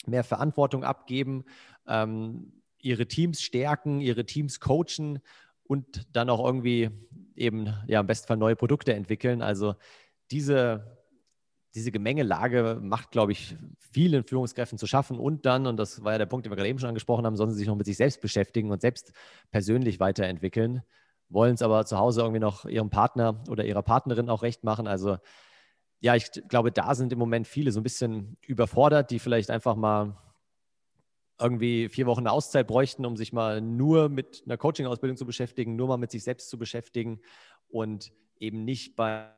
mehr 0.06 0.24
Verantwortung 0.24 0.82
abgeben, 0.82 1.44
ähm, 1.86 2.59
ihre 2.82 3.06
Teams 3.06 3.42
stärken, 3.42 4.00
ihre 4.00 4.24
Teams 4.26 4.60
coachen 4.60 5.20
und 5.62 6.06
dann 6.12 6.30
auch 6.30 6.44
irgendwie 6.44 6.90
eben 7.36 7.72
ja 7.86 8.00
im 8.00 8.06
besten 8.06 8.26
Fall 8.26 8.36
neue 8.36 8.56
Produkte 8.56 8.94
entwickeln. 8.94 9.42
Also 9.42 9.74
diese 10.30 11.00
diese 11.74 11.92
Gemengelage 11.92 12.78
macht, 12.82 13.12
glaube 13.12 13.32
ich, 13.32 13.56
vielen 13.92 14.24
Führungskräften 14.24 14.78
zu 14.78 14.86
schaffen 14.86 15.18
und 15.18 15.46
dann, 15.46 15.66
und 15.66 15.76
das 15.76 16.02
war 16.02 16.12
ja 16.12 16.18
der 16.18 16.26
Punkt, 16.26 16.44
den 16.44 16.52
wir 16.52 16.56
gerade 16.56 16.68
eben 16.68 16.78
schon 16.78 16.88
angesprochen 16.88 17.24
haben, 17.24 17.36
sollen 17.36 17.50
sie 17.50 17.58
sich 17.58 17.68
noch 17.68 17.76
mit 17.76 17.86
sich 17.86 17.96
selbst 17.96 18.20
beschäftigen 18.20 18.70
und 18.70 18.80
selbst 18.80 19.12
persönlich 19.50 20.00
weiterentwickeln, 20.00 20.82
wollen 21.28 21.54
es 21.54 21.62
aber 21.62 21.84
zu 21.86 21.98
Hause 21.98 22.22
irgendwie 22.22 22.40
noch 22.40 22.64
ihrem 22.64 22.90
Partner 22.90 23.42
oder 23.48 23.64
ihrer 23.64 23.82
Partnerin 23.82 24.28
auch 24.28 24.42
recht 24.42 24.64
machen. 24.64 24.88
Also 24.88 25.18
ja, 26.00 26.16
ich 26.16 26.30
glaube, 26.48 26.72
da 26.72 26.94
sind 26.94 27.12
im 27.12 27.18
Moment 27.18 27.46
viele 27.46 27.72
so 27.72 27.80
ein 27.80 27.84
bisschen 27.84 28.36
überfordert, 28.46 29.10
die 29.10 29.18
vielleicht 29.18 29.50
einfach 29.50 29.76
mal 29.76 30.16
irgendwie 31.40 31.88
vier 31.88 32.06
Wochen 32.06 32.26
Auszeit 32.26 32.66
bräuchten, 32.66 33.06
um 33.06 33.16
sich 33.16 33.32
mal 33.32 33.60
nur 33.60 34.08
mit 34.08 34.42
einer 34.44 34.56
Coaching-Ausbildung 34.56 35.16
zu 35.16 35.26
beschäftigen, 35.26 35.76
nur 35.76 35.88
mal 35.88 35.96
mit 35.96 36.10
sich 36.10 36.22
selbst 36.22 36.50
zu 36.50 36.58
beschäftigen 36.58 37.20
und 37.68 38.12
eben 38.38 38.64
nicht 38.64 38.96
bei 38.96 39.30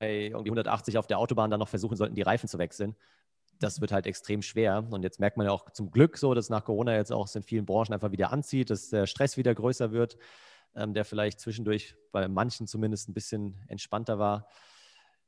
irgendwie 0.00 0.50
180 0.50 0.98
auf 0.98 1.06
der 1.06 1.18
Autobahn 1.18 1.50
dann 1.50 1.60
noch 1.60 1.68
versuchen 1.68 1.96
sollten, 1.96 2.14
die 2.14 2.22
Reifen 2.22 2.48
zu 2.48 2.58
wechseln. 2.58 2.96
Das 3.58 3.80
wird 3.80 3.92
halt 3.92 4.06
extrem 4.06 4.42
schwer. 4.42 4.86
Und 4.90 5.02
jetzt 5.02 5.20
merkt 5.20 5.38
man 5.38 5.46
ja 5.46 5.52
auch 5.52 5.70
zum 5.70 5.90
Glück 5.90 6.18
so, 6.18 6.34
dass 6.34 6.50
nach 6.50 6.64
Corona 6.64 6.94
jetzt 6.94 7.12
auch 7.12 7.34
in 7.34 7.42
vielen 7.42 7.64
Branchen 7.64 7.94
einfach 7.94 8.12
wieder 8.12 8.30
anzieht, 8.30 8.68
dass 8.68 8.90
der 8.90 9.06
Stress 9.06 9.38
wieder 9.38 9.54
größer 9.54 9.92
wird, 9.92 10.18
ähm, 10.74 10.92
der 10.92 11.06
vielleicht 11.06 11.40
zwischendurch 11.40 11.96
bei 12.12 12.28
manchen 12.28 12.66
zumindest 12.66 13.08
ein 13.08 13.14
bisschen 13.14 13.64
entspannter 13.68 14.18
war. 14.18 14.48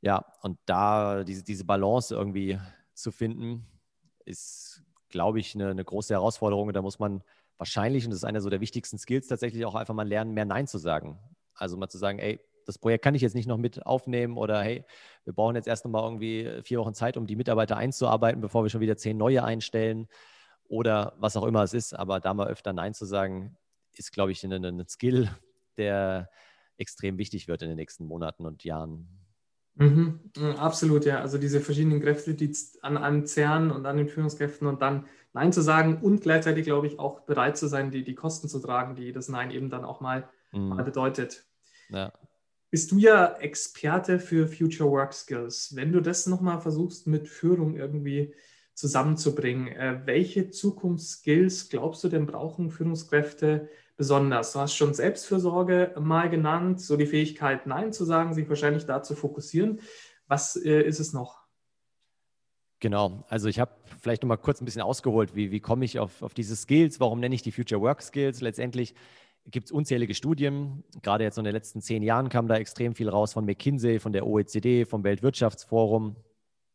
Ja, 0.03 0.27
und 0.43 0.59
da 0.67 1.25
diese, 1.25 1.43
diese 1.43 1.65
Balance 1.65 2.15
irgendwie 2.15 2.59
zu 2.93 3.11
finden, 3.11 3.67
ist, 4.27 4.85
glaube 5.09 5.41
ich, 5.41 5.55
eine, 5.55 5.71
eine 5.71 5.85
große 5.85 6.15
Herausforderung. 6.15 6.73
Da 6.73 6.83
muss 6.83 6.99
man 6.99 7.23
wahrscheinlich, 7.57 8.05
und 8.05 8.11
das 8.11 8.19
ist 8.19 8.25
einer 8.25 8.41
so 8.41 8.51
der 8.51 8.61
wichtigsten 8.61 8.99
Skills, 8.99 9.27
tatsächlich 9.27 9.65
auch 9.65 9.75
einfach 9.75 9.95
mal 9.95 10.07
lernen, 10.07 10.33
mehr 10.35 10.45
Nein 10.45 10.67
zu 10.67 10.79
sagen. 10.79 11.19
Also 11.55 11.77
mal 11.77 11.89
zu 11.89 11.99
sagen, 11.99 12.19
ey, 12.19 12.41
das 12.67 12.79
Projekt 12.79 13.03
kann 13.03 13.15
ich 13.15 13.23
jetzt 13.23 13.35
nicht 13.35 13.49
noch 13.49 13.57
mit 13.57 13.87
aufnehmen 13.87 14.37
oder 14.37 14.63
hey, 14.63 14.85
wir 15.25 15.33
brauchen 15.33 15.57
jetzt 15.57 15.67
erst 15.67 15.85
noch 15.85 15.91
mal 15.91 16.05
irgendwie 16.05 16.61
vier 16.63 16.79
Wochen 16.79 16.93
Zeit, 16.93 17.17
um 17.17 17.27
die 17.27 17.37
Mitarbeiter 17.37 17.77
einzuarbeiten, 17.79 18.43
bevor 18.43 18.63
wir 18.63 18.69
schon 18.69 18.83
wieder 18.83 18.97
zehn 18.97 19.17
neue 19.17 19.43
einstellen 19.43 20.07
oder 20.65 21.15
was 21.17 21.37
auch 21.37 21.45
immer 21.45 21.63
es 21.63 21.73
ist. 21.73 21.95
Aber 21.95 22.21
da 22.21 22.35
mal 22.35 22.47
öfter 22.47 22.75
Nein 22.75 22.93
zu 22.93 23.07
sagen, 23.07 23.57
ist, 23.95 24.13
glaube 24.13 24.33
ich, 24.33 24.45
ein 24.45 24.87
Skill, 24.87 25.31
der 25.79 26.29
extrem 26.77 27.19
wichtig 27.19 27.49
wird 27.49 27.63
in 27.63 27.69
den 27.69 27.77
nächsten 27.77 28.05
Monaten 28.05 28.47
und 28.47 28.65
Jahren. 28.65 29.09
Mhm, 29.79 30.19
absolut, 30.59 31.05
ja. 31.05 31.21
Also 31.21 31.39
diese 31.39 31.61
verschiedenen 31.61 32.01
Kräfte, 32.01 32.35
die 32.35 32.53
an 32.83 32.97
einem 32.97 33.27
zerren 33.27 33.71
und 33.71 33.87
an 33.87 33.97
den 33.97 34.09
Führungskräften 34.09 34.67
und 34.67 34.83
dann 34.83 35.07
Nein 35.33 35.53
zu 35.53 35.61
sagen 35.61 35.99
und 36.03 36.21
gleichzeitig, 36.21 36.65
glaube 36.65 36.89
ich, 36.89 36.99
auch 36.99 37.21
bereit 37.21 37.57
zu 37.57 37.69
sein, 37.69 37.93
die, 37.93 38.03
die 38.03 38.17
Kosten 38.17 38.49
zu 38.49 38.59
tragen, 38.59 38.97
die 38.97 39.13
das 39.13 39.29
Nein 39.29 39.53
eben 39.53 39.71
dann 39.71 39.85
auch 39.85 40.01
mal, 40.01 40.29
mhm. 40.53 40.69
mal 40.71 40.83
bedeutet. 40.83 41.45
Ja. 41.91 42.13
Bist 42.71 42.91
du 42.91 42.99
ja 42.99 43.37
Experte 43.37 44.19
für 44.19 44.49
Future 44.49 44.91
Work 44.91 45.15
Skills. 45.15 45.77
Wenn 45.77 45.93
du 45.93 46.01
das 46.01 46.27
nochmal 46.27 46.61
versuchst, 46.61 47.07
mit 47.07 47.29
Führung 47.29 47.77
irgendwie 47.77 48.35
zusammenzubringen, 48.75 49.69
äh, 49.69 50.01
welche 50.05 50.51
Zukunftsskills 50.51 51.69
glaubst 51.69 52.03
du 52.03 52.09
denn 52.09 52.27
brauchen 52.27 52.71
Führungskräfte 52.71 53.69
besonders? 53.99 54.53
Du 54.53 54.61
hast 54.61 54.75
schon 54.75 54.95
Selbstfürsorge 54.95 55.95
mal 56.01 56.31
genannt, 56.31 56.81
so 56.81 56.97
die 56.97 57.05
Fähigkeit, 57.07 57.67
Nein 57.67 57.93
zu 57.93 58.07
sagen, 58.07 58.33
sich 58.33 58.49
wahrscheinlich 58.49 58.87
da 58.87 59.03
zu 59.03 59.15
fokussieren. 59.15 59.81
Was 60.27 60.57
äh, 60.57 60.81
ist 60.83 61.01
es 61.01 61.13
noch? 61.13 61.43
Genau, 62.81 63.25
also 63.29 63.49
ich 63.49 63.59
habe 63.59 63.73
vielleicht 64.01 64.23
noch 64.23 64.29
mal 64.29 64.37
kurz 64.37 64.63
ein 64.63 64.65
bisschen 64.65 64.83
ausgeholt, 64.83 65.35
wie, 65.35 65.51
wie 65.51 65.61
komme 65.61 65.85
ich 65.85 65.99
auf, 65.99 66.23
auf 66.23 66.33
diese 66.33 66.55
Skills, 66.55 67.01
warum 67.01 67.19
nenne 67.19 67.35
ich 67.35 67.43
die 67.43 67.51
Future 67.51 67.81
Work 67.81 68.01
Skills? 68.03 68.41
Letztendlich 68.41 68.95
gibt 69.47 69.67
es 69.67 69.73
unzählige 69.73 70.15
Studien, 70.15 70.85
gerade 71.03 71.25
jetzt 71.25 71.39
in 71.39 71.45
den 71.45 71.53
letzten 71.53 71.81
zehn 71.81 72.05
Jahren 72.05 72.29
kam 72.29 72.47
da 72.47 72.57
extrem 72.57 72.95
viel 72.95 73.09
raus 73.09 73.33
von 73.33 73.45
McKinsey, 73.45 73.99
von 73.99 74.13
der 74.13 74.27
OECD, 74.27 74.85
vom 74.85 75.03
Weltwirtschaftsforum. 75.03 76.15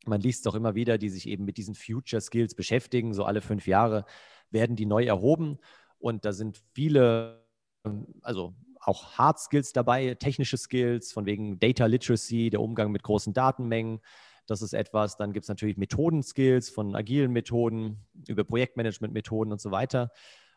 Man 0.05 0.19
liest 0.19 0.45
doch 0.45 0.55
immer 0.55 0.75
wieder, 0.75 0.97
die 0.97 1.09
sich 1.09 1.29
eben 1.29 1.45
mit 1.45 1.55
diesen 1.55 1.75
Future 1.75 2.21
Skills 2.21 2.53
beschäftigen, 2.53 3.13
so 3.13 3.23
alle 3.23 3.39
fünf 3.39 3.65
Jahre 3.65 4.03
werden 4.49 4.75
die 4.75 4.85
neu 4.85 5.05
erhoben 5.05 5.57
und 6.03 6.25
da 6.25 6.33
sind 6.33 6.61
viele, 6.73 7.45
also 8.21 8.53
auch 8.81 9.13
Hard 9.17 9.39
Skills 9.39 9.71
dabei, 9.71 10.15
technische 10.15 10.57
Skills, 10.57 11.13
von 11.13 11.25
wegen 11.25 11.59
Data 11.59 11.85
Literacy, 11.85 12.49
der 12.49 12.59
Umgang 12.59 12.91
mit 12.91 13.03
großen 13.03 13.33
Datenmengen. 13.33 14.01
Das 14.45 14.61
ist 14.61 14.73
etwas. 14.73 15.15
Dann 15.15 15.31
gibt 15.31 15.45
es 15.45 15.47
natürlich 15.47 15.77
Methodenskills 15.77 16.69
von 16.69 16.93
agilen 16.93 17.31
Methoden 17.31 18.05
über 18.27 18.43
Projektmanagement-Methoden 18.43 19.53
und 19.53 19.61
so 19.61 19.71
weiter. 19.71 20.11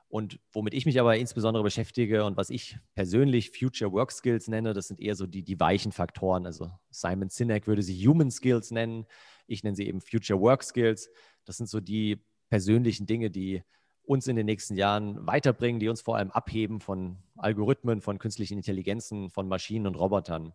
Und 0.09 0.41
womit 0.53 0.75
ich 0.75 0.85
mich 0.85 0.99
aber 0.99 1.17
insbesondere 1.17 1.62
beschäftige 1.62 2.25
und 2.25 2.37
was 2.37 2.50
ich 2.50 2.76
persönlich 2.97 3.57
Future 3.57 3.93
Work 3.93 4.11
Skills 4.11 4.49
nenne, 4.49 4.75
das 4.75 4.88
sind 4.88 5.00
eher 5.00 5.15
so 5.15 5.29
die, 5.29 5.45
die 5.45 5.61
weichen 5.61 5.93
Faktoren. 5.93 6.45
Also 6.45 6.73
Simon 6.91 7.29
Sinek 7.29 7.69
würde 7.69 7.83
sie 7.83 8.05
Human 8.05 8.33
Skills 8.33 8.73
nennen. 8.73 9.07
Ich 9.47 9.62
nenne 9.62 9.76
sie 9.76 9.87
eben 9.87 10.00
Future 10.00 10.41
Work 10.41 10.65
Skills. 10.65 11.09
Das 11.45 11.57
sind 11.57 11.69
so 11.69 11.79
die 11.79 12.21
persönlichen 12.49 13.07
Dinge, 13.07 13.31
die 13.31 13.62
uns 14.06 14.26
in 14.28 14.36
den 14.36 14.46
nächsten 14.46 14.76
Jahren 14.76 15.26
weiterbringen, 15.26 15.80
die 15.80 15.88
uns 15.88 16.00
vor 16.00 16.16
allem 16.16 16.30
abheben 16.30 16.80
von 16.80 17.18
Algorithmen, 17.36 18.00
von 18.00 18.18
künstlichen 18.18 18.56
Intelligenzen, 18.56 19.30
von 19.30 19.48
Maschinen 19.48 19.86
und 19.86 19.96
Robotern. 19.96 20.52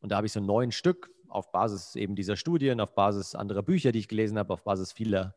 Und 0.00 0.10
da 0.10 0.16
habe 0.16 0.26
ich 0.26 0.32
so 0.32 0.40
neun 0.40 0.72
Stück 0.72 1.10
auf 1.28 1.52
Basis 1.52 1.96
eben 1.96 2.14
dieser 2.14 2.36
Studien, 2.36 2.80
auf 2.80 2.94
Basis 2.94 3.34
anderer 3.34 3.62
Bücher, 3.62 3.92
die 3.92 3.98
ich 3.98 4.08
gelesen 4.08 4.38
habe, 4.38 4.52
auf 4.52 4.64
Basis 4.64 4.92
vieler 4.92 5.34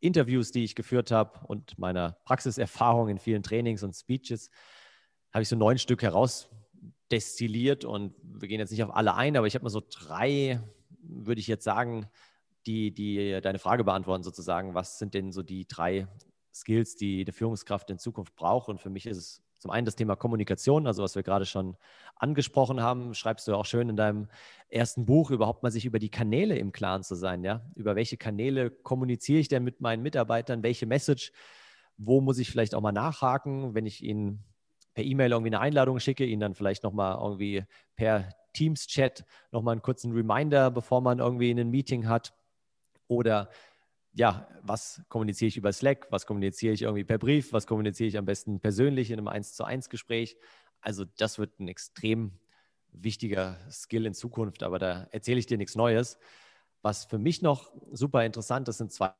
Interviews, 0.00 0.50
die 0.50 0.64
ich 0.64 0.74
geführt 0.74 1.10
habe 1.10 1.46
und 1.46 1.78
meiner 1.78 2.12
Praxiserfahrung 2.24 3.08
in 3.08 3.18
vielen 3.18 3.42
Trainings 3.42 3.82
und 3.82 3.94
Speeches, 3.94 4.50
habe 5.32 5.42
ich 5.42 5.48
so 5.48 5.56
neun 5.56 5.78
Stück 5.78 6.02
herausdestilliert 6.02 7.84
und 7.84 8.14
wir 8.22 8.48
gehen 8.48 8.60
jetzt 8.60 8.70
nicht 8.70 8.84
auf 8.84 8.94
alle 8.94 9.14
ein, 9.14 9.36
aber 9.36 9.46
ich 9.46 9.54
habe 9.54 9.64
mal 9.64 9.70
so 9.70 9.82
drei, 9.88 10.60
würde 11.00 11.40
ich 11.40 11.46
jetzt 11.46 11.64
sagen, 11.64 12.06
die, 12.66 12.92
die 12.92 13.40
deine 13.42 13.58
Frage 13.58 13.84
beantworten 13.84 14.22
sozusagen. 14.22 14.74
Was 14.74 14.98
sind 14.98 15.14
denn 15.14 15.32
so 15.32 15.42
die 15.42 15.66
drei 15.66 16.08
Skills, 16.60 16.96
die 16.96 17.24
die 17.24 17.32
Führungskraft 17.32 17.90
in 17.90 17.98
Zukunft 17.98 18.34
braucht. 18.34 18.68
Und 18.68 18.80
für 18.80 18.90
mich 18.90 19.06
ist 19.06 19.16
es 19.16 19.42
zum 19.58 19.70
einen 19.70 19.86
das 19.86 19.96
Thema 19.96 20.16
Kommunikation, 20.16 20.86
also 20.86 21.02
was 21.02 21.16
wir 21.16 21.22
gerade 21.22 21.46
schon 21.46 21.76
angesprochen 22.14 22.82
haben, 22.82 23.14
schreibst 23.14 23.48
du 23.48 23.54
auch 23.54 23.64
schön 23.64 23.88
in 23.88 23.96
deinem 23.96 24.28
ersten 24.68 25.06
Buch, 25.06 25.30
überhaupt 25.30 25.62
mal 25.62 25.70
sich 25.70 25.86
über 25.86 25.98
die 25.98 26.10
Kanäle 26.10 26.58
im 26.58 26.72
Klaren 26.72 27.02
zu 27.02 27.14
sein, 27.14 27.42
ja. 27.42 27.62
Über 27.74 27.96
welche 27.96 28.16
Kanäle 28.16 28.70
kommuniziere 28.70 29.40
ich 29.40 29.48
denn 29.48 29.64
mit 29.64 29.80
meinen 29.80 30.02
Mitarbeitern, 30.02 30.62
welche 30.62 30.86
Message, 30.86 31.32
wo 31.96 32.20
muss 32.20 32.38
ich 32.38 32.50
vielleicht 32.50 32.74
auch 32.74 32.80
mal 32.80 32.92
nachhaken, 32.92 33.74
wenn 33.74 33.86
ich 33.86 34.02
ihnen 34.02 34.44
per 34.94 35.04
E-Mail 35.04 35.32
irgendwie 35.32 35.50
eine 35.50 35.60
Einladung 35.60 36.00
schicke, 36.00 36.24
ihnen 36.24 36.40
dann 36.40 36.54
vielleicht 36.54 36.82
nochmal 36.82 37.18
irgendwie 37.20 37.64
per 37.96 38.28
Teams-Chat 38.54 39.24
nochmal 39.52 39.72
einen 39.72 39.82
kurzen 39.82 40.12
Reminder, 40.12 40.70
bevor 40.70 41.00
man 41.00 41.18
irgendwie 41.18 41.50
ein 41.50 41.70
Meeting 41.70 42.08
hat. 42.08 42.34
Oder 43.08 43.50
ja, 44.16 44.48
was 44.62 45.02
kommuniziere 45.10 45.48
ich 45.48 45.58
über 45.58 45.72
Slack, 45.72 46.06
was 46.10 46.24
kommuniziere 46.24 46.72
ich 46.72 46.82
irgendwie 46.82 47.04
per 47.04 47.18
Brief, 47.18 47.52
was 47.52 47.66
kommuniziere 47.66 48.08
ich 48.08 48.16
am 48.16 48.24
besten 48.24 48.60
persönlich 48.60 49.10
in 49.10 49.18
einem 49.18 49.28
1 49.28 49.52
zu 49.54 49.64
1 49.64 49.90
Gespräch. 49.90 50.38
Also 50.80 51.04
das 51.18 51.38
wird 51.38 51.60
ein 51.60 51.68
extrem 51.68 52.32
wichtiger 52.92 53.58
Skill 53.70 54.06
in 54.06 54.14
Zukunft, 54.14 54.62
aber 54.62 54.78
da 54.78 55.06
erzähle 55.10 55.38
ich 55.38 55.44
dir 55.44 55.58
nichts 55.58 55.76
Neues. 55.76 56.18
Was 56.80 57.04
für 57.04 57.18
mich 57.18 57.42
noch 57.42 57.70
super 57.92 58.24
interessant 58.24 58.68
ist, 58.68 58.78
sind 58.78 58.90
zwei 58.90 59.12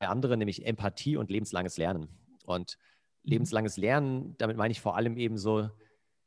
andere, 0.00 0.38
nämlich 0.38 0.64
Empathie 0.64 1.18
und 1.18 1.30
lebenslanges 1.30 1.76
Lernen. 1.76 2.08
Und 2.46 2.78
lebenslanges 3.24 3.76
Lernen, 3.76 4.36
damit 4.38 4.56
meine 4.56 4.72
ich 4.72 4.80
vor 4.80 4.96
allem 4.96 5.18
eben 5.18 5.36
so, 5.36 5.68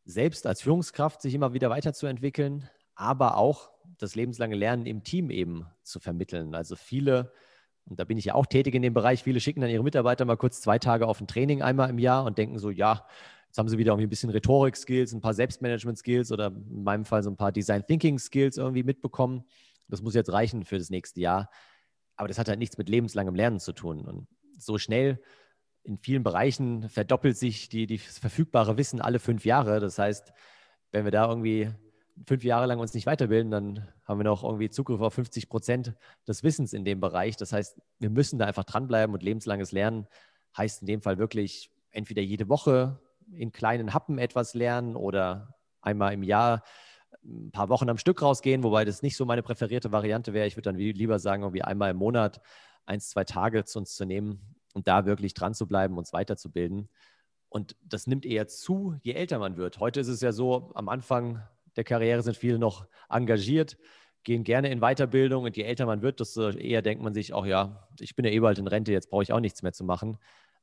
selbst 0.06 0.46
als 0.46 0.62
Führungskraft 0.62 1.20
sich 1.24 1.34
immer 1.34 1.54
wieder 1.54 1.72
weiterzuentwickeln, 1.72 2.70
aber 2.94 3.38
auch 3.38 3.72
das 3.98 4.14
lebenslange 4.14 4.56
Lernen 4.56 4.86
im 4.86 5.04
Team 5.04 5.32
eben 5.32 5.66
zu 5.82 6.00
vermitteln. 6.00 6.54
Also 6.54 6.76
viele 6.76 7.32
und 7.90 8.00
da 8.00 8.04
bin 8.04 8.18
ich 8.18 8.26
ja 8.26 8.36
auch 8.36 8.46
tätig 8.46 8.76
in 8.76 8.82
dem 8.82 8.94
Bereich. 8.94 9.24
Viele 9.24 9.40
schicken 9.40 9.62
dann 9.62 9.70
ihre 9.70 9.84
Mitarbeiter 9.84 10.26
mal 10.26 10.38
kurz 10.38 10.62
zwei 10.62 10.78
Tage 10.80 11.08
auf 11.08 11.22
ein 11.22 11.28
Training 11.28 11.62
einmal 11.62 11.90
im 11.90 12.00
Jahr 12.00 12.26
und 12.26 12.38
denken 12.38 12.60
so, 12.60 12.70
ja, 12.70 13.06
jetzt 13.48 13.58
haben 13.58 13.70
sie 13.70 13.78
wieder 13.78 13.94
irgendwie 13.94 14.08
ein 14.08 14.10
bisschen 14.10 14.30
Rhetorik-Skills, 14.30 15.14
ein 15.14 15.22
paar 15.22 15.34
Selbstmanagement-Skills 15.34 16.32
oder 16.32 16.48
in 16.48 16.84
meinem 16.84 17.06
Fall 17.06 17.24
so 17.24 17.30
ein 17.30 17.38
paar 17.38 17.52
Design-Thinking-Skills 17.52 18.58
irgendwie 18.58 18.84
mitbekommen. 18.84 19.44
Das 19.88 20.02
muss 20.02 20.16
jetzt 20.16 20.32
reichen 20.32 20.66
für 20.66 20.78
das 20.78 20.90
nächste 20.90 21.22
Jahr. 21.22 21.50
Aber 22.18 22.28
das 22.28 22.38
hat 22.38 22.50
halt 22.50 22.60
nichts 22.60 22.78
mit 22.78 22.90
lebenslangem 22.90 23.36
Lernen 23.36 23.60
zu 23.60 23.72
tun. 23.72 24.02
Und 24.02 24.28
so 24.58 24.78
schnell 24.78 25.22
in 25.84 25.98
vielen 25.98 26.24
Bereichen 26.24 26.90
verdoppelt 26.90 27.38
sich 27.38 27.70
die, 27.70 27.88
die 27.88 28.00
verfügbare 28.00 28.78
Wissen 28.78 29.00
alle 29.00 29.20
fünf 29.20 29.46
Jahre. 29.46 29.80
Das 29.80 29.98
heißt, 29.98 30.34
wenn 30.92 31.06
wir 31.06 31.12
da 31.12 31.30
irgendwie 31.30 31.70
fünf 32.26 32.44
Jahre 32.44 32.66
lang 32.66 32.80
uns 32.80 32.94
nicht 32.94 33.06
weiterbilden, 33.06 33.52
dann 33.52 33.88
haben 34.04 34.20
wir 34.20 34.24
noch 34.24 34.44
irgendwie 34.44 34.70
Zugriff 34.70 35.02
auf 35.02 35.14
50 35.14 35.50
Prozent 35.50 35.94
des 36.28 36.44
Wissens 36.44 36.74
in 36.74 36.86
dem 36.86 37.00
Bereich. 37.00 37.38
Das 37.38 37.54
heißt, 37.54 37.80
wir 38.00 38.10
müssen 38.10 38.40
da 38.40 38.46
einfach 38.46 38.64
dranbleiben 38.64 39.14
und 39.14 39.24
lebenslanges 39.24 39.72
Lernen 39.72 40.08
heißt 40.58 40.82
in 40.82 40.88
dem 40.88 41.02
Fall 41.02 41.18
wirklich 41.18 41.72
entweder 41.92 42.22
jede 42.22 42.50
Woche 42.50 43.00
in 43.32 43.52
kleinen 43.52 43.94
Happen 43.94 44.18
etwas 44.18 44.54
lernen 44.54 44.96
oder 44.96 45.56
einmal 45.82 46.14
im 46.14 46.24
Jahr 46.24 46.64
ein 47.24 47.52
paar 47.52 47.70
Wochen 47.70 47.90
am 47.90 47.98
Stück 47.98 48.22
rausgehen, 48.22 48.64
wobei 48.64 48.86
das 48.86 49.02
nicht 49.02 49.18
so 49.18 49.26
meine 49.26 49.44
präferierte 49.44 49.92
Variante 49.92 50.34
wäre. 50.34 50.48
Ich 50.48 50.56
würde 50.56 50.72
dann 50.72 50.78
lieber 50.78 51.20
sagen, 51.20 51.44
irgendwie 51.44 51.62
einmal 51.62 51.92
im 51.92 51.98
Monat 51.98 52.42
eins, 52.86 53.10
zwei 53.10 53.24
Tage 53.24 53.66
zu 53.66 53.80
uns 53.80 53.96
zu 53.96 54.06
nehmen 54.06 54.56
und 54.74 54.88
da 54.88 55.06
wirklich 55.06 55.34
dran 55.34 55.54
zu 55.54 55.68
bleiben, 55.68 55.98
uns 55.98 56.14
weiterzubilden. 56.14 56.90
Und 57.50 57.76
das 57.84 58.08
nimmt 58.08 58.26
eher 58.26 58.48
zu, 58.48 58.96
je 59.02 59.14
älter 59.14 59.40
man 59.40 59.58
wird. 59.58 59.80
Heute 59.80 60.00
ist 60.00 60.08
es 60.08 60.22
ja 60.22 60.32
so, 60.32 60.72
am 60.76 60.90
Anfang 60.90 61.42
der 61.78 61.84
Karriere 61.84 62.22
sind 62.22 62.36
viele 62.36 62.60
noch 62.60 62.88
engagiert, 63.10 63.78
gehen 64.24 64.44
gerne 64.44 64.70
in 64.70 64.82
Weiterbildung 64.82 65.46
und 65.46 65.56
je 65.56 65.64
älter 65.64 65.86
man 65.86 66.02
wird, 66.02 66.20
desto 66.20 66.50
eher 66.50 66.82
denkt 66.82 67.02
man 67.02 67.14
sich 67.14 67.34
auch, 67.34 67.46
ja, 67.46 67.88
ich 68.00 68.16
bin 68.16 68.26
ja 68.26 68.32
eh 68.32 68.40
bald 68.40 68.58
in 68.58 68.68
Rente, 68.68 68.92
jetzt 68.92 69.10
brauche 69.10 69.24
ich 69.24 69.32
auch 69.32 69.40
nichts 69.40 69.64
mehr 69.64 69.72
zu 69.72 69.86
machen. 69.86 70.18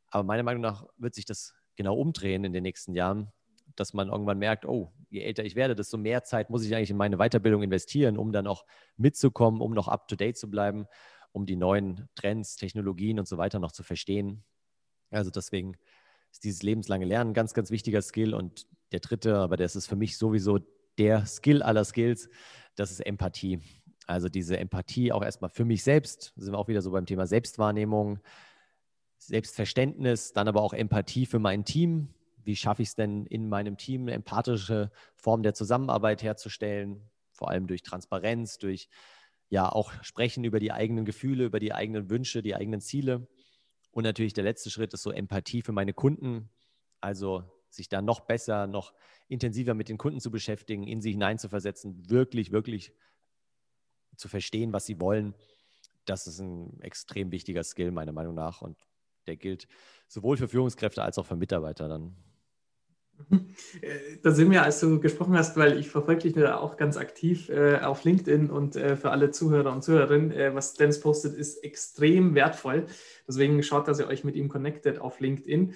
Aber 0.08 0.24
meiner 0.24 0.42
Meinung 0.42 0.60
nach 0.60 0.84
wird 0.98 1.14
sich 1.14 1.24
das 1.24 1.54
genau 1.76 1.96
umdrehen 1.96 2.44
in 2.44 2.52
den 2.52 2.62
nächsten 2.62 2.94
Jahren, 2.94 3.32
dass 3.76 3.94
man 3.94 4.08
irgendwann 4.08 4.38
merkt, 4.38 4.66
oh, 4.66 4.92
je 5.08 5.22
älter 5.22 5.44
ich 5.44 5.54
werde, 5.56 5.74
desto 5.74 5.96
mehr 5.96 6.24
Zeit 6.24 6.50
muss 6.50 6.64
ich 6.64 6.74
eigentlich 6.74 6.90
in 6.90 6.96
meine 6.96 7.16
Weiterbildung 7.16 7.62
investieren, 7.62 8.18
um 8.18 8.32
dann 8.32 8.46
auch 8.46 8.64
mitzukommen, 8.96 9.60
um 9.60 9.72
noch 9.72 9.88
up-to-date 9.88 10.36
zu 10.36 10.50
bleiben, 10.50 10.86
um 11.32 11.46
die 11.46 11.56
neuen 11.56 12.08
Trends, 12.14 12.56
Technologien 12.56 13.18
und 13.18 13.26
so 13.26 13.38
weiter 13.38 13.58
noch 13.60 13.72
zu 13.72 13.82
verstehen. 13.82 14.44
Also 15.10 15.30
deswegen 15.30 15.76
ist 16.30 16.44
dieses 16.44 16.62
lebenslange 16.62 17.06
Lernen 17.06 17.30
ein 17.30 17.34
ganz, 17.34 17.54
ganz 17.54 17.70
wichtiger 17.70 18.02
Skill. 18.02 18.34
Und 18.34 18.66
der 18.92 19.00
dritte, 19.00 19.36
aber 19.38 19.56
das 19.56 19.76
ist 19.76 19.86
für 19.86 19.96
mich 19.96 20.18
sowieso 20.18 20.58
der 20.98 21.26
Skill 21.26 21.62
aller 21.62 21.84
Skills, 21.84 22.28
das 22.76 22.90
ist 22.90 23.00
Empathie. 23.00 23.60
Also 24.06 24.28
diese 24.28 24.58
Empathie 24.58 25.12
auch 25.12 25.22
erstmal 25.22 25.50
für 25.50 25.64
mich 25.64 25.82
selbst, 25.82 26.32
sind 26.36 26.52
wir 26.52 26.58
auch 26.58 26.68
wieder 26.68 26.82
so 26.82 26.90
beim 26.90 27.06
Thema 27.06 27.26
Selbstwahrnehmung, 27.26 28.20
Selbstverständnis, 29.18 30.32
dann 30.32 30.48
aber 30.48 30.62
auch 30.62 30.74
Empathie 30.74 31.26
für 31.26 31.38
mein 31.38 31.64
Team. 31.64 32.08
Wie 32.42 32.56
schaffe 32.56 32.82
ich 32.82 32.88
es 32.88 32.94
denn 32.94 33.24
in 33.26 33.48
meinem 33.48 33.78
Team, 33.78 34.02
eine 34.02 34.12
empathische 34.12 34.90
Form 35.14 35.42
der 35.42 35.54
Zusammenarbeit 35.54 36.22
herzustellen, 36.22 37.00
vor 37.32 37.48
allem 37.48 37.66
durch 37.66 37.82
Transparenz, 37.82 38.58
durch 38.58 38.88
ja 39.48 39.70
auch 39.70 39.92
Sprechen 40.02 40.44
über 40.44 40.60
die 40.60 40.72
eigenen 40.72 41.04
Gefühle, 41.04 41.44
über 41.44 41.60
die 41.60 41.72
eigenen 41.72 42.10
Wünsche, 42.10 42.42
die 42.42 42.54
eigenen 42.54 42.80
Ziele. 42.80 43.26
Und 43.92 44.04
natürlich 44.04 44.34
der 44.34 44.44
letzte 44.44 44.70
Schritt 44.70 44.92
ist 44.92 45.02
so 45.02 45.10
Empathie 45.10 45.62
für 45.62 45.72
meine 45.72 45.94
Kunden. 45.94 46.50
Also 47.00 47.44
sich 47.74 47.88
da 47.88 48.02
noch 48.02 48.20
besser, 48.20 48.66
noch 48.66 48.92
intensiver 49.28 49.74
mit 49.74 49.88
den 49.88 49.98
Kunden 49.98 50.20
zu 50.20 50.30
beschäftigen, 50.30 50.86
in 50.86 51.00
sie 51.00 51.12
hineinzuversetzen, 51.12 52.10
wirklich, 52.10 52.52
wirklich 52.52 52.92
zu 54.16 54.28
verstehen, 54.28 54.72
was 54.72 54.86
sie 54.86 55.00
wollen. 55.00 55.34
Das 56.04 56.26
ist 56.26 56.40
ein 56.40 56.80
extrem 56.80 57.32
wichtiger 57.32 57.64
Skill, 57.64 57.90
meiner 57.90 58.12
Meinung 58.12 58.34
nach. 58.34 58.62
Und 58.62 58.76
der 59.26 59.36
gilt 59.36 59.66
sowohl 60.06 60.36
für 60.36 60.48
Führungskräfte 60.48 61.02
als 61.02 61.18
auch 61.18 61.26
für 61.26 61.36
Mitarbeiter 61.36 61.88
dann. 61.88 62.14
Äh, 63.80 64.18
da 64.22 64.32
sind 64.32 64.50
wir, 64.50 64.62
als 64.62 64.80
du 64.80 65.00
gesprochen 65.00 65.36
hast, 65.36 65.56
weil 65.56 65.78
ich 65.78 65.88
verfolge 65.88 66.22
dich 66.22 66.32
da 66.34 66.56
auch 66.56 66.76
ganz 66.76 66.96
aktiv 66.96 67.48
äh, 67.48 67.78
auf 67.78 68.04
LinkedIn 68.04 68.50
und 68.50 68.76
äh, 68.76 68.96
für 68.96 69.10
alle 69.10 69.30
Zuhörer 69.30 69.72
und 69.72 69.82
Zuhörerinnen, 69.82 70.32
äh, 70.32 70.54
was 70.54 70.74
Dennis 70.74 71.00
postet, 71.00 71.34
ist 71.34 71.62
extrem 71.62 72.34
wertvoll. 72.34 72.86
Deswegen 73.28 73.62
schaut, 73.62 73.88
dass 73.88 74.00
ihr 74.00 74.08
euch 74.08 74.24
mit 74.24 74.34
ihm 74.34 74.48
connectet 74.48 74.98
auf 74.98 75.20
LinkedIn. 75.20 75.74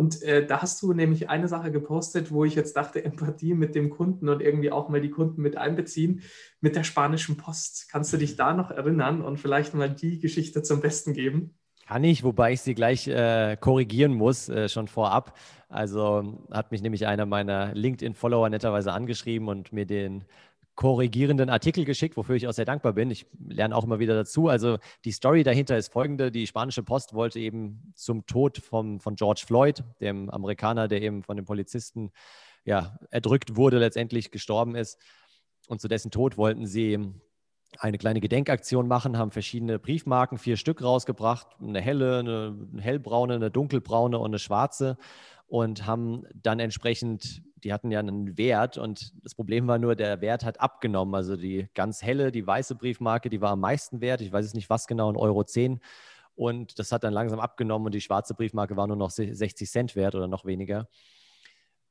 Und 0.00 0.22
äh, 0.22 0.46
da 0.46 0.62
hast 0.62 0.80
du 0.80 0.94
nämlich 0.94 1.28
eine 1.28 1.46
Sache 1.46 1.70
gepostet, 1.70 2.32
wo 2.32 2.46
ich 2.46 2.54
jetzt 2.54 2.74
dachte, 2.74 3.04
Empathie 3.04 3.52
mit 3.52 3.74
dem 3.74 3.90
Kunden 3.90 4.30
und 4.30 4.40
irgendwie 4.40 4.72
auch 4.72 4.88
mal 4.88 5.02
die 5.02 5.10
Kunden 5.10 5.42
mit 5.42 5.58
einbeziehen, 5.58 6.22
mit 6.62 6.74
der 6.74 6.84
spanischen 6.84 7.36
Post. 7.36 7.90
Kannst 7.92 8.10
du 8.10 8.16
dich 8.16 8.34
da 8.34 8.54
noch 8.54 8.70
erinnern 8.70 9.20
und 9.20 9.36
vielleicht 9.38 9.74
mal 9.74 9.90
die 9.90 10.18
Geschichte 10.18 10.62
zum 10.62 10.80
Besten 10.80 11.12
geben? 11.12 11.54
Kann 11.86 12.02
ich, 12.02 12.24
wobei 12.24 12.54
ich 12.54 12.62
sie 12.62 12.74
gleich 12.74 13.08
äh, 13.08 13.58
korrigieren 13.60 14.14
muss, 14.14 14.48
äh, 14.48 14.70
schon 14.70 14.88
vorab. 14.88 15.36
Also 15.68 16.46
hat 16.50 16.72
mich 16.72 16.80
nämlich 16.80 17.06
einer 17.06 17.26
meiner 17.26 17.74
LinkedIn-Follower 17.74 18.48
netterweise 18.48 18.94
angeschrieben 18.94 19.48
und 19.48 19.70
mir 19.70 19.84
den 19.84 20.24
korrigierenden 20.80 21.50
Artikel 21.50 21.84
geschickt, 21.84 22.16
wofür 22.16 22.36
ich 22.36 22.48
auch 22.48 22.54
sehr 22.54 22.64
dankbar 22.64 22.94
bin. 22.94 23.10
Ich 23.10 23.26
lerne 23.38 23.76
auch 23.76 23.84
immer 23.84 23.98
wieder 23.98 24.14
dazu. 24.14 24.48
Also 24.48 24.78
die 25.04 25.12
Story 25.12 25.42
dahinter 25.42 25.76
ist 25.76 25.92
folgende. 25.92 26.30
Die 26.30 26.46
spanische 26.46 26.82
Post 26.82 27.12
wollte 27.12 27.38
eben 27.38 27.92
zum 27.94 28.24
Tod 28.24 28.56
vom, 28.56 28.98
von 28.98 29.14
George 29.14 29.42
Floyd, 29.46 29.84
dem 30.00 30.30
Amerikaner, 30.30 30.88
der 30.88 31.02
eben 31.02 31.22
von 31.22 31.36
den 31.36 31.44
Polizisten 31.44 32.12
ja, 32.64 32.98
erdrückt 33.10 33.56
wurde, 33.56 33.78
letztendlich 33.78 34.30
gestorben 34.30 34.74
ist. 34.74 34.98
Und 35.68 35.82
zu 35.82 35.88
dessen 35.88 36.10
Tod 36.10 36.38
wollten 36.38 36.64
sie 36.64 36.98
eine 37.78 37.98
kleine 37.98 38.22
Gedenkaktion 38.22 38.88
machen, 38.88 39.18
haben 39.18 39.32
verschiedene 39.32 39.78
Briefmarken, 39.78 40.38
vier 40.38 40.56
Stück 40.56 40.82
rausgebracht, 40.82 41.46
eine 41.60 41.82
helle, 41.82 42.20
eine 42.20 42.56
hellbraune, 42.80 43.34
eine 43.34 43.50
dunkelbraune 43.50 44.18
und 44.18 44.30
eine 44.30 44.38
schwarze 44.38 44.96
und 45.50 45.84
haben 45.84 46.22
dann 46.32 46.60
entsprechend, 46.60 47.42
die 47.56 47.72
hatten 47.72 47.90
ja 47.90 47.98
einen 47.98 48.38
Wert 48.38 48.78
und 48.78 49.12
das 49.24 49.34
Problem 49.34 49.66
war 49.66 49.80
nur, 49.80 49.96
der 49.96 50.20
Wert 50.20 50.44
hat 50.44 50.60
abgenommen. 50.60 51.12
Also 51.16 51.36
die 51.36 51.68
ganz 51.74 52.02
helle, 52.02 52.30
die 52.30 52.46
weiße 52.46 52.76
Briefmarke, 52.76 53.30
die 53.30 53.40
war 53.40 53.50
am 53.50 53.60
meisten 53.60 54.00
wert. 54.00 54.20
Ich 54.20 54.30
weiß 54.30 54.46
jetzt 54.46 54.54
nicht, 54.54 54.70
was 54.70 54.86
genau, 54.86 55.10
ein 55.10 55.16
Euro 55.16 55.42
10. 55.42 55.80
Und 56.36 56.78
das 56.78 56.92
hat 56.92 57.02
dann 57.02 57.12
langsam 57.12 57.40
abgenommen 57.40 57.86
und 57.86 57.96
die 57.96 58.00
schwarze 58.00 58.34
Briefmarke 58.34 58.76
war 58.76 58.86
nur 58.86 58.96
noch 58.96 59.10
60 59.10 59.68
Cent 59.68 59.96
wert 59.96 60.14
oder 60.14 60.28
noch 60.28 60.44
weniger. 60.44 60.88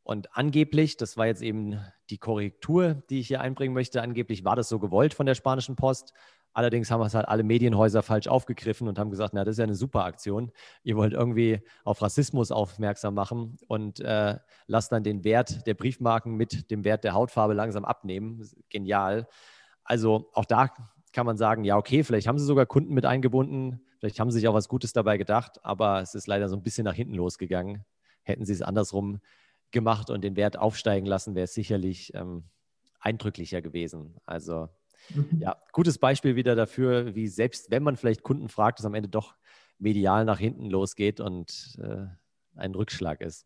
Und 0.03 0.37
angeblich, 0.37 0.95
das 0.95 1.17
war 1.17 1.27
jetzt 1.27 1.41
eben 1.41 1.81
die 2.09 2.17
Korrektur, 2.17 3.03
die 3.09 3.19
ich 3.19 3.27
hier 3.27 3.41
einbringen 3.41 3.73
möchte, 3.73 4.01
angeblich 4.01 4.45
war 4.45 4.55
das 4.55 4.69
so 4.69 4.79
gewollt 4.79 5.13
von 5.13 5.25
der 5.25 5.35
spanischen 5.35 5.75
Post. 5.75 6.13
Allerdings 6.53 6.89
haben 6.89 7.01
es 7.01 7.13
halt 7.13 7.27
alle 7.27 7.43
Medienhäuser 7.43 8.01
falsch 8.01 8.27
aufgegriffen 8.27 8.87
und 8.87 8.97
haben 8.97 9.11
gesagt, 9.11 9.33
na, 9.33 9.43
das 9.43 9.53
ist 9.53 9.59
ja 9.59 9.65
eine 9.65 9.75
super 9.75 10.05
Aktion. 10.05 10.51
Ihr 10.83 10.97
wollt 10.97 11.13
irgendwie 11.13 11.61
auf 11.83 12.01
Rassismus 12.01 12.51
aufmerksam 12.51 13.13
machen 13.13 13.57
und 13.67 13.99
äh, 13.99 14.37
lasst 14.67 14.91
dann 14.91 15.03
den 15.03 15.23
Wert 15.23 15.67
der 15.67 15.75
Briefmarken 15.75 16.35
mit 16.35 16.71
dem 16.71 16.83
Wert 16.83 17.03
der 17.03 17.13
Hautfarbe 17.13 17.53
langsam 17.53 17.85
abnehmen. 17.85 18.43
Genial. 18.69 19.27
Also 19.83 20.29
auch 20.33 20.45
da 20.45 20.69
kann 21.13 21.25
man 21.25 21.37
sagen, 21.37 21.63
ja, 21.63 21.77
okay, 21.77 22.03
vielleicht 22.03 22.27
haben 22.27 22.39
sie 22.39 22.45
sogar 22.45 22.65
Kunden 22.65 22.93
mit 22.93 23.05
eingebunden, 23.05 23.81
vielleicht 23.99 24.19
haben 24.19 24.31
sie 24.31 24.39
sich 24.39 24.47
auch 24.47 24.53
was 24.53 24.69
Gutes 24.69 24.93
dabei 24.93 25.17
gedacht, 25.17 25.63
aber 25.63 26.01
es 26.01 26.15
ist 26.15 26.27
leider 26.27 26.49
so 26.49 26.55
ein 26.55 26.63
bisschen 26.63 26.85
nach 26.85 26.93
hinten 26.93 27.13
losgegangen. 27.13 27.85
Hätten 28.23 28.45
sie 28.45 28.53
es 28.53 28.61
andersrum 28.61 29.19
gemacht 29.71 30.09
und 30.09 30.23
den 30.23 30.35
Wert 30.35 30.57
aufsteigen 30.57 31.05
lassen, 31.05 31.35
wäre 31.35 31.45
es 31.45 31.53
sicherlich 31.53 32.13
ähm, 32.15 32.43
eindrücklicher 32.99 33.61
gewesen. 33.61 34.17
Also. 34.25 34.69
Ja, 35.39 35.57
gutes 35.71 35.97
Beispiel 35.97 36.35
wieder 36.35 36.55
dafür, 36.55 37.15
wie 37.15 37.27
selbst 37.27 37.71
wenn 37.71 37.83
man 37.83 37.97
vielleicht 37.97 38.23
Kunden 38.23 38.49
fragt, 38.49 38.79
es 38.79 38.85
am 38.85 38.93
Ende 38.93 39.09
doch 39.09 39.35
medial 39.77 40.25
nach 40.25 40.39
hinten 40.39 40.69
losgeht 40.69 41.19
und 41.19 41.77
äh, 41.81 42.05
ein 42.55 42.75
Rückschlag 42.75 43.21
ist. 43.21 43.45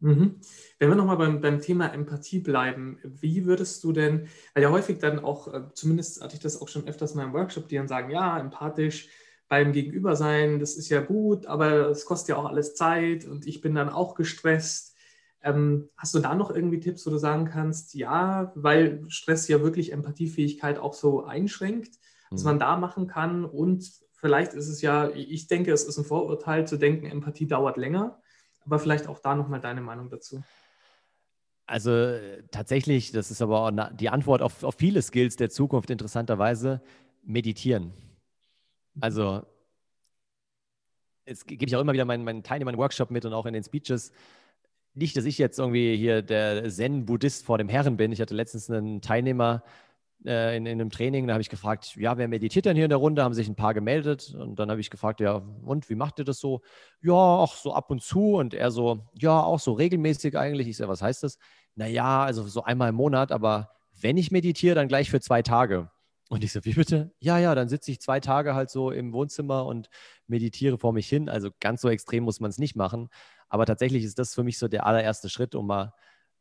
Mhm. 0.00 0.40
Wenn 0.78 0.88
wir 0.88 0.96
nochmal 0.96 1.16
beim, 1.16 1.40
beim 1.40 1.60
Thema 1.60 1.92
Empathie 1.92 2.40
bleiben, 2.40 2.98
wie 3.04 3.46
würdest 3.46 3.82
du 3.84 3.92
denn, 3.92 4.28
weil 4.52 4.62
ja 4.62 4.70
häufig 4.70 4.98
dann 4.98 5.18
auch, 5.18 5.52
äh, 5.52 5.62
zumindest 5.72 6.22
hatte 6.22 6.34
ich 6.34 6.40
das 6.40 6.60
auch 6.60 6.68
schon 6.68 6.86
öfters 6.86 7.14
mal 7.14 7.24
im 7.24 7.32
Workshop, 7.32 7.68
die 7.68 7.76
dann 7.76 7.88
sagen, 7.88 8.10
ja, 8.10 8.38
empathisch 8.38 9.08
beim 9.48 9.72
Gegenüber 9.72 10.16
sein, 10.16 10.58
das 10.58 10.74
ist 10.76 10.88
ja 10.88 11.00
gut, 11.00 11.46
aber 11.46 11.88
es 11.88 12.06
kostet 12.06 12.30
ja 12.30 12.36
auch 12.36 12.46
alles 12.46 12.74
Zeit 12.74 13.24
und 13.24 13.46
ich 13.46 13.60
bin 13.60 13.74
dann 13.74 13.88
auch 13.88 14.14
gestresst. 14.14 14.93
Ähm, 15.44 15.90
hast 15.96 16.14
du 16.14 16.20
da 16.20 16.34
noch 16.34 16.50
irgendwie 16.50 16.80
Tipps, 16.80 17.06
wo 17.06 17.10
du 17.10 17.18
sagen 17.18 17.44
kannst, 17.44 17.94
ja, 17.94 18.50
weil 18.54 19.04
Stress 19.08 19.46
ja 19.46 19.60
wirklich 19.60 19.92
Empathiefähigkeit 19.92 20.78
auch 20.78 20.94
so 20.94 21.24
einschränkt, 21.24 21.98
was 22.30 22.42
mhm. 22.42 22.48
man 22.48 22.58
da 22.58 22.76
machen 22.78 23.06
kann 23.06 23.44
und 23.44 23.84
vielleicht 24.14 24.54
ist 24.54 24.68
es 24.68 24.80
ja, 24.80 25.10
ich 25.10 25.48
denke, 25.48 25.70
es 25.70 25.84
ist 25.84 25.98
ein 25.98 26.04
Vorurteil 26.06 26.66
zu 26.66 26.78
denken, 26.78 27.04
Empathie 27.04 27.46
dauert 27.46 27.76
länger, 27.76 28.22
aber 28.64 28.78
vielleicht 28.78 29.06
auch 29.06 29.18
da 29.18 29.34
nochmal 29.34 29.60
deine 29.60 29.82
Meinung 29.82 30.08
dazu. 30.08 30.42
Also 31.66 32.16
tatsächlich, 32.50 33.12
das 33.12 33.30
ist 33.30 33.42
aber 33.42 33.60
auch 33.60 33.90
die 33.92 34.08
Antwort 34.08 34.40
auf, 34.40 34.64
auf 34.64 34.76
viele 34.76 35.02
Skills 35.02 35.36
der 35.36 35.50
Zukunft 35.50 35.90
interessanterweise, 35.90 36.80
meditieren. 37.22 37.92
Also 38.98 39.42
jetzt 41.26 41.46
gebe 41.46 41.66
ich 41.66 41.76
auch 41.76 41.80
immer 41.80 41.92
wieder 41.92 42.04
meinen, 42.06 42.24
meinen 42.24 42.42
Teilnehmern 42.42 42.78
Workshop 42.78 43.10
mit 43.10 43.24
und 43.26 43.34
auch 43.34 43.46
in 43.46 43.54
den 43.54 43.64
Speeches 43.64 44.12
nicht, 44.94 45.16
dass 45.16 45.24
ich 45.24 45.38
jetzt 45.38 45.58
irgendwie 45.58 45.96
hier 45.96 46.22
der 46.22 46.68
Zen-Buddhist 46.68 47.44
vor 47.44 47.58
dem 47.58 47.68
Herren 47.68 47.96
bin. 47.96 48.12
Ich 48.12 48.20
hatte 48.20 48.34
letztens 48.34 48.70
einen 48.70 49.00
Teilnehmer 49.00 49.62
äh, 50.24 50.56
in, 50.56 50.66
in, 50.66 50.80
einem 50.80 50.90
Training, 50.90 51.26
da 51.26 51.34
habe 51.34 51.42
ich 51.42 51.50
gefragt, 51.50 51.96
ja, 51.96 52.16
wer 52.16 52.28
meditiert 52.28 52.64
denn 52.64 52.76
hier 52.76 52.86
in 52.86 52.90
der 52.90 52.98
Runde? 52.98 53.22
Haben 53.22 53.34
sich 53.34 53.48
ein 53.48 53.56
paar 53.56 53.74
gemeldet 53.74 54.34
und 54.38 54.58
dann 54.58 54.70
habe 54.70 54.80
ich 54.80 54.90
gefragt, 54.90 55.20
ja, 55.20 55.42
und 55.64 55.90
wie 55.90 55.94
macht 55.94 56.18
ihr 56.18 56.24
das 56.24 56.38
so? 56.38 56.62
Ja, 57.02 57.12
auch 57.12 57.54
so 57.56 57.74
ab 57.74 57.90
und 57.90 58.02
zu 58.02 58.36
und 58.36 58.54
er 58.54 58.70
so, 58.70 59.08
ja, 59.14 59.42
auch 59.42 59.60
so 59.60 59.72
regelmäßig 59.72 60.38
eigentlich. 60.38 60.68
Ich 60.68 60.76
sage, 60.76 60.90
was 60.90 61.02
heißt 61.02 61.24
das? 61.24 61.38
Naja, 61.74 62.24
also 62.24 62.44
so 62.44 62.62
einmal 62.62 62.90
im 62.90 62.94
Monat, 62.94 63.32
aber 63.32 63.70
wenn 64.00 64.16
ich 64.16 64.30
meditiere, 64.30 64.74
dann 64.74 64.88
gleich 64.88 65.10
für 65.10 65.20
zwei 65.20 65.42
Tage. 65.42 65.90
Und 66.30 66.42
ich 66.42 66.52
so, 66.52 66.64
wie 66.64 66.72
bitte? 66.72 67.12
Ja, 67.20 67.38
ja, 67.38 67.54
dann 67.54 67.68
sitze 67.68 67.90
ich 67.90 68.00
zwei 68.00 68.18
Tage 68.18 68.54
halt 68.54 68.70
so 68.70 68.90
im 68.90 69.12
Wohnzimmer 69.12 69.66
und 69.66 69.90
meditiere 70.26 70.78
vor 70.78 70.92
mich 70.92 71.08
hin. 71.08 71.28
Also 71.28 71.50
ganz 71.60 71.82
so 71.82 71.88
extrem 71.88 72.24
muss 72.24 72.40
man 72.40 72.50
es 72.50 72.58
nicht 72.58 72.76
machen. 72.76 73.08
Aber 73.48 73.66
tatsächlich 73.66 74.04
ist 74.04 74.18
das 74.18 74.34
für 74.34 74.42
mich 74.42 74.58
so 74.58 74.66
der 74.66 74.86
allererste 74.86 75.28
Schritt, 75.28 75.54
um 75.54 75.66
mal 75.66 75.92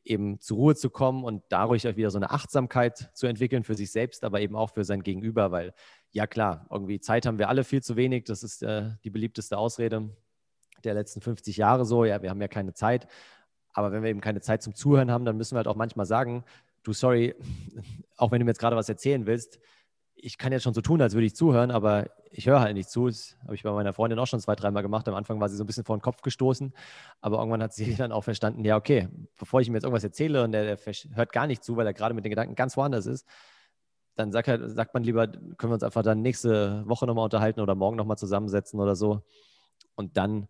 eben 0.06 0.39
zur 0.39 0.58
Ruhe 0.58 0.76
zu 0.76 0.89
kommen 0.89 1.24
und 1.24 1.43
dadurch 1.50 1.88
auch 1.88 1.96
wieder 1.96 2.12
so 2.12 2.17
eine 2.17 2.32
Achtsamkeit 2.32 3.10
zu 3.13 3.28
entwickeln 3.28 3.63
für 3.63 3.76
sich 3.76 3.91
selbst, 3.91 4.24
aber 4.24 4.41
eben 4.41 4.56
auch 4.56 4.72
für 4.72 4.84
sein 4.84 5.02
Gegenüber, 5.02 5.52
weil 5.52 5.74
ja 6.12 6.28
klar, 6.28 6.67
irgendwie 6.69 7.00
Zeit 7.00 7.26
haben 7.26 7.39
wir 7.39 7.50
alle 7.50 7.63
viel 7.63 7.82
zu 7.82 7.96
wenig. 7.96 8.26
Das 8.26 8.43
ist 8.43 8.63
äh, 8.63 8.91
die 9.04 9.10
beliebteste 9.10 9.58
Ausrede 9.58 10.10
der 10.84 10.93
letzten 10.93 11.22
50 11.22 11.58
Jahre 11.58 11.86
so. 11.86 12.06
Ja, 12.06 12.22
wir 12.22 12.30
haben 12.30 12.41
ja 12.41 12.48
keine 12.48 12.74
Zeit. 12.74 13.08
Aber 13.74 13.91
wenn 13.91 14.04
wir 14.04 14.10
eben 14.10 14.22
keine 14.22 14.41
Zeit 14.41 14.62
zum 14.62 14.76
Zuhören 14.76 15.10
haben, 15.10 15.26
dann 15.26 15.38
müssen 15.38 15.56
wir 15.56 15.58
halt 15.58 15.67
auch 15.67 15.76
manchmal 15.76 16.06
sagen, 16.06 16.43
du 16.84 16.93
sorry, 16.93 17.36
auch 18.17 18.32
wenn 18.32 18.39
du 18.39 18.46
mir 18.46 18.52
jetzt 18.52 18.60
gerade 18.60 18.76
was 18.76 18.89
erzählen 18.89 19.26
willst, 19.26 19.60
ich 20.15 20.38
kann 20.38 20.54
jetzt 20.54 20.63
schon 20.63 20.74
so 20.74 20.82
tun, 20.82 21.02
als 21.02 21.13
würde 21.13 21.26
ich 21.26 21.36
zuhören, 21.36 21.69
aber 21.69 22.10
ich 22.32 22.48
höre 22.48 22.62
halt 22.62 22.76
nicht 22.76 22.89
zu. 22.89 23.08
Das 23.08 23.36
habe 23.43 23.56
ich 23.56 23.63
bei 23.63 23.72
meiner 23.72 23.91
Freundin 23.91 24.17
auch 24.19 24.26
schon 24.28 24.39
zwei, 24.39 24.56
dreimal 24.56 24.82
gemacht. 24.82 25.08
Am 25.08 25.15
Anfang 25.15 25.39
war 25.41 25.50
sie 25.50 25.58
so 25.58 25.63
ein 25.63 25.67
bisschen 25.67 25.84
vor 25.84 25.98
den 25.98 26.02
Kopf 26.02 26.22
gestoßen, 26.22 26.74
aber 27.19 27.39
irgendwann 27.39 27.62
hat 27.62 27.74
sie 27.74 27.96
dann 27.98 28.12
auch 28.12 28.24
verstanden, 28.24 28.63
ja, 28.63 28.78
okay, 28.78 29.10
bevor 29.38 29.60
ich 29.60 29.67
ihm 29.67 29.74
jetzt 29.74 29.84
irgendwas 29.84 30.04
erzähle 30.04 30.43
und 30.43 30.54
der, 30.54 30.78
hört 31.13 31.34
gar 31.34 31.48
nicht 31.48 31.63
zu, 31.63 31.76
weil 31.76 31.86
er 31.86 31.93
gerade 31.93 32.13
mit 32.13 32.24
den 32.24 32.30
Gedanken 32.30 32.56
ganz 32.56 32.78
woanders 32.78 33.06
ist, 33.06 33.28
dann 34.15 34.32
sagt, 34.32 34.48
halt, 34.48 34.62
sagt 34.72 34.93
man 34.93 35.04
lieber, 35.04 35.28
können 35.28 35.72
wir 35.72 35.74
uns 35.74 35.84
einfach 35.84 36.04
dann 36.04 36.22
nächste 36.22 36.88
Woche 36.88 37.06
nochmal 37.06 37.26
unterhalten 37.26 37.60
oder 37.60 37.76
morgen 37.76 37.98
nochmal 37.98 38.17
zusammensetzen 38.17 38.80
oder 38.80 38.96
so. 38.96 39.24
Und 39.96 40.17
dann, 40.17 40.48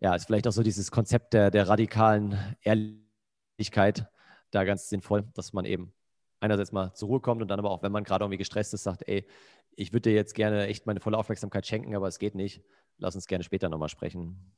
ja, 0.00 0.14
ist 0.14 0.26
vielleicht 0.26 0.46
auch 0.46 0.52
so 0.52 0.62
dieses 0.62 0.90
Konzept 0.90 1.32
der, 1.32 1.50
der 1.50 1.68
radikalen 1.68 2.38
Ehrlichkeit 2.62 4.08
da 4.50 4.64
ganz 4.64 4.88
sinnvoll, 4.88 5.24
dass 5.34 5.52
man 5.52 5.64
eben 5.64 5.92
einerseits 6.40 6.72
mal 6.72 6.92
zur 6.94 7.08
Ruhe 7.08 7.20
kommt 7.20 7.42
und 7.42 7.48
dann 7.48 7.58
aber 7.58 7.70
auch, 7.70 7.82
wenn 7.82 7.92
man 7.92 8.04
gerade 8.04 8.24
irgendwie 8.24 8.38
gestresst 8.38 8.74
ist, 8.74 8.82
sagt, 8.82 9.06
ey, 9.08 9.26
ich 9.74 9.92
würde 9.92 10.10
dir 10.10 10.14
jetzt 10.14 10.34
gerne 10.34 10.66
echt 10.66 10.86
meine 10.86 11.00
volle 11.00 11.18
Aufmerksamkeit 11.18 11.66
schenken, 11.66 11.94
aber 11.94 12.08
es 12.08 12.18
geht 12.18 12.34
nicht. 12.34 12.62
Lass 12.98 13.14
uns 13.14 13.26
gerne 13.26 13.44
später 13.44 13.68
nochmal 13.68 13.88
sprechen. 13.88 14.52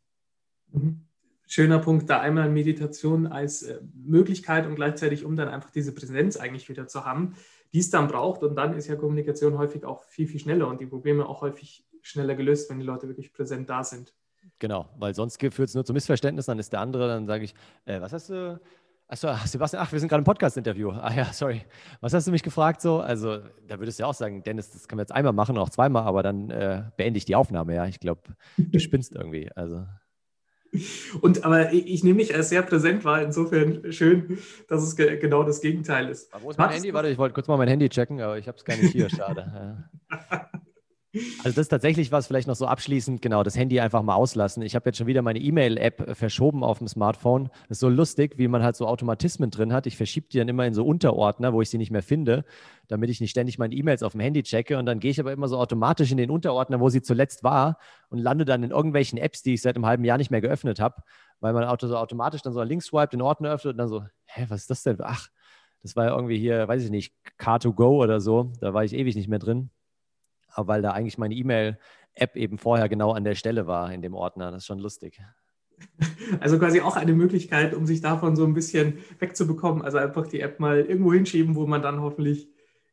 Mhm. 0.70 1.04
Schöner 1.50 1.78
Punkt, 1.78 2.10
da 2.10 2.20
einmal 2.20 2.50
Meditation 2.50 3.26
als 3.26 3.62
äh, 3.62 3.80
Möglichkeit 3.94 4.66
und 4.66 4.74
gleichzeitig, 4.74 5.24
um 5.24 5.34
dann 5.34 5.48
einfach 5.48 5.70
diese 5.70 5.94
Präsenz 5.94 6.36
eigentlich 6.36 6.68
wieder 6.68 6.86
zu 6.86 7.06
haben, 7.06 7.36
die 7.72 7.78
es 7.78 7.88
dann 7.88 8.06
braucht. 8.06 8.42
Und 8.42 8.54
dann 8.54 8.74
ist 8.74 8.86
ja 8.86 8.96
Kommunikation 8.96 9.56
häufig 9.56 9.84
auch 9.86 10.04
viel, 10.04 10.26
viel 10.26 10.40
schneller 10.40 10.68
und 10.68 10.80
die 10.80 10.86
Probleme 10.86 11.26
auch 11.26 11.40
häufig 11.40 11.86
schneller 12.02 12.34
gelöst, 12.34 12.68
wenn 12.68 12.78
die 12.78 12.84
Leute 12.84 13.08
wirklich 13.08 13.32
präsent 13.32 13.70
da 13.70 13.82
sind. 13.82 14.14
Genau, 14.58 14.88
weil 14.98 15.14
sonst 15.14 15.40
führt 15.40 15.68
es 15.68 15.74
nur 15.74 15.84
zu 15.84 15.92
Missverständnissen, 15.92 16.50
dann 16.50 16.58
ist 16.58 16.72
der 16.72 16.80
andere, 16.80 17.08
dann 17.08 17.26
sage 17.26 17.44
ich, 17.44 17.54
äh, 17.86 18.00
was 18.00 18.12
hast 18.12 18.28
du, 18.28 18.60
Achso, 19.10 19.34
Sebastian, 19.46 19.82
ach, 19.82 19.90
wir 19.90 19.98
sind 19.98 20.08
gerade 20.08 20.20
im 20.20 20.24
Podcast-Interview. 20.24 20.90
Ah 20.90 21.14
ja, 21.14 21.32
sorry. 21.32 21.62
Was 22.02 22.12
hast 22.12 22.26
du 22.26 22.30
mich 22.30 22.42
gefragt 22.42 22.82
so? 22.82 23.00
Also, 23.00 23.38
da 23.66 23.78
würdest 23.78 23.98
du 23.98 24.02
ja 24.02 24.06
auch 24.06 24.14
sagen, 24.14 24.42
Dennis, 24.42 24.70
das 24.70 24.86
können 24.86 24.98
wir 24.98 25.02
jetzt 25.02 25.12
einmal 25.12 25.32
machen, 25.32 25.56
auch 25.56 25.70
zweimal, 25.70 26.02
aber 26.02 26.22
dann 26.22 26.50
äh, 26.50 26.82
beende 26.98 27.16
ich 27.16 27.24
die 27.24 27.34
Aufnahme, 27.34 27.74
ja. 27.74 27.86
Ich 27.86 28.00
glaube, 28.00 28.20
du 28.58 28.78
spinnst 28.78 29.14
irgendwie. 29.16 29.50
Also. 29.56 29.86
Und 31.22 31.42
aber 31.42 31.72
ich, 31.72 31.86
ich 31.86 32.04
nehme 32.04 32.16
mich 32.16 32.34
als 32.34 32.50
sehr 32.50 32.60
präsent 32.60 33.02
wahr, 33.06 33.22
insofern 33.22 33.90
schön, 33.92 34.38
dass 34.68 34.82
es 34.82 34.94
ge 34.94 35.16
genau 35.16 35.42
das 35.42 35.62
Gegenteil 35.62 36.10
ist. 36.10 36.30
Aber 36.34 36.44
wo 36.44 36.50
ist 36.50 36.58
mein 36.58 36.68
Handy? 36.68 36.92
Warte, 36.92 37.08
ich 37.08 37.16
wollte 37.16 37.32
kurz 37.32 37.48
mal 37.48 37.56
mein 37.56 37.68
Handy 37.68 37.88
checken, 37.88 38.20
aber 38.20 38.36
ich 38.36 38.46
habe 38.46 38.58
es 38.58 38.64
gar 38.66 38.76
nicht 38.76 38.92
hier, 38.92 39.08
schade. 39.08 39.88
Ja. 40.10 40.50
Also 41.14 41.56
das 41.56 41.58
ist 41.58 41.68
tatsächlich 41.68 42.12
was, 42.12 42.26
vielleicht 42.26 42.48
noch 42.48 42.54
so 42.54 42.66
abschließend, 42.66 43.22
genau, 43.22 43.42
das 43.42 43.56
Handy 43.56 43.80
einfach 43.80 44.02
mal 44.02 44.14
auslassen. 44.14 44.62
Ich 44.62 44.74
habe 44.74 44.90
jetzt 44.90 44.98
schon 44.98 45.06
wieder 45.06 45.22
meine 45.22 45.38
E-Mail-App 45.38 46.14
verschoben 46.14 46.62
auf 46.62 46.78
dem 46.78 46.88
Smartphone. 46.88 47.48
Das 47.68 47.76
ist 47.76 47.80
so 47.80 47.88
lustig, 47.88 48.36
wie 48.36 48.46
man 48.46 48.62
halt 48.62 48.76
so 48.76 48.86
Automatismen 48.86 49.50
drin 49.50 49.72
hat. 49.72 49.86
Ich 49.86 49.96
verschiebe 49.96 50.28
die 50.30 50.36
dann 50.36 50.48
immer 50.48 50.66
in 50.66 50.74
so 50.74 50.84
Unterordner, 50.84 51.54
wo 51.54 51.62
ich 51.62 51.70
sie 51.70 51.78
nicht 51.78 51.90
mehr 51.90 52.02
finde, 52.02 52.44
damit 52.88 53.08
ich 53.08 53.22
nicht 53.22 53.30
ständig 53.30 53.58
meine 53.58 53.74
E-Mails 53.74 54.02
auf 54.02 54.12
dem 54.12 54.20
Handy 54.20 54.42
checke. 54.42 54.76
Und 54.76 54.84
dann 54.84 55.00
gehe 55.00 55.10
ich 55.10 55.18
aber 55.18 55.32
immer 55.32 55.48
so 55.48 55.56
automatisch 55.56 56.10
in 56.10 56.18
den 56.18 56.30
Unterordner, 56.30 56.78
wo 56.78 56.90
sie 56.90 57.00
zuletzt 57.00 57.42
war 57.42 57.78
und 58.10 58.18
lande 58.18 58.44
dann 58.44 58.62
in 58.62 58.70
irgendwelchen 58.70 59.18
Apps, 59.18 59.42
die 59.42 59.54
ich 59.54 59.62
seit 59.62 59.76
einem 59.76 59.86
halben 59.86 60.04
Jahr 60.04 60.18
nicht 60.18 60.30
mehr 60.30 60.42
geöffnet 60.42 60.78
habe, 60.78 61.02
weil 61.40 61.54
man 61.54 61.64
Auto 61.64 61.86
so 61.86 61.96
automatisch 61.96 62.42
dann 62.42 62.52
so 62.52 62.62
links 62.62 62.86
swipe, 62.86 63.08
den 63.08 63.22
Ordner 63.22 63.52
öffnet 63.52 63.72
und 63.72 63.78
dann 63.78 63.88
so, 63.88 64.04
hä, 64.26 64.44
was 64.48 64.62
ist 64.62 64.70
das 64.70 64.82
denn? 64.82 64.98
Ach, 65.00 65.28
das 65.82 65.96
war 65.96 66.04
ja 66.04 66.14
irgendwie 66.14 66.38
hier, 66.38 66.68
weiß 66.68 66.84
ich 66.84 66.90
nicht, 66.90 67.14
Car2Go 67.38 68.02
oder 68.02 68.20
so. 68.20 68.52
Da 68.60 68.74
war 68.74 68.84
ich 68.84 68.92
ewig 68.92 69.16
nicht 69.16 69.28
mehr 69.28 69.38
drin 69.38 69.70
weil 70.66 70.82
da 70.82 70.92
eigentlich 70.92 71.18
meine 71.18 71.34
E-Mail-App 71.34 72.36
eben 72.36 72.58
vorher 72.58 72.88
genau 72.88 73.12
an 73.12 73.24
der 73.24 73.34
Stelle 73.34 73.66
war 73.66 73.92
in 73.92 74.02
dem 74.02 74.14
Ordner. 74.14 74.50
Das 74.50 74.62
ist 74.62 74.66
schon 74.66 74.78
lustig. 74.78 75.20
Also 76.40 76.58
quasi 76.58 76.80
auch 76.80 76.96
eine 76.96 77.12
Möglichkeit, 77.12 77.72
um 77.72 77.86
sich 77.86 78.00
davon 78.00 78.34
so 78.34 78.44
ein 78.44 78.52
bisschen 78.52 78.98
wegzubekommen. 79.20 79.82
Also 79.82 79.98
einfach 79.98 80.26
die 80.26 80.40
App 80.40 80.58
mal 80.58 80.80
irgendwo 80.80 81.12
hinschieben, 81.12 81.54
wo 81.54 81.68
man 81.68 81.82
dann 81.82 82.00
hoffentlich 82.00 82.48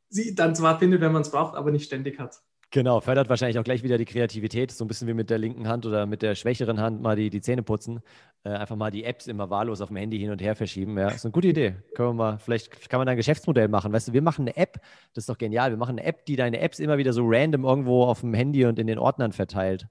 sie 0.07 0.35
dann 0.35 0.55
zwar 0.55 0.77
findet, 0.79 1.01
wenn 1.01 1.11
man 1.11 1.23
es 1.23 1.31
braucht, 1.31 1.55
aber 1.55 1.71
nicht 1.71 1.85
ständig 1.85 2.19
hat. 2.19 2.41
Genau, 2.75 2.99
fördert 2.99 3.29
wahrscheinlich 3.29 3.57
auch 3.57 3.63
gleich 3.63 3.83
wieder 3.83 3.97
die 3.97 4.03
Kreativität, 4.03 4.69
so 4.69 4.83
ein 4.83 4.89
bisschen 4.89 5.07
wie 5.07 5.13
mit 5.13 5.29
der 5.29 5.37
linken 5.37 5.69
Hand 5.69 5.85
oder 5.85 6.05
mit 6.05 6.21
der 6.21 6.35
schwächeren 6.35 6.81
Hand 6.81 7.01
mal 7.01 7.15
die, 7.15 7.29
die 7.29 7.39
Zähne 7.39 7.63
putzen. 7.63 8.01
Äh, 8.43 8.49
einfach 8.49 8.75
mal 8.75 8.91
die 8.91 9.05
Apps 9.05 9.27
immer 9.27 9.49
wahllos 9.49 9.79
auf 9.79 9.87
dem 9.87 9.95
Handy 9.95 10.19
hin 10.19 10.29
und 10.29 10.41
her 10.41 10.57
verschieben. 10.57 10.97
Ja, 10.97 11.07
ist 11.07 11.23
eine 11.23 11.31
gute 11.31 11.47
Idee. 11.47 11.77
Können 11.95 12.09
wir 12.09 12.13
mal, 12.15 12.37
vielleicht 12.37 12.89
kann 12.89 12.97
man 12.97 13.05
da 13.05 13.11
ein 13.11 13.17
Geschäftsmodell 13.17 13.69
machen. 13.69 13.93
Weißt 13.93 14.09
du, 14.09 14.11
wir 14.11 14.21
machen 14.21 14.41
eine 14.41 14.57
App, 14.57 14.81
das 15.13 15.21
ist 15.21 15.29
doch 15.29 15.37
genial. 15.37 15.69
Wir 15.69 15.77
machen 15.77 15.97
eine 15.97 16.03
App, 16.03 16.25
die 16.25 16.35
deine 16.35 16.59
Apps 16.59 16.79
immer 16.79 16.97
wieder 16.97 17.13
so 17.13 17.23
random 17.25 17.63
irgendwo 17.63 18.03
auf 18.03 18.19
dem 18.19 18.33
Handy 18.33 18.65
und 18.65 18.77
in 18.77 18.87
den 18.87 18.99
Ordnern 18.99 19.31
verteilt. 19.31 19.87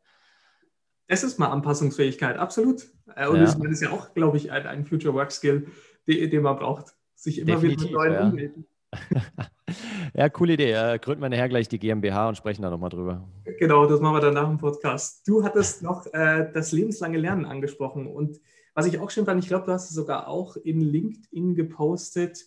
Das 1.06 1.24
ist 1.24 1.38
mal 1.38 1.48
Anpassungsfähigkeit, 1.48 2.36
absolut. 2.36 2.82
Äh, 3.16 3.28
und 3.28 3.36
ja. 3.36 3.44
das 3.44 3.56
ist 3.56 3.80
ja 3.80 3.92
auch, 3.92 4.12
glaube 4.12 4.36
ich, 4.36 4.52
ein, 4.52 4.66
ein 4.66 4.84
Future 4.84 5.14
Work 5.14 5.32
Skill, 5.32 5.68
den, 6.06 6.28
den, 6.28 6.42
man 6.42 6.56
braucht. 6.56 6.94
Sich 7.14 7.38
immer 7.38 7.54
Definitiv, 7.54 7.88
wieder 7.88 7.88
mit 7.88 7.92
neuen 7.92 8.12
ja. 8.12 8.28
Umwelten. 8.28 8.66
ja, 10.14 10.28
coole 10.28 10.54
Idee. 10.54 10.72
Äh, 10.72 10.98
gründen 10.98 11.22
wir 11.22 11.28
nachher 11.28 11.48
gleich 11.48 11.68
die 11.68 11.78
GmbH 11.78 12.28
und 12.28 12.36
sprechen 12.36 12.62
da 12.62 12.70
nochmal 12.70 12.90
drüber. 12.90 13.26
Genau, 13.58 13.86
das 13.86 14.00
machen 14.00 14.16
wir 14.16 14.20
dann 14.20 14.34
nach 14.34 14.48
dem 14.48 14.58
Podcast. 14.58 15.26
Du 15.26 15.44
hattest 15.44 15.82
noch 15.82 16.06
äh, 16.12 16.50
das 16.52 16.72
lebenslange 16.72 17.18
Lernen 17.18 17.44
angesprochen. 17.44 18.06
Und 18.06 18.40
was 18.74 18.86
ich 18.86 18.98
auch 18.98 19.10
schön 19.10 19.24
fand, 19.24 19.42
ich 19.42 19.48
glaube, 19.48 19.66
du 19.66 19.72
hast 19.72 19.90
es 19.90 19.94
sogar 19.94 20.28
auch 20.28 20.56
in 20.56 20.80
LinkedIn 20.80 21.54
gepostet, 21.54 22.46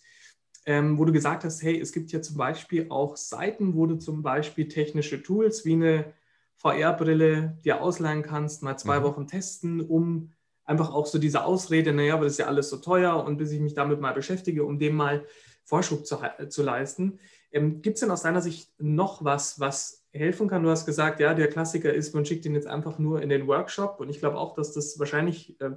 ähm, 0.65 0.97
wo 0.97 1.05
du 1.05 1.13
gesagt 1.13 1.43
hast, 1.45 1.63
hey, 1.63 1.79
es 1.79 1.93
gibt 1.93 2.11
ja 2.11 2.21
zum 2.21 2.37
Beispiel 2.37 2.87
auch 2.89 3.15
Seiten, 3.15 3.75
wo 3.75 3.85
du 3.85 3.95
zum 3.95 4.21
Beispiel 4.21 4.67
technische 4.67 5.23
Tools 5.23 5.63
wie 5.63 5.73
eine 5.73 6.13
VR-Brille 6.57 7.57
dir 7.63 7.81
ausleihen 7.81 8.23
kannst, 8.23 8.63
mal 8.63 8.77
zwei 8.77 8.99
mhm. 8.99 9.03
Wochen 9.03 9.27
testen, 9.27 9.79
um 9.79 10.31
einfach 10.65 10.93
auch 10.93 11.05
so 11.05 11.17
diese 11.17 11.45
Ausrede, 11.45 11.93
naja, 11.93 12.15
aber 12.15 12.25
das 12.25 12.33
ist 12.33 12.39
ja 12.39 12.47
alles 12.47 12.69
so 12.69 12.77
teuer 12.77 13.23
und 13.23 13.37
bis 13.37 13.51
ich 13.51 13.61
mich 13.61 13.73
damit 13.73 14.01
mal 14.01 14.13
beschäftige, 14.13 14.65
um 14.65 14.79
dem 14.79 14.95
mal 14.95 15.25
Vorschub 15.67 16.05
zu, 16.05 16.17
zu 16.49 16.63
leisten. 16.63 17.19
Ähm, 17.51 17.81
Gibt 17.81 17.95
es 17.95 18.01
denn 18.01 18.11
aus 18.11 18.23
deiner 18.23 18.41
Sicht 18.41 18.71
noch 18.79 19.23
was, 19.23 19.59
was 19.59 20.05
helfen 20.11 20.47
kann? 20.47 20.63
Du 20.63 20.69
hast 20.69 20.85
gesagt, 20.85 21.19
ja, 21.19 21.33
der 21.33 21.49
Klassiker 21.49 21.93
ist, 21.93 22.15
man 22.15 22.25
schickt 22.25 22.45
ihn 22.45 22.55
jetzt 22.55 22.67
einfach 22.67 22.97
nur 22.97 23.21
in 23.21 23.29
den 23.29 23.47
Workshop 23.47 23.99
und 23.99 24.09
ich 24.09 24.19
glaube 24.19 24.37
auch, 24.37 24.55
dass 24.55 24.73
das 24.73 24.97
wahrscheinlich, 24.97 25.59
äh, 25.61 25.71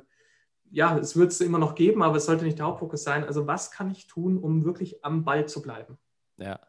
ja, 0.71 0.97
es 0.97 1.17
wird 1.17 1.33
es 1.33 1.41
immer 1.41 1.59
noch 1.59 1.75
geben, 1.75 2.03
aber 2.03 2.17
es 2.17 2.27
sollte 2.27 2.45
nicht 2.45 2.59
der 2.59 2.67
Hauptfokus 2.67 3.03
sein. 3.03 3.25
Also 3.25 3.47
was 3.47 3.71
kann 3.71 3.91
ich 3.91 4.07
tun, 4.07 4.39
um 4.39 4.65
wirklich 4.65 5.05
am 5.05 5.25
Ball 5.25 5.47
zu 5.47 5.61
bleiben? 5.61 5.99
Ja, 6.39 6.61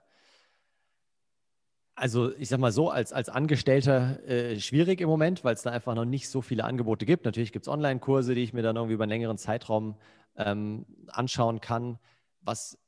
also 2.01 2.35
ich 2.35 2.49
sag 2.49 2.59
mal 2.59 2.71
so, 2.71 2.89
als, 2.89 3.13
als 3.13 3.29
Angestellter 3.29 4.27
äh, 4.27 4.59
schwierig 4.59 5.01
im 5.01 5.07
Moment, 5.07 5.43
weil 5.43 5.53
es 5.53 5.61
da 5.61 5.69
einfach 5.69 5.93
noch 5.93 6.05
nicht 6.05 6.29
so 6.29 6.41
viele 6.41 6.63
Angebote 6.63 7.05
gibt. 7.05 7.25
Natürlich 7.25 7.51
gibt 7.51 7.67
es 7.67 7.69
Online-Kurse, 7.69 8.33
die 8.33 8.41
ich 8.41 8.53
mir 8.53 8.63
dann 8.63 8.75
irgendwie 8.75 8.95
über 8.95 9.03
einen 9.03 9.11
längeren 9.11 9.37
Zeitraum 9.37 9.95
ähm, 10.35 10.87
anschauen 11.09 11.61
kann. 11.61 11.99
Was 12.41 12.79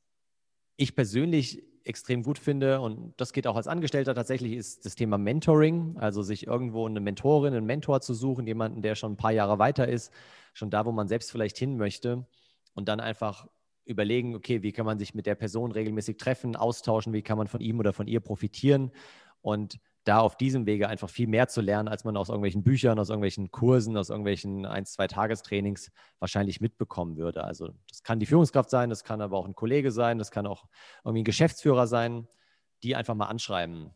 ich 0.76 0.94
persönlich 0.94 1.62
extrem 1.84 2.22
gut 2.22 2.38
finde, 2.38 2.80
und 2.80 3.12
das 3.18 3.32
geht 3.32 3.46
auch 3.46 3.56
als 3.56 3.68
Angestellter 3.68 4.14
tatsächlich, 4.14 4.54
ist 4.54 4.86
das 4.86 4.94
Thema 4.94 5.18
Mentoring, 5.18 5.96
also 5.98 6.22
sich 6.22 6.46
irgendwo 6.46 6.86
eine 6.86 7.00
Mentorin, 7.00 7.54
einen 7.54 7.66
Mentor 7.66 8.00
zu 8.00 8.14
suchen, 8.14 8.46
jemanden, 8.46 8.82
der 8.82 8.94
schon 8.94 9.12
ein 9.12 9.16
paar 9.16 9.32
Jahre 9.32 9.58
weiter 9.58 9.86
ist, 9.86 10.12
schon 10.54 10.70
da, 10.70 10.86
wo 10.86 10.92
man 10.92 11.08
selbst 11.08 11.30
vielleicht 11.30 11.58
hin 11.58 11.76
möchte. 11.76 12.26
Und 12.74 12.88
dann 12.88 13.00
einfach 13.00 13.46
überlegen, 13.84 14.34
okay, 14.34 14.62
wie 14.62 14.72
kann 14.72 14.86
man 14.86 14.98
sich 14.98 15.14
mit 15.14 15.26
der 15.26 15.34
Person 15.34 15.72
regelmäßig 15.72 16.16
treffen, 16.16 16.56
austauschen, 16.56 17.12
wie 17.12 17.22
kann 17.22 17.38
man 17.38 17.48
von 17.48 17.60
ihm 17.60 17.78
oder 17.78 17.92
von 17.92 18.06
ihr 18.06 18.20
profitieren. 18.20 18.90
Und 19.42 19.78
da 20.04 20.18
auf 20.18 20.36
diesem 20.36 20.66
Wege 20.66 20.88
einfach 20.88 21.08
viel 21.08 21.26
mehr 21.26 21.48
zu 21.48 21.62
lernen, 21.62 21.88
als 21.88 22.04
man 22.04 22.16
aus 22.16 22.28
irgendwelchen 22.28 22.62
Büchern, 22.62 22.98
aus 22.98 23.08
irgendwelchen 23.08 23.50
Kursen, 23.50 23.96
aus 23.96 24.10
irgendwelchen 24.10 24.66
ein, 24.66 24.84
zwei 24.84 25.06
Tagestrainings 25.06 25.90
wahrscheinlich 26.18 26.60
mitbekommen 26.60 27.16
würde. 27.16 27.42
Also 27.42 27.70
das 27.88 28.02
kann 28.02 28.20
die 28.20 28.26
Führungskraft 28.26 28.68
sein, 28.68 28.90
das 28.90 29.02
kann 29.02 29.22
aber 29.22 29.38
auch 29.38 29.46
ein 29.46 29.54
Kollege 29.54 29.90
sein, 29.90 30.18
das 30.18 30.30
kann 30.30 30.46
auch 30.46 30.66
irgendwie 31.04 31.22
ein 31.22 31.24
Geschäftsführer 31.24 31.86
sein, 31.86 32.28
die 32.82 32.94
einfach 32.94 33.14
mal 33.14 33.26
anschreiben. 33.26 33.90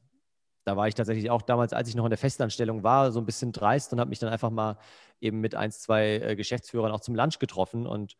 Da 0.64 0.77
war 0.77 0.88
ich 0.88 0.94
tatsächlich 0.94 1.31
auch 1.31 1.42
damals, 1.42 1.73
als 1.73 1.88
ich 1.88 1.94
noch 1.94 2.05
in 2.05 2.11
der 2.11 2.18
Festanstellung 2.18 2.83
war, 2.83 3.12
so 3.12 3.21
ein 3.21 3.27
bisschen 3.27 3.53
dreist 3.53 3.92
und 3.92 4.01
habe 4.01 4.09
mich 4.11 4.18
dann 4.18 4.31
einfach 4.31 4.51
mal 4.51 4.79
eben 5.21 5.40
mit 5.40 5.55
ein, 5.55 5.71
zwei 5.71 6.16
äh, 6.16 6.37
Geschäftsführern 6.37 6.92
auch 6.92 7.01
zum 7.01 7.14
Lunch 7.14 7.38
getroffen 7.38 7.87
und 7.87 8.16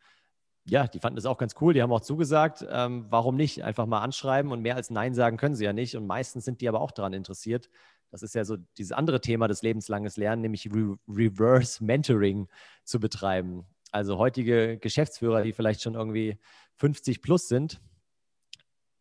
ja, 0.69 0.87
die 0.87 0.99
fanden 0.99 1.15
das 1.15 1.25
auch 1.25 1.37
ganz 1.37 1.55
cool. 1.61 1.73
Die 1.73 1.81
haben 1.81 1.91
auch 1.91 2.01
zugesagt. 2.01 2.65
Ähm, 2.69 3.05
warum 3.09 3.35
nicht? 3.35 3.63
Einfach 3.63 3.85
mal 3.85 4.01
anschreiben 4.01 4.51
und 4.51 4.61
mehr 4.61 4.75
als 4.75 4.89
Nein 4.89 5.13
sagen 5.13 5.37
können 5.37 5.55
sie 5.55 5.65
ja 5.65 5.73
nicht. 5.73 5.95
Und 5.95 6.07
meistens 6.07 6.45
sind 6.45 6.61
die 6.61 6.69
aber 6.69 6.81
auch 6.81 6.91
daran 6.91 7.13
interessiert. 7.13 7.69
Das 8.11 8.23
ist 8.23 8.35
ja 8.35 8.43
so 8.43 8.57
dieses 8.77 8.91
andere 8.91 9.21
Thema 9.21 9.47
des 9.47 9.61
lebenslanges 9.61 10.17
Lernen, 10.17 10.41
nämlich 10.41 10.67
Re 10.73 10.97
Reverse 11.07 11.83
Mentoring 11.83 12.47
zu 12.83 12.99
betreiben. 12.99 13.65
Also 13.91 14.17
heutige 14.17 14.77
Geschäftsführer, 14.77 15.43
die 15.43 15.53
vielleicht 15.53 15.81
schon 15.81 15.95
irgendwie 15.95 16.37
50 16.75 17.21
plus 17.21 17.47
sind, 17.47 17.81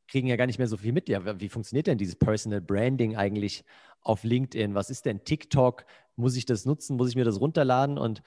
kriegen 0.09 0.27
ja 0.27 0.37
gar 0.37 0.47
nicht 0.47 0.59
mehr 0.59 0.69
so 0.69 0.77
viel 0.77 0.93
mit. 0.93 1.09
Ja, 1.09 1.41
wie 1.41 1.49
funktioniert 1.49 1.87
denn 1.87 1.99
dieses 1.99 2.17
Personal 2.17 2.61
Branding 2.61 3.17
eigentlich 3.17 3.65
auf 4.01 4.25
LinkedIn? 4.25 4.75
Was 4.75 4.91
ist 4.91 5.05
denn 5.05 5.25
TikTok? 5.25 5.85
Muss 6.17 6.37
ich 6.37 6.47
das 6.47 6.65
nutzen? 6.65 6.97
Muss 6.97 7.11
ich 7.11 7.17
mir 7.17 7.25
das 7.25 7.41
runterladen? 7.41 7.99
Und 7.99 8.23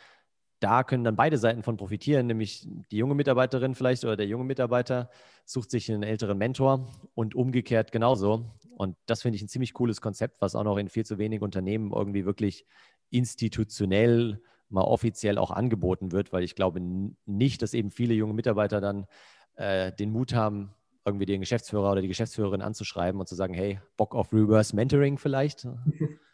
da 0.62 0.84
können 0.84 1.04
dann 1.04 1.16
beide 1.16 1.38
Seiten 1.38 1.64
von 1.64 1.76
profitieren, 1.76 2.28
nämlich 2.28 2.68
die 2.92 2.98
junge 2.98 3.16
Mitarbeiterin 3.16 3.74
vielleicht 3.76 4.06
oder 4.06 4.16
der 4.16 4.28
junge 4.28 4.46
Mitarbeiter 4.46 5.10
sucht 5.44 5.72
sich 5.72 5.92
einen 5.92 6.04
älteren 6.04 6.38
Mentor 6.38 6.88
und 7.16 7.36
umgekehrt 7.36 7.92
genauso. 7.92 8.46
Und 8.78 8.96
das 9.08 9.24
finde 9.24 9.38
ich 9.38 9.42
ein 9.42 9.48
ziemlich 9.48 9.74
cooles 9.74 10.02
Konzept, 10.02 10.40
was 10.40 10.56
auch 10.56 10.64
noch 10.64 10.78
in 10.78 10.88
viel 10.88 11.06
zu 11.06 11.18
wenig 11.18 11.42
Unternehmen 11.42 11.92
irgendwie 11.92 12.26
wirklich 12.26 12.66
institutionell 13.10 14.42
mal 14.70 14.84
offiziell 14.84 15.38
auch 15.40 15.52
angeboten 15.52 16.12
wird, 16.12 16.32
weil 16.32 16.44
ich 16.44 16.56
glaube 16.56 16.80
nicht, 17.26 17.62
dass 17.64 17.74
eben 17.74 17.90
viele 17.90 18.14
junge 18.14 18.34
Mitarbeiter 18.34 18.80
dann 18.80 19.08
äh, 19.56 19.92
den 19.92 20.12
Mut 20.12 20.34
haben, 20.34 20.74
irgendwie 21.06 21.26
den 21.26 21.42
Geschäftsführer 21.42 21.92
oder 21.92 22.02
die 22.02 22.08
Geschäftsführerin 22.08 22.62
anzuschreiben 22.62 23.20
und 23.20 23.28
zu 23.28 23.34
sagen, 23.36 23.56
hey, 23.56 23.80
Bock 23.98 24.14
auf 24.14 24.32
Reverse 24.32 24.76
Mentoring 24.76 25.18
vielleicht? 25.18 25.68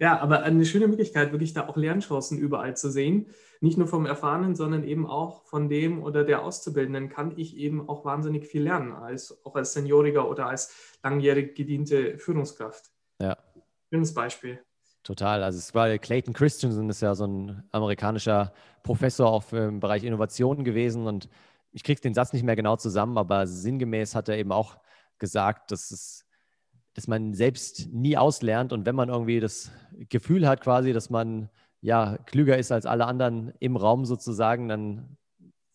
Ja, 0.00 0.20
aber 0.20 0.42
eine 0.42 0.64
schöne 0.64 0.88
Möglichkeit, 0.88 1.32
wirklich 1.32 1.52
da 1.52 1.68
auch 1.68 1.76
Lernchancen 1.76 2.38
überall 2.38 2.76
zu 2.76 2.90
sehen. 2.90 3.26
Nicht 3.60 3.78
nur 3.78 3.86
vom 3.86 4.06
Erfahrenen, 4.06 4.54
sondern 4.54 4.84
eben 4.84 5.06
auch 5.06 5.44
von 5.44 5.68
dem 5.68 6.02
oder 6.02 6.24
der 6.24 6.42
Auszubildenden 6.42 7.08
kann 7.08 7.32
ich 7.36 7.56
eben 7.56 7.88
auch 7.88 8.04
wahnsinnig 8.04 8.46
viel 8.46 8.62
lernen, 8.62 8.92
als, 8.92 9.44
auch 9.44 9.54
als 9.54 9.72
Senioriger 9.72 10.28
oder 10.28 10.46
als 10.46 10.96
langjährig 11.02 11.54
gediente 11.54 12.18
Führungskraft. 12.18 12.90
Ja. 13.20 13.36
Schönes 13.90 14.12
Beispiel. 14.12 14.60
Total. 15.02 15.42
Also 15.42 15.58
es 15.58 15.74
war 15.74 15.96
Clayton 15.98 16.32
Christensen, 16.32 16.88
ist 16.88 17.02
ja 17.02 17.14
so 17.14 17.26
ein 17.26 17.62
amerikanischer 17.72 18.52
Professor 18.82 19.28
auch 19.28 19.52
im 19.52 19.80
Bereich 19.80 20.02
Innovationen 20.02 20.64
gewesen 20.64 21.06
und 21.06 21.28
ich 21.72 21.82
kriege 21.82 22.00
den 22.00 22.14
Satz 22.14 22.32
nicht 22.32 22.44
mehr 22.44 22.56
genau 22.56 22.76
zusammen, 22.76 23.18
aber 23.18 23.46
sinngemäß 23.46 24.14
hat 24.14 24.28
er 24.28 24.38
eben 24.38 24.52
auch 24.52 24.78
gesagt, 25.18 25.72
dass 25.72 25.90
es 25.90 26.23
dass 26.94 27.08
man 27.08 27.34
selbst 27.34 27.92
nie 27.92 28.16
auslernt 28.16 28.72
und 28.72 28.86
wenn 28.86 28.94
man 28.94 29.08
irgendwie 29.08 29.40
das 29.40 29.70
Gefühl 30.08 30.48
hat 30.48 30.60
quasi, 30.60 30.92
dass 30.92 31.10
man 31.10 31.50
ja 31.80 32.16
klüger 32.26 32.56
ist 32.56 32.72
als 32.72 32.86
alle 32.86 33.06
anderen 33.06 33.52
im 33.60 33.76
Raum 33.76 34.04
sozusagen, 34.04 34.68
dann 34.68 35.16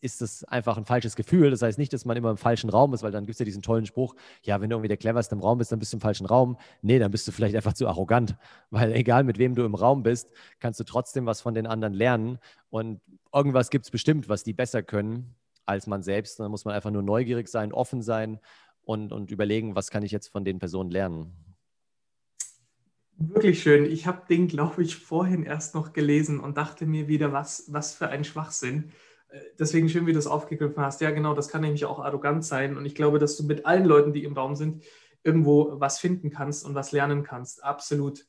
ist 0.02 0.22
das 0.22 0.44
einfach 0.46 0.78
ein 0.78 0.86
falsches 0.86 1.16
Gefühl. 1.16 1.52
Das 1.52 1.62
heißt 1.62 1.78
nicht, 1.78 1.92
dass 1.92 2.06
man 2.06 2.16
immer 2.16 2.32
im 2.32 2.38
falschen 2.38 2.70
Raum 2.70 2.94
ist, 2.94 3.04
weil 3.04 3.12
dann 3.12 3.26
gibt 3.26 3.36
es 3.36 3.40
ja 3.40 3.46
diesen 3.46 3.62
tollen 3.62 3.86
Spruch, 3.86 4.16
ja, 4.44 4.62
wenn 4.62 4.70
du 4.70 4.76
irgendwie 4.76 4.88
der 4.88 4.98
cleverste 4.98 5.36
im 5.36 5.42
Raum 5.42 5.58
bist, 5.58 5.72
dann 5.72 5.80
bist 5.80 5.92
du 5.94 5.98
im 5.98 6.02
falschen 6.02 6.26
Raum. 6.26 6.58
Nee, 6.82 7.00
dann 7.00 7.12
bist 7.12 7.28
du 7.28 7.32
vielleicht 7.32 7.56
einfach 7.56 7.74
zu 7.74 7.88
arrogant, 7.88 8.36
weil 8.70 8.94
egal 8.94 9.24
mit 9.24 9.38
wem 9.38 9.56
du 9.56 9.66
im 9.66 9.76
Raum 9.76 10.04
bist, 10.04 10.32
kannst 10.60 10.80
du 10.80 10.84
trotzdem 10.84 11.26
was 11.26 11.42
von 11.42 11.54
den 11.54 11.68
anderen 11.68 11.94
lernen 11.94 12.40
und 12.70 13.02
irgendwas 13.34 13.70
gibt 13.70 13.86
es 13.86 13.92
bestimmt, 13.92 14.30
was 14.30 14.44
die 14.44 14.54
besser 14.54 14.84
können 14.84 15.36
als 15.66 15.86
man 15.86 16.02
selbst. 16.02 16.40
Dann 16.40 16.50
muss 16.50 16.66
man 16.66 16.74
einfach 16.74 16.92
nur 16.92 17.04
neugierig 17.04 17.48
sein, 17.48 17.74
offen 17.74 18.02
sein 18.02 18.40
und, 18.90 19.12
und 19.12 19.30
überlegen, 19.30 19.76
was 19.76 19.92
kann 19.92 20.02
ich 20.02 20.12
jetzt 20.12 20.30
von 20.30 20.44
den 20.44 20.58
Personen 20.58 20.90
lernen. 20.90 21.56
Wirklich 23.18 23.62
schön. 23.62 23.86
Ich 23.86 24.08
habe 24.08 24.24
den, 24.28 24.48
glaube 24.48 24.82
ich, 24.82 24.96
vorhin 24.96 25.44
erst 25.44 25.76
noch 25.76 25.94
gelesen 25.94 26.40
und 26.40 26.58
dachte 26.58 26.88
mir 26.88 27.08
wieder, 27.08 27.32
was, 27.32 27.66
was 27.68 27.94
für 27.94 28.08
ein 28.08 28.24
Schwachsinn. 28.24 28.92
Äh, 29.28 29.42
deswegen 29.60 29.90
schön, 29.90 30.08
wie 30.08 30.14
du 30.14 30.18
es 30.18 30.26
aufgegriffen 30.26 30.82
hast. 30.82 31.02
Ja, 31.02 31.12
genau, 31.12 31.36
das 31.36 31.50
kann 31.50 31.62
nämlich 31.62 31.86
auch 31.86 32.00
arrogant 32.00 32.44
sein. 32.44 32.78
Und 32.78 32.86
ich 32.88 32.96
glaube, 32.96 33.20
dass 33.20 33.38
du 33.38 33.44
mit 33.44 33.68
allen 33.68 33.86
Leuten, 33.86 34.12
die 34.12 34.24
im 34.24 34.34
Raum 34.34 34.56
sind, 34.56 34.84
irgendwo 35.24 35.80
was 35.80 36.00
finden 36.00 36.32
kannst 36.32 36.66
und 36.66 36.74
was 36.74 36.92
lernen 36.92 37.22
kannst. 37.22 37.64
Absolut. 37.64 38.26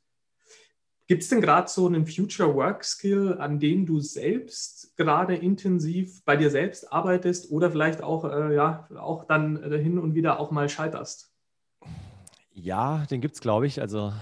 Gibt 1.11 1.25
es 1.25 1.29
denn 1.29 1.41
gerade 1.41 1.69
so 1.69 1.89
einen 1.89 2.07
Future 2.07 2.55
Work 2.55 2.85
Skill, 2.85 3.37
an 3.41 3.59
dem 3.59 3.85
du 3.85 3.99
selbst 3.99 4.97
gerade 4.97 5.35
intensiv 5.35 6.25
bei 6.25 6.37
dir 6.37 6.51
selbst 6.51 6.93
arbeitest 6.93 7.51
oder 7.51 7.69
vielleicht 7.73 8.01
auch, 8.01 8.25
äh, 8.25 8.55
ja, 8.55 8.87
auch 8.97 9.25
dann 9.25 9.61
äh, 9.61 9.77
hin 9.77 9.99
und 9.99 10.15
wieder 10.15 10.39
auch 10.39 10.53
mal 10.53 10.69
scheiterst? 10.69 11.35
Ja, 12.53 13.07
den 13.11 13.21
gibt 13.21 13.35
es, 13.35 13.41
glaube 13.41 13.67
ich. 13.67 13.81
Also 13.81 14.13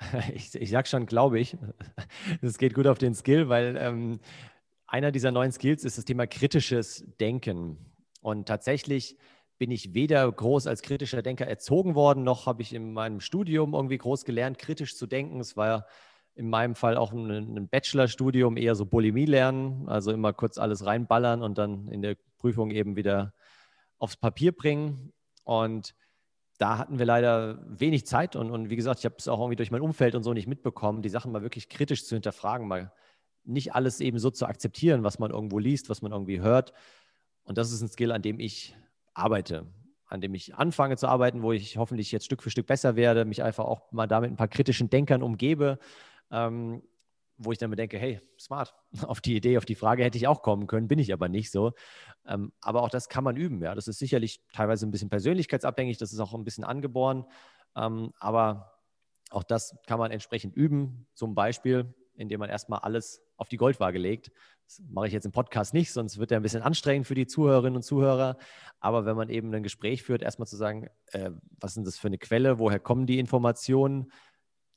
ich, 0.34 0.54
ich 0.54 0.70
sage 0.70 0.88
schon, 0.88 1.04
glaube 1.04 1.38
ich. 1.38 1.54
Das 2.40 2.56
geht 2.56 2.72
gut 2.72 2.86
auf 2.86 2.96
den 2.96 3.14
Skill, 3.14 3.50
weil 3.50 3.76
ähm, 3.78 4.20
einer 4.86 5.12
dieser 5.12 5.32
neuen 5.32 5.52
Skills 5.52 5.84
ist 5.84 5.98
das 5.98 6.06
Thema 6.06 6.26
kritisches 6.26 7.04
Denken. 7.20 7.76
Und 8.22 8.48
tatsächlich 8.48 9.18
bin 9.62 9.70
ich 9.70 9.94
weder 9.94 10.32
groß 10.32 10.66
als 10.66 10.82
kritischer 10.82 11.22
Denker 11.22 11.46
erzogen 11.46 11.94
worden, 11.94 12.24
noch 12.24 12.46
habe 12.46 12.62
ich 12.62 12.74
in 12.74 12.92
meinem 12.92 13.20
Studium 13.20 13.74
irgendwie 13.74 13.96
groß 13.96 14.24
gelernt, 14.24 14.58
kritisch 14.58 14.96
zu 14.96 15.06
denken. 15.06 15.38
Es 15.38 15.56
war 15.56 15.86
in 16.34 16.50
meinem 16.50 16.74
Fall 16.74 16.96
auch 16.96 17.12
ein, 17.12 17.30
ein 17.30 17.68
Bachelorstudium, 17.68 18.56
eher 18.56 18.74
so 18.74 18.86
Bulimie 18.86 19.24
lernen, 19.24 19.88
also 19.88 20.10
immer 20.10 20.32
kurz 20.32 20.58
alles 20.58 20.84
reinballern 20.84 21.44
und 21.44 21.58
dann 21.58 21.86
in 21.86 22.02
der 22.02 22.16
Prüfung 22.38 22.72
eben 22.72 22.96
wieder 22.96 23.34
aufs 23.98 24.16
Papier 24.16 24.50
bringen. 24.50 25.12
Und 25.44 25.94
da 26.58 26.76
hatten 26.76 26.98
wir 26.98 27.06
leider 27.06 27.64
wenig 27.64 28.04
Zeit 28.04 28.34
und, 28.34 28.50
und 28.50 28.68
wie 28.68 28.74
gesagt, 28.74 28.98
ich 28.98 29.04
habe 29.04 29.14
es 29.16 29.28
auch 29.28 29.38
irgendwie 29.38 29.54
durch 29.54 29.70
mein 29.70 29.80
Umfeld 29.80 30.16
und 30.16 30.24
so 30.24 30.32
nicht 30.32 30.48
mitbekommen, 30.48 31.02
die 31.02 31.08
Sachen 31.08 31.30
mal 31.30 31.42
wirklich 31.42 31.68
kritisch 31.68 32.04
zu 32.04 32.16
hinterfragen, 32.16 32.66
mal 32.66 32.92
nicht 33.44 33.76
alles 33.76 34.00
eben 34.00 34.18
so 34.18 34.32
zu 34.32 34.44
akzeptieren, 34.46 35.04
was 35.04 35.20
man 35.20 35.30
irgendwo 35.30 35.60
liest, 35.60 35.88
was 35.88 36.02
man 36.02 36.10
irgendwie 36.10 36.40
hört. 36.40 36.72
Und 37.44 37.58
das 37.58 37.70
ist 37.70 37.80
ein 37.80 37.88
Skill, 37.88 38.10
an 38.10 38.22
dem 38.22 38.40
ich 38.40 38.74
arbeite, 39.14 39.66
an 40.06 40.20
dem 40.20 40.34
ich 40.34 40.54
anfange 40.54 40.96
zu 40.96 41.08
arbeiten, 41.08 41.42
wo 41.42 41.52
ich 41.52 41.76
hoffentlich 41.76 42.12
jetzt 42.12 42.24
Stück 42.24 42.42
für 42.42 42.50
Stück 42.50 42.66
besser 42.66 42.96
werde, 42.96 43.24
mich 43.24 43.42
einfach 43.42 43.64
auch 43.64 43.90
mal 43.92 44.06
damit 44.06 44.30
ein 44.30 44.36
paar 44.36 44.48
kritischen 44.48 44.90
Denkern 44.90 45.22
umgebe, 45.22 45.78
ähm, 46.30 46.82
wo 47.38 47.50
ich 47.50 47.58
dann 47.58 47.70
mir 47.70 47.76
denke, 47.76 47.98
hey, 47.98 48.20
smart, 48.38 48.74
auf 49.06 49.20
die 49.20 49.36
Idee, 49.36 49.58
auf 49.58 49.64
die 49.64 49.74
Frage 49.74 50.04
hätte 50.04 50.18
ich 50.18 50.26
auch 50.26 50.42
kommen 50.42 50.66
können, 50.66 50.88
bin 50.88 50.98
ich 50.98 51.12
aber 51.12 51.28
nicht 51.28 51.50
so. 51.50 51.72
Ähm, 52.26 52.52
aber 52.60 52.82
auch 52.82 52.90
das 52.90 53.08
kann 53.08 53.24
man 53.24 53.36
üben, 53.36 53.62
ja. 53.62 53.74
Das 53.74 53.88
ist 53.88 53.98
sicherlich 53.98 54.42
teilweise 54.52 54.86
ein 54.86 54.90
bisschen 54.90 55.10
persönlichkeitsabhängig, 55.10 55.98
das 55.98 56.12
ist 56.12 56.20
auch 56.20 56.34
ein 56.34 56.44
bisschen 56.44 56.64
angeboren, 56.64 57.24
ähm, 57.74 58.12
aber 58.18 58.72
auch 59.30 59.44
das 59.44 59.76
kann 59.86 59.98
man 59.98 60.10
entsprechend 60.10 60.54
üben, 60.54 61.06
zum 61.14 61.34
Beispiel, 61.34 61.94
indem 62.14 62.40
man 62.40 62.50
erstmal 62.50 62.80
alles 62.80 63.22
auf 63.42 63.48
die 63.48 63.58
Goldwaage 63.58 63.98
legt 63.98 64.32
das 64.78 64.82
mache 64.88 65.06
ich 65.06 65.12
jetzt 65.12 65.24
im 65.26 65.32
Podcast 65.32 65.74
nicht, 65.74 65.92
sonst 65.92 66.18
wird 66.18 66.30
er 66.30 66.38
ein 66.38 66.42
bisschen 66.42 66.62
anstrengend 66.62 67.06
für 67.06 67.14
die 67.14 67.26
Zuhörerinnen 67.26 67.76
und 67.76 67.82
Zuhörer. 67.82 68.38
Aber 68.80 69.04
wenn 69.04 69.16
man 69.16 69.28
eben 69.28 69.52
ein 69.54 69.62
Gespräch 69.62 70.02
führt, 70.02 70.22
erstmal 70.22 70.46
zu 70.46 70.56
sagen, 70.56 70.88
äh, 71.08 71.30
was 71.60 71.76
ist 71.76 71.86
das 71.86 71.98
für 71.98 72.08
eine 72.08 72.18
Quelle, 72.18 72.58
woher 72.58 72.80
kommen 72.80 73.06
die 73.06 73.18
Informationen? 73.18 74.10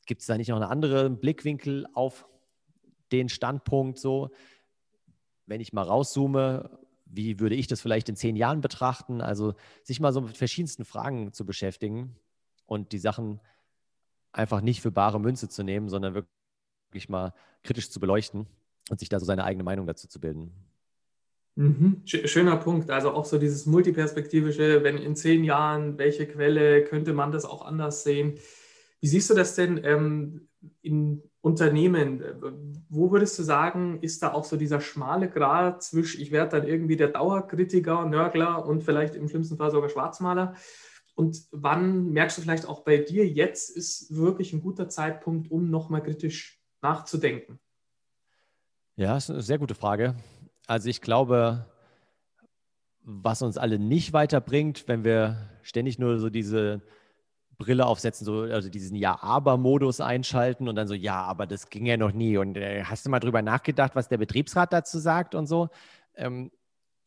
Gibt 0.06 0.22
es 0.22 0.28
da 0.28 0.38
nicht 0.38 0.50
noch 0.50 0.58
einen 0.58 0.70
anderen 0.70 1.20
Blickwinkel 1.20 1.88
auf 1.94 2.28
den 3.12 3.30
Standpunkt 3.30 3.98
so? 3.98 4.32
Wenn 5.46 5.62
ich 5.62 5.74
mal 5.74 5.84
rauszoome, 5.84 6.80
wie 7.06 7.40
würde 7.40 7.56
ich 7.56 7.68
das 7.68 7.82
vielleicht 7.82 8.10
in 8.10 8.16
zehn 8.16 8.36
Jahren 8.36 8.62
betrachten? 8.62 9.22
Also 9.22 9.54
sich 9.84 10.00
mal 10.00 10.12
so 10.12 10.22
mit 10.22 10.36
verschiedensten 10.36 10.86
Fragen 10.86 11.32
zu 11.34 11.46
beschäftigen 11.46 12.16
und 12.66 12.92
die 12.92 13.00
Sachen 13.00 13.40
einfach 14.32 14.60
nicht 14.62 14.82
für 14.82 14.92
bare 14.92 15.20
Münze 15.20 15.48
zu 15.48 15.64
nehmen, 15.64 15.88
sondern 15.88 16.16
wirklich 16.16 16.35
mal 17.10 17.34
kritisch 17.64 17.90
zu 17.90 18.00
beleuchten 18.00 18.48
und 18.90 19.00
sich 19.00 19.10
da 19.10 19.20
so 19.20 19.26
seine 19.26 19.44
eigene 19.44 19.64
Meinung 19.64 19.88
dazu 19.88 20.08
zu 20.08 20.20
bilden. 20.20 20.52
Mhm. 21.56 22.02
Schöner 22.06 22.58
Punkt. 22.58 22.90
Also 22.90 23.12
auch 23.12 23.26
so 23.26 23.38
dieses 23.38 23.66
multiperspektivische, 23.66 24.84
wenn 24.84 24.98
in 24.98 25.16
zehn 25.16 25.44
Jahren, 25.44 25.98
welche 25.98 26.28
Quelle, 26.28 26.84
könnte 26.84 27.14
man 27.14 27.32
das 27.32 27.46
auch 27.46 27.66
anders 27.66 28.04
sehen? 28.04 28.38
Wie 29.00 29.08
siehst 29.08 29.30
du 29.30 29.34
das 29.34 29.56
denn 29.56 29.80
ähm, 29.84 30.48
in 30.82 31.24
Unternehmen? 31.42 32.24
Wo 32.90 33.12
würdest 33.12 33.40
du 33.40 33.44
sagen, 33.44 34.00
ist 34.02 34.22
da 34.22 34.34
auch 34.34 34.44
so 34.44 34.58
dieser 34.58 34.82
schmale 34.82 35.30
Grat 35.30 35.84
zwischen, 35.84 36.22
ich 36.22 36.32
werde 36.32 36.60
dann 36.60 36.68
irgendwie 36.68 36.98
der 36.98 37.10
Dauerkritiker, 37.10 38.06
Nörgler 38.06 38.66
und 38.66 38.84
vielleicht 38.84 39.16
im 39.16 39.30
schlimmsten 39.30 39.58
Fall 39.58 39.72
sogar 39.72 39.90
Schwarzmaler? 39.90 40.56
Und 41.14 41.46
wann 41.52 42.12
merkst 42.12 42.38
du 42.38 42.42
vielleicht 42.42 42.68
auch 42.68 42.84
bei 42.84 42.98
dir, 42.98 43.26
jetzt 43.26 43.70
ist 43.70 44.14
wirklich 44.14 44.52
ein 44.52 44.62
guter 44.62 44.90
Zeitpunkt, 44.90 45.50
um 45.50 45.70
nochmal 45.70 46.04
kritisch 46.04 46.55
nachzudenken? 46.86 47.60
Ja, 48.96 49.18
ist 49.18 49.30
eine 49.30 49.42
sehr 49.42 49.58
gute 49.58 49.76
Frage. 49.76 50.16
Also 50.68 50.88
ich 50.90 51.02
glaube, 51.02 51.66
was 53.02 53.42
uns 53.42 53.58
alle 53.58 53.80
nicht 53.80 54.14
weiterbringt, 54.14 54.88
wenn 54.88 55.04
wir 55.04 55.50
ständig 55.64 56.00
nur 56.00 56.20
so 56.20 56.30
diese 56.30 56.82
Brille 57.58 57.86
aufsetzen, 57.86 58.26
so, 58.26 58.42
also 58.42 58.70
diesen 58.70 58.96
Ja-Aber-Modus 58.96 60.02
einschalten 60.02 60.68
und 60.68 60.76
dann 60.76 60.88
so, 60.88 60.94
ja, 60.94 61.24
aber 61.24 61.48
das 61.48 61.70
ging 61.70 61.86
ja 61.86 61.98
noch 61.98 62.12
nie. 62.12 62.38
Und 62.38 62.58
äh, 62.58 62.84
hast 62.84 63.06
du 63.06 63.10
mal 63.10 63.20
drüber 63.20 63.42
nachgedacht, 63.42 63.96
was 63.96 64.08
der 64.08 64.18
Betriebsrat 64.18 64.72
dazu 64.72 65.00
sagt 65.00 65.36
und 65.36 65.48
so? 65.48 65.70
Ähm, 66.16 66.52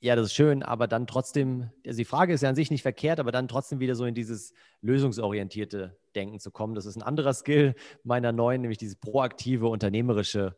ja, 0.00 0.14
das 0.14 0.26
ist 0.26 0.34
schön, 0.34 0.62
aber 0.62 0.86
dann 0.86 1.06
trotzdem, 1.06 1.70
also 1.84 1.96
die 1.96 2.04
Frage 2.04 2.32
ist 2.32 2.42
ja 2.42 2.48
an 2.48 2.54
sich 2.54 2.70
nicht 2.70 2.82
verkehrt, 2.82 3.18
aber 3.18 3.32
dann 3.32 3.48
trotzdem 3.48 3.80
wieder 3.80 3.96
so 3.96 4.04
in 4.04 4.14
dieses 4.14 4.52
lösungsorientierte 4.80 5.96
Denken 6.14 6.38
zu 6.38 6.52
kommen. 6.52 6.74
Das 6.74 6.86
ist 6.86 6.96
ein 6.96 7.02
anderer 7.02 7.34
Skill 7.34 7.74
meiner 8.04 8.30
neuen, 8.30 8.60
nämlich 8.60 8.78
dieses 8.78 8.96
proaktive, 8.96 9.66
unternehmerische 9.66 10.56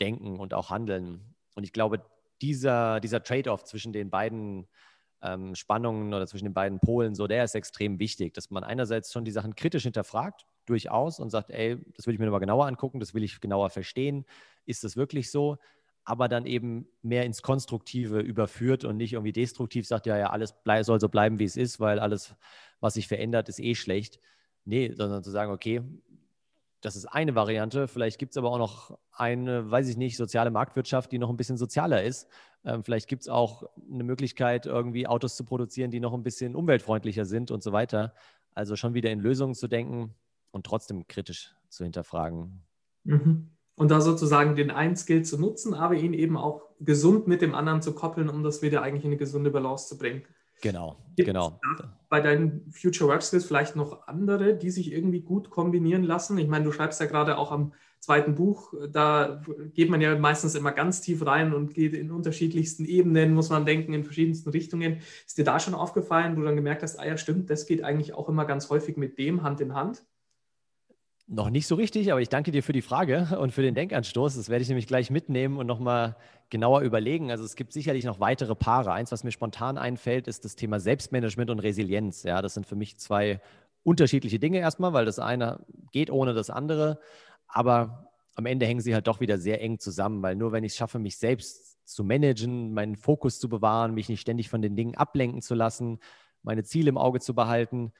Denken 0.00 0.38
und 0.38 0.54
auch 0.54 0.70
Handeln. 0.70 1.34
Und 1.54 1.64
ich 1.64 1.72
glaube, 1.72 2.02
dieser, 2.40 3.00
dieser 3.00 3.22
Trade-off 3.22 3.64
zwischen 3.64 3.92
den 3.92 4.08
beiden 4.08 4.68
ähm, 5.22 5.54
Spannungen 5.54 6.14
oder 6.14 6.26
zwischen 6.26 6.46
den 6.46 6.54
beiden 6.54 6.80
Polen, 6.80 7.14
so 7.14 7.26
der 7.26 7.44
ist 7.44 7.54
extrem 7.54 7.98
wichtig, 7.98 8.32
dass 8.32 8.50
man 8.50 8.64
einerseits 8.64 9.12
schon 9.12 9.24
die 9.24 9.32
Sachen 9.32 9.54
kritisch 9.54 9.82
hinterfragt, 9.82 10.46
durchaus, 10.64 11.18
und 11.18 11.30
sagt, 11.30 11.50
ey, 11.50 11.78
das 11.94 12.06
will 12.06 12.14
ich 12.14 12.20
mir 12.20 12.26
nochmal 12.26 12.40
genauer 12.40 12.66
angucken, 12.66 13.00
das 13.00 13.14
will 13.14 13.22
ich 13.22 13.40
genauer 13.40 13.70
verstehen. 13.70 14.24
Ist 14.64 14.84
das 14.84 14.96
wirklich 14.96 15.30
so? 15.30 15.56
Aber 16.08 16.26
dann 16.26 16.46
eben 16.46 16.88
mehr 17.02 17.26
ins 17.26 17.42
Konstruktive 17.42 18.20
überführt 18.20 18.86
und 18.86 18.96
nicht 18.96 19.12
irgendwie 19.12 19.32
destruktiv 19.32 19.86
sagt, 19.86 20.06
ja, 20.06 20.16
ja, 20.16 20.30
alles 20.30 20.54
soll 20.80 20.98
so 20.98 21.10
bleiben, 21.10 21.38
wie 21.38 21.44
es 21.44 21.58
ist, 21.58 21.80
weil 21.80 21.98
alles, 21.98 22.34
was 22.80 22.94
sich 22.94 23.06
verändert, 23.06 23.50
ist 23.50 23.60
eh 23.60 23.74
schlecht. 23.74 24.18
Nee, 24.64 24.90
sondern 24.94 25.22
zu 25.22 25.30
sagen, 25.30 25.52
okay, 25.52 25.82
das 26.80 26.96
ist 26.96 27.04
eine 27.04 27.34
Variante. 27.34 27.88
Vielleicht 27.88 28.18
gibt 28.18 28.32
es 28.32 28.38
aber 28.38 28.50
auch 28.50 28.56
noch 28.56 28.98
eine, 29.12 29.70
weiß 29.70 29.86
ich 29.90 29.98
nicht, 29.98 30.16
soziale 30.16 30.50
Marktwirtschaft, 30.50 31.12
die 31.12 31.18
noch 31.18 31.28
ein 31.28 31.36
bisschen 31.36 31.58
sozialer 31.58 32.02
ist. 32.02 32.26
Ähm, 32.64 32.82
vielleicht 32.84 33.06
gibt 33.06 33.24
es 33.24 33.28
auch 33.28 33.64
eine 33.92 34.04
Möglichkeit, 34.04 34.64
irgendwie 34.64 35.06
Autos 35.06 35.36
zu 35.36 35.44
produzieren, 35.44 35.90
die 35.90 36.00
noch 36.00 36.14
ein 36.14 36.22
bisschen 36.22 36.56
umweltfreundlicher 36.56 37.26
sind 37.26 37.50
und 37.50 37.62
so 37.62 37.72
weiter. 37.72 38.14
Also 38.54 38.76
schon 38.76 38.94
wieder 38.94 39.10
in 39.10 39.20
Lösungen 39.20 39.54
zu 39.54 39.68
denken 39.68 40.14
und 40.52 40.64
trotzdem 40.64 41.06
kritisch 41.06 41.54
zu 41.68 41.84
hinterfragen. 41.84 42.62
Mhm. 43.04 43.50
Und 43.78 43.90
da 43.90 44.00
sozusagen 44.00 44.56
den 44.56 44.70
einen 44.70 44.96
Skill 44.96 45.22
zu 45.22 45.40
nutzen, 45.40 45.72
aber 45.72 45.94
ihn 45.94 46.12
eben 46.12 46.36
auch 46.36 46.62
gesund 46.80 47.28
mit 47.28 47.42
dem 47.42 47.54
anderen 47.54 47.80
zu 47.80 47.94
koppeln, 47.94 48.28
um 48.28 48.42
das 48.42 48.60
wieder 48.60 48.82
eigentlich 48.82 49.04
in 49.04 49.10
eine 49.10 49.18
gesunde 49.18 49.50
Balance 49.50 49.88
zu 49.88 49.96
bringen. 49.96 50.22
Genau, 50.60 50.96
Gibt 51.14 51.26
genau. 51.26 51.60
Bei 52.08 52.20
deinen 52.20 52.70
Future 52.72 53.08
Work 53.08 53.22
Skills 53.22 53.44
vielleicht 53.44 53.76
noch 53.76 54.08
andere, 54.08 54.54
die 54.54 54.70
sich 54.70 54.92
irgendwie 54.92 55.20
gut 55.20 55.50
kombinieren 55.50 56.02
lassen? 56.02 56.38
Ich 56.38 56.48
meine, 56.48 56.64
du 56.64 56.72
schreibst 56.72 57.00
ja 57.00 57.06
gerade 57.06 57.38
auch 57.38 57.52
am 57.52 57.72
zweiten 58.00 58.34
Buch, 58.34 58.72
da 58.90 59.42
geht 59.74 59.90
man 59.90 60.00
ja 60.00 60.18
meistens 60.18 60.54
immer 60.54 60.72
ganz 60.72 61.00
tief 61.00 61.24
rein 61.26 61.54
und 61.54 61.74
geht 61.74 61.94
in 61.94 62.10
unterschiedlichsten 62.10 62.84
Ebenen, 62.84 63.34
muss 63.34 63.50
man 63.50 63.66
denken, 63.66 63.92
in 63.92 64.04
verschiedensten 64.04 64.50
Richtungen. 64.50 64.98
Ist 65.26 65.38
dir 65.38 65.44
da 65.44 65.60
schon 65.60 65.74
aufgefallen, 65.74 66.36
wo 66.36 66.40
du 66.40 66.46
dann 66.46 66.56
gemerkt 66.56 66.82
hast, 66.82 66.98
ah 66.98 67.06
ja, 67.06 67.16
stimmt, 67.16 67.50
das 67.50 67.66
geht 67.66 67.84
eigentlich 67.84 68.14
auch 68.14 68.28
immer 68.28 68.44
ganz 68.44 68.70
häufig 68.70 68.96
mit 68.96 69.18
dem 69.18 69.42
Hand 69.42 69.60
in 69.60 69.74
Hand? 69.74 70.04
Noch 71.30 71.50
nicht 71.50 71.66
so 71.66 71.74
richtig, 71.74 72.10
aber 72.10 72.22
ich 72.22 72.30
danke 72.30 72.52
dir 72.52 72.62
für 72.62 72.72
die 72.72 72.80
Frage 72.80 73.36
und 73.38 73.52
für 73.52 73.60
den 73.60 73.74
Denkanstoß. 73.74 74.36
Das 74.36 74.48
werde 74.48 74.62
ich 74.62 74.68
nämlich 74.68 74.86
gleich 74.86 75.10
mitnehmen 75.10 75.58
und 75.58 75.66
nochmal 75.66 76.16
genauer 76.48 76.80
überlegen. 76.80 77.30
Also 77.30 77.44
es 77.44 77.54
gibt 77.54 77.74
sicherlich 77.74 78.04
noch 78.04 78.18
weitere 78.18 78.54
Paare. 78.54 78.92
Eins, 78.92 79.12
was 79.12 79.24
mir 79.24 79.30
spontan 79.30 79.76
einfällt, 79.76 80.26
ist 80.26 80.46
das 80.46 80.56
Thema 80.56 80.80
Selbstmanagement 80.80 81.50
und 81.50 81.58
Resilienz. 81.58 82.22
Ja, 82.22 82.40
das 82.40 82.54
sind 82.54 82.64
für 82.64 82.76
mich 82.76 82.98
zwei 82.98 83.42
unterschiedliche 83.82 84.38
Dinge 84.38 84.58
erstmal, 84.58 84.94
weil 84.94 85.04
das 85.04 85.18
eine 85.18 85.66
geht 85.92 86.10
ohne 86.10 86.32
das 86.32 86.48
andere. 86.48 86.98
Aber 87.46 88.10
am 88.34 88.46
Ende 88.46 88.64
hängen 88.64 88.80
sie 88.80 88.94
halt 88.94 89.06
doch 89.06 89.20
wieder 89.20 89.36
sehr 89.36 89.60
eng 89.60 89.78
zusammen, 89.78 90.22
weil 90.22 90.34
nur 90.34 90.52
wenn 90.52 90.64
ich 90.64 90.72
es 90.72 90.78
schaffe, 90.78 90.98
mich 90.98 91.18
selbst 91.18 91.86
zu 91.86 92.04
managen, 92.04 92.72
meinen 92.72 92.96
Fokus 92.96 93.38
zu 93.38 93.50
bewahren, 93.50 93.92
mich 93.92 94.08
nicht 94.08 94.22
ständig 94.22 94.48
von 94.48 94.62
den 94.62 94.76
Dingen 94.76 94.94
ablenken 94.94 95.42
zu 95.42 95.54
lassen, 95.54 95.98
meine 96.42 96.64
Ziele 96.64 96.88
im 96.88 96.96
Auge 96.96 97.20
zu 97.20 97.34
behalten, 97.34 97.92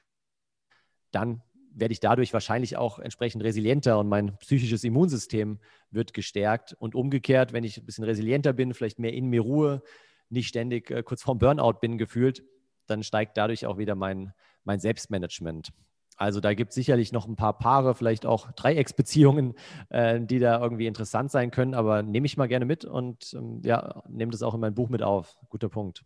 dann 1.11 1.43
werde 1.73 1.91
ich 1.91 1.99
dadurch 1.99 2.33
wahrscheinlich 2.33 2.77
auch 2.77 2.99
entsprechend 2.99 3.43
resilienter 3.43 3.99
und 3.99 4.07
mein 4.07 4.37
psychisches 4.37 4.83
Immunsystem 4.83 5.59
wird 5.91 6.13
gestärkt. 6.13 6.75
Und 6.79 6.95
umgekehrt, 6.95 7.53
wenn 7.53 7.63
ich 7.63 7.77
ein 7.77 7.85
bisschen 7.85 8.03
resilienter 8.03 8.53
bin, 8.53 8.73
vielleicht 8.73 8.99
mehr 8.99 9.13
in 9.13 9.27
mir 9.27 9.41
Ruhe, 9.41 9.81
nicht 10.29 10.47
ständig 10.47 10.91
äh, 10.91 11.03
kurz 11.03 11.23
vorm 11.23 11.39
Burnout 11.39 11.79
bin 11.81 11.97
gefühlt, 11.97 12.43
dann 12.87 13.03
steigt 13.03 13.37
dadurch 13.37 13.65
auch 13.65 13.77
wieder 13.77 13.95
mein, 13.95 14.33
mein 14.63 14.79
Selbstmanagement. 14.79 15.69
Also 16.17 16.41
da 16.41 16.53
gibt 16.53 16.71
es 16.71 16.75
sicherlich 16.75 17.13
noch 17.13 17.27
ein 17.27 17.37
paar 17.37 17.57
Paare, 17.57 17.95
vielleicht 17.95 18.25
auch 18.25 18.51
Dreiecksbeziehungen, 18.51 19.53
äh, 19.89 20.19
die 20.19 20.39
da 20.39 20.61
irgendwie 20.61 20.87
interessant 20.87 21.31
sein 21.31 21.49
können, 21.49 21.73
aber 21.73 22.03
nehme 22.03 22.25
ich 22.25 22.35
mal 22.35 22.47
gerne 22.47 22.65
mit 22.65 22.83
und 22.83 23.33
ähm, 23.33 23.61
ja, 23.63 24.03
nehme 24.09 24.31
das 24.31 24.43
auch 24.43 24.53
in 24.53 24.59
mein 24.59 24.75
Buch 24.75 24.89
mit 24.89 25.01
auf. 25.01 25.37
Guter 25.47 25.69
Punkt. 25.69 26.03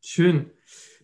Schön. 0.00 0.50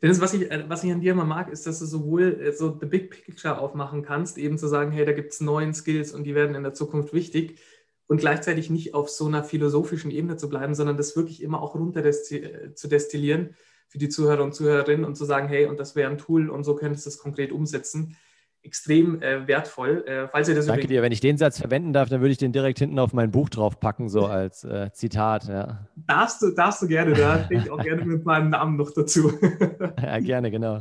Dennis, 0.03 0.21
was 0.21 0.35
ich, 0.35 0.51
äh, 0.51 0.65
was 0.69 0.85
ich 0.85 0.93
an 0.93 1.01
dir 1.01 1.13
immer 1.13 1.25
mag, 1.25 1.51
ist, 1.51 1.67
dass 1.67 1.79
du 1.79 1.87
sowohl 1.87 2.41
äh, 2.41 2.53
so 2.53 2.77
the 2.79 2.87
big 2.87 3.11
picture 3.11 3.59
aufmachen 3.59 4.03
kannst, 4.03 4.39
eben 4.39 4.59
zu 4.59 4.69
sagen, 4.69 4.93
hey, 4.93 5.05
da 5.05 5.13
gibt 5.13 5.33
es 5.33 5.41
neuen 5.41 5.75
Skills 5.75 6.13
und 6.13 6.25
die 6.25 6.35
werden 6.35 6.55
in 6.55 6.63
der 6.63 6.75
Zukunft 6.75 7.13
wichtig 7.13 7.59
und 8.07 8.19
gleichzeitig 8.19 8.71
nicht 8.71 8.95
auf 8.95 9.09
so 9.09 9.27
einer 9.27 9.45
philosophischen 9.45 10.11
Ebene 10.11 10.37
zu 10.37 10.49
bleiben, 10.49 10.75
sondern 10.75 10.97
das 10.97 11.17
wirklich 11.17 11.43
immer 11.43 11.63
auch 11.63 11.75
runter 11.75 12.05
äh, 12.05 12.75
zu 12.75 12.89
destillieren 12.89 13.57
für 13.89 13.99
die 13.99 14.09
Zuhörer 14.09 14.43
und 14.43 14.55
Zuhörerinnen 14.55 15.05
und 15.05 15.17
zu 15.17 15.25
sagen, 15.25 15.49
hey, 15.49 15.67
und 15.67 15.81
das 15.81 15.97
wäre 15.97 16.11
ein 16.11 16.19
Tool 16.19 16.51
und 16.51 16.65
so 16.65 16.75
könntest 16.75 17.07
du 17.07 17.11
es 17.11 17.19
konkret 17.19 17.53
umsetzen. 17.53 18.17
Extrem 18.65 19.23
äh, 19.23 19.47
wertvoll. 19.47 20.05
Äh, 20.07 20.29
falls 20.29 20.49
ihr 20.49 20.55
das 20.55 20.67
Danke 20.67 20.87
dir. 20.87 21.03
Wenn 21.03 21.13
ich 21.13 21.21
den 21.21 21.37
Satz 21.37 21.61
verwenden 21.61 21.93
darf, 21.93 22.09
dann 22.09 22.21
würde 22.21 22.33
ich 22.33 22.39
den 22.39 22.53
direkt 22.53 22.79
hinten 22.79 22.99
auf 22.99 23.13
mein 23.13 23.31
Buch 23.31 23.51
draufpacken, 23.51 24.09
so 24.09 24.25
als 24.27 24.65
äh, 24.65 24.91
Zitat. 24.93 25.45
Ja. 25.49 25.87
Darfst, 26.07 26.43
du, 26.43 26.51
darfst 26.51 26.81
du 26.83 26.89
gerne, 26.89 27.13
da 27.13 27.45
stehe 27.45 27.61
ich 27.61 27.71
auch 27.71 27.83
gerne 27.83 28.05
mit 28.05 28.25
meinem 28.25 28.51
Namen 28.51 28.77
noch 28.77 28.91
dazu. 28.93 29.33
ja, 30.03 30.19
gerne, 30.21 30.51
genau. 30.51 30.81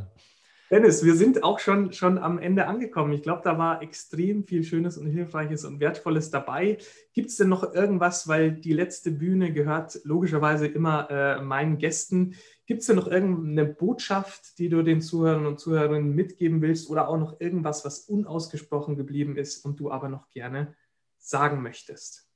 Dennis, 0.70 1.04
wir 1.04 1.14
sind 1.14 1.44
auch 1.44 1.58
schon, 1.58 1.92
schon 1.92 2.16
am 2.16 2.38
Ende 2.38 2.66
angekommen. 2.66 3.12
Ich 3.12 3.22
glaube, 3.22 3.42
da 3.44 3.58
war 3.58 3.82
extrem 3.82 4.44
viel 4.44 4.64
Schönes 4.64 4.96
und 4.96 5.06
Hilfreiches 5.06 5.64
und 5.64 5.78
Wertvolles 5.78 6.30
dabei. 6.30 6.78
Gibt 7.12 7.28
es 7.28 7.36
denn 7.36 7.50
noch 7.50 7.74
irgendwas, 7.74 8.26
weil 8.28 8.50
die 8.50 8.72
letzte 8.72 9.10
Bühne 9.10 9.52
gehört 9.52 10.00
logischerweise 10.04 10.66
immer 10.66 11.10
äh, 11.10 11.42
meinen 11.42 11.76
Gästen. 11.76 12.34
Gibt 12.66 12.80
es 12.80 12.86
denn 12.86 12.96
noch 12.96 13.08
irgendeine 13.08 13.66
Botschaft, 13.66 14.58
die 14.58 14.70
du 14.70 14.82
den 14.82 15.02
Zuhörern 15.02 15.46
und 15.46 15.60
Zuhörerinnen 15.60 16.14
mitgeben 16.14 16.62
willst 16.62 16.88
oder 16.88 17.08
auch 17.08 17.18
noch 17.18 17.40
irgendwas, 17.40 17.84
was 17.84 18.00
unausgesprochen 18.00 18.96
geblieben 18.96 19.36
ist 19.36 19.64
und 19.64 19.78
du 19.80 19.90
aber 19.90 20.08
noch 20.08 20.30
gerne 20.30 20.74
sagen 21.18 21.62
möchtest? 21.62 22.26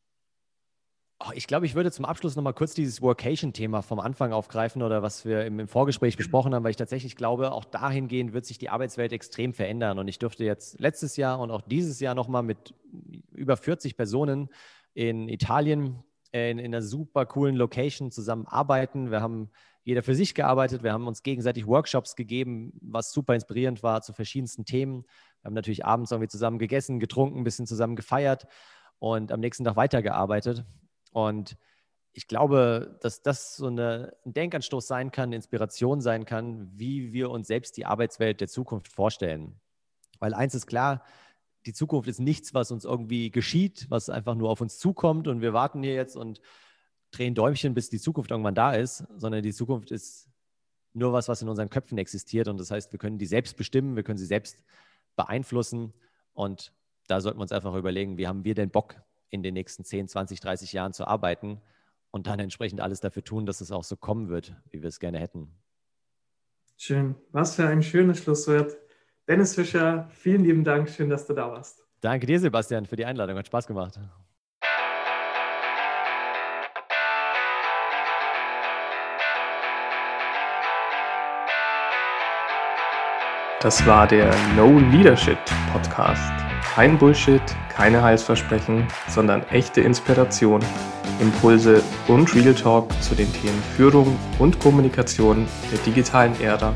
Oh, 1.21 1.33
ich 1.35 1.49
glaube, 1.49 1.67
ich 1.67 1.75
würde 1.75 1.91
zum 1.91 2.05
Abschluss 2.05 2.37
nochmal 2.37 2.55
kurz 2.55 2.75
dieses 2.75 3.03
Workation-Thema 3.03 3.83
vom 3.83 3.99
Anfang 3.99 4.33
aufgreifen 4.33 4.83
oder 4.83 5.03
was 5.03 5.25
wir 5.25 5.47
im, 5.47 5.59
im, 5.59 5.67
Vorgespräch 5.67 6.17
besprochen 6.17 6.55
haben, 6.55 6.63
weil 6.63 6.71
ich 6.71 6.77
tatsächlich 6.77 7.17
glaube, 7.17 7.51
auch 7.51 7.65
dahingehend 7.65 8.33
wird 8.33 8.47
sich 8.47 8.59
die 8.59 8.69
Arbeitswelt 8.69 9.13
extrem 9.13 9.53
verändern. 9.53 9.99
Und 9.99 10.07
ich 10.07 10.21
durfte 10.21 10.45
jetzt 10.45 10.79
letztes 10.79 11.17
Jahr 11.17 11.41
und 11.41 11.51
auch 11.51 11.63
dieses 11.63 11.99
Jahr 11.99 12.15
nochmal 12.15 12.45
mit 12.45 12.73
über 13.33 13.57
40 13.57 13.97
Personen 13.97 14.49
in 14.95 15.29
Italien 15.29 16.05
in, 16.31 16.59
in 16.59 16.67
einer 16.67 16.83
super 16.83 17.27
coolen 17.27 17.57
Location 17.57 18.13
zusammenarbeiten. 18.13 19.11
Wir 19.11 19.21
haben 19.21 19.51
jeder 19.89 20.03
für 20.03 20.15
sich 20.15 20.35
gearbeitet, 20.35 20.83
wir 20.83 20.93
haben 20.93 21.07
uns 21.07 21.23
gegenseitig 21.23 21.67
Workshops 21.67 22.15
gegeben, 22.15 22.75
was 22.83 23.11
super 23.11 23.33
inspirierend 23.35 23.83
war 23.83 24.03
zu 24.03 24.13
verschiedensten 24.13 24.67
Themen. 24.67 25.05
Wir 25.41 25.47
haben 25.47 25.55
natürlich 25.55 25.87
abends 25.87 26.11
irgendwie 26.11 26.29
zusammen 26.29 26.59
gegessen, 26.59 27.01
getrunken, 27.01 27.39
ein 27.39 27.45
bisschen 27.45 27.67
zusammen 27.67 27.97
gefeiert 27.97 28.47
und 28.99 29.33
am 29.33 29.41
nächsten 29.41 29.65
Tag 29.65 29.77
weitergearbeitet. 29.77 30.67
Und 31.13 31.57
ich 32.13 32.29
glaube, 32.29 32.99
dass 33.01 33.23
das 33.23 33.57
so 33.57 33.69
eine, 33.69 34.13
ein 34.27 34.35
Denkanstoß 34.35 34.87
sein 34.87 35.11
kann, 35.11 35.33
Inspiration 35.33 36.03
sein 36.03 36.27
kann, 36.27 36.71
wie 36.75 37.15
wir 37.15 37.31
uns 37.31 37.49
selbst 37.49 37.79
die 37.79 37.87
Arbeitswelt 37.87 38.43
der 38.43 38.49
Zukunft 38.49 38.89
vorstellen. 38.89 39.59
Weil 40.19 40.35
eins 40.35 40.55
ist 40.55 40.67
klar, 40.67 41.03
die 41.65 41.73
Zukunft 41.73 42.11
ist 42.11 42.21
nichts, 42.21 42.53
was 42.53 42.71
uns 42.71 42.85
irgendwie 42.85 43.31
geschieht, 43.31 43.87
was 43.89 44.11
einfach 44.11 44.35
nur 44.35 44.51
auf 44.51 44.61
uns 44.61 44.77
zukommt 44.77 45.29
und 45.29 45.41
wir 45.41 45.55
warten 45.55 45.83
hier 45.83 45.95
jetzt 45.95 46.15
und 46.15 46.43
drehen 47.11 47.35
Däumchen, 47.35 47.75
bis 47.75 47.91
die 47.91 47.99
Zukunft 47.99 48.31
irgendwann 48.31 48.55
da 48.55 48.73
ist, 48.73 49.05
sondern 49.17 49.43
die 49.43 49.53
Zukunft 49.53 49.91
ist 49.91 50.29
nur 50.93 51.13
was, 51.13 51.29
was 51.29 51.43
in 51.43 51.49
unseren 51.49 51.71
Köpfen 51.71 51.99
existiert. 51.99 52.49
Und 52.49 52.59
das 52.59 52.71
heißt, 52.71 52.93
wir 52.93 52.99
können 52.99 53.19
die 53.19 53.27
selbst 53.27 53.57
bestimmen, 53.57 53.97
wir 53.97 54.03
können 54.03 54.19
sie 54.19 54.27
selbst 54.27 54.59
beeinflussen. 55.17 55.93
Und 56.35 56.73
da 57.07 57.21
sollten 57.21 57.39
wir 57.39 57.43
uns 57.43 57.53
einfach 57.53 57.75
überlegen, 57.75 58.19
wie 58.19 58.27
haben 58.27 58.45
wir 58.45 58.55
denn 58.55 58.71
Bock, 58.71 58.97
in 59.31 59.43
den 59.43 59.55
nächsten 59.55 59.85
10, 59.85 60.09
20, 60.09 60.41
30 60.41 60.73
Jahren 60.73 60.93
zu 60.93 61.07
arbeiten 61.07 61.61
und 62.11 62.27
dann 62.27 62.41
entsprechend 62.41 62.81
alles 62.81 63.01
dafür 63.01 63.23
tun, 63.23 63.47
dass 63.47 63.61
es 63.61 63.71
auch 63.73 63.85
so 63.85 63.97
kommen 63.97 64.29
wird, 64.29 64.55
wie 64.71 64.83
wir 64.83 64.89
es 64.89 65.01
gerne 65.01 65.19
hätten. 65.19 65.53
Schön. 66.77 67.15
Was 67.33 67.57
für 67.57 67.67
ein 67.67 67.83
schönes 67.83 68.19
Schlusswort. 68.21 68.77
Dennis 69.27 69.55
Fischer, 69.55 70.09
vielen 70.11 70.45
lieben 70.45 70.65
Dank. 70.65 70.89
Schön, 70.89 71.11
dass 71.11 71.27
du 71.27 71.35
da 71.35 71.51
warst. 71.51 71.85
Danke 72.01 72.27
dir, 72.27 72.41
Sebastian, 72.41 72.87
für 72.87 72.97
die 72.97 73.05
Einladung. 73.05 73.37
Hat 73.37 73.47
Spaß 73.47 73.67
gemacht. 73.67 73.99
Das 83.61 83.85
war 83.87 84.07
der 84.07 84.33
No 84.55 84.79
Leadership 84.93 85.39
Podcast. 85.73 86.23
Kein 86.63 86.97
Bullshit, 86.97 87.43
keine 87.75 88.01
Heilsversprechen, 88.01 88.87
sondern 89.09 89.43
echte 89.51 89.81
Inspiration, 89.81 90.61
Impulse 91.21 91.83
und 92.07 92.33
Real 92.37 92.55
Talk 92.55 92.89
zu 93.03 93.17
den 93.17 93.33
Themen 93.33 93.61
Führung 93.75 94.17
und 94.39 94.61
Kommunikation 94.61 95.49
der 95.73 95.79
digitalen 95.81 96.41
Ära 96.41 96.73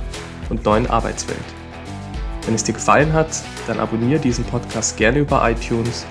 und 0.51 0.65
neuen 0.65 0.91
Arbeitswelt. 0.91 1.39
Wenn 2.47 2.57
es 2.57 2.65
dir 2.65 2.73
gefallen 2.73 3.13
hat, 3.13 3.29
dann 3.69 3.79
abonniere 3.79 4.19
diesen 4.19 4.45
Podcast 4.45 4.97
gerne 4.97 5.21
über 5.21 5.49
iTunes, 5.49 6.05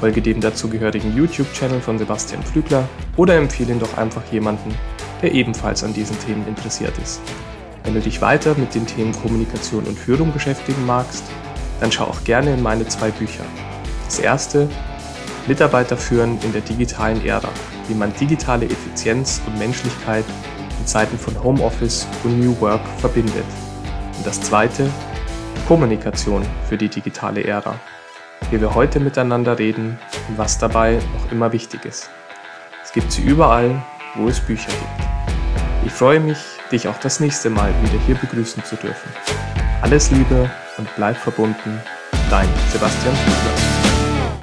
folge 0.00 0.22
dem 0.22 0.40
dazugehörigen 0.40 1.14
YouTube-Channel 1.14 1.82
von 1.82 1.98
Sebastian 1.98 2.42
Flügler 2.42 2.88
oder 3.18 3.36
empfehle 3.36 3.74
ihn 3.74 3.78
doch 3.78 3.98
einfach 3.98 4.22
jemanden, 4.32 4.74
der 5.20 5.32
ebenfalls 5.32 5.84
an 5.84 5.92
diesen 5.92 6.18
Themen 6.20 6.48
interessiert 6.48 6.96
ist. 6.96 7.20
Wenn 7.84 7.92
du 7.92 8.00
dich 8.00 8.22
weiter 8.22 8.54
mit 8.56 8.74
den 8.74 8.86
Themen 8.86 9.12
Kommunikation 9.12 9.84
und 9.84 9.98
Führung 9.98 10.32
beschäftigen 10.32 10.86
magst, 10.86 11.22
dann 11.80 11.92
schau 11.92 12.04
auch 12.04 12.24
gerne 12.24 12.54
in 12.54 12.62
meine 12.62 12.88
zwei 12.88 13.10
Bücher. 13.10 13.44
Das 14.06 14.18
erste, 14.18 14.70
Mitarbeiter 15.46 15.98
führen 15.98 16.38
in 16.42 16.52
der 16.52 16.62
digitalen 16.62 17.24
Ära, 17.26 17.50
wie 17.86 17.94
man 17.94 18.14
digitale 18.14 18.64
Effizienz 18.64 19.42
und 19.46 19.58
Menschlichkeit 19.58 20.24
in 20.80 20.86
Zeiten 20.86 21.18
von 21.18 21.42
Homeoffice 21.44 22.06
und 22.24 22.40
New 22.40 22.58
Work 22.60 22.80
verbindet. 22.98 23.44
Und 24.16 24.26
das 24.26 24.40
zweite, 24.40 24.88
Kommunikation 25.68 26.42
für 26.66 26.78
die 26.78 26.88
digitale 26.88 27.44
Ära, 27.44 27.78
wie 28.50 28.62
wir 28.62 28.74
heute 28.74 28.98
miteinander 28.98 29.58
reden 29.58 29.98
und 30.28 30.38
was 30.38 30.56
dabei 30.56 30.98
noch 31.14 31.30
immer 31.30 31.52
wichtig 31.52 31.84
ist. 31.84 32.08
Es 32.82 32.92
gibt 32.92 33.12
sie 33.12 33.22
überall, 33.22 33.82
wo 34.14 34.28
es 34.28 34.40
Bücher 34.40 34.70
gibt. 34.70 35.86
Ich 35.86 35.92
freue 35.92 36.20
mich, 36.20 36.38
dich 36.74 36.88
auch 36.88 36.98
das 36.98 37.20
nächste 37.20 37.50
Mal 37.50 37.72
wieder 37.82 37.98
hier 38.04 38.16
begrüßen 38.16 38.64
zu 38.64 38.76
dürfen. 38.76 39.08
Alles 39.80 40.10
Liebe 40.10 40.50
und 40.76 40.88
bleib 40.96 41.16
verbunden. 41.16 41.80
Dein 42.30 42.48
Sebastian 42.72 43.14
Fiedler. 43.14 43.73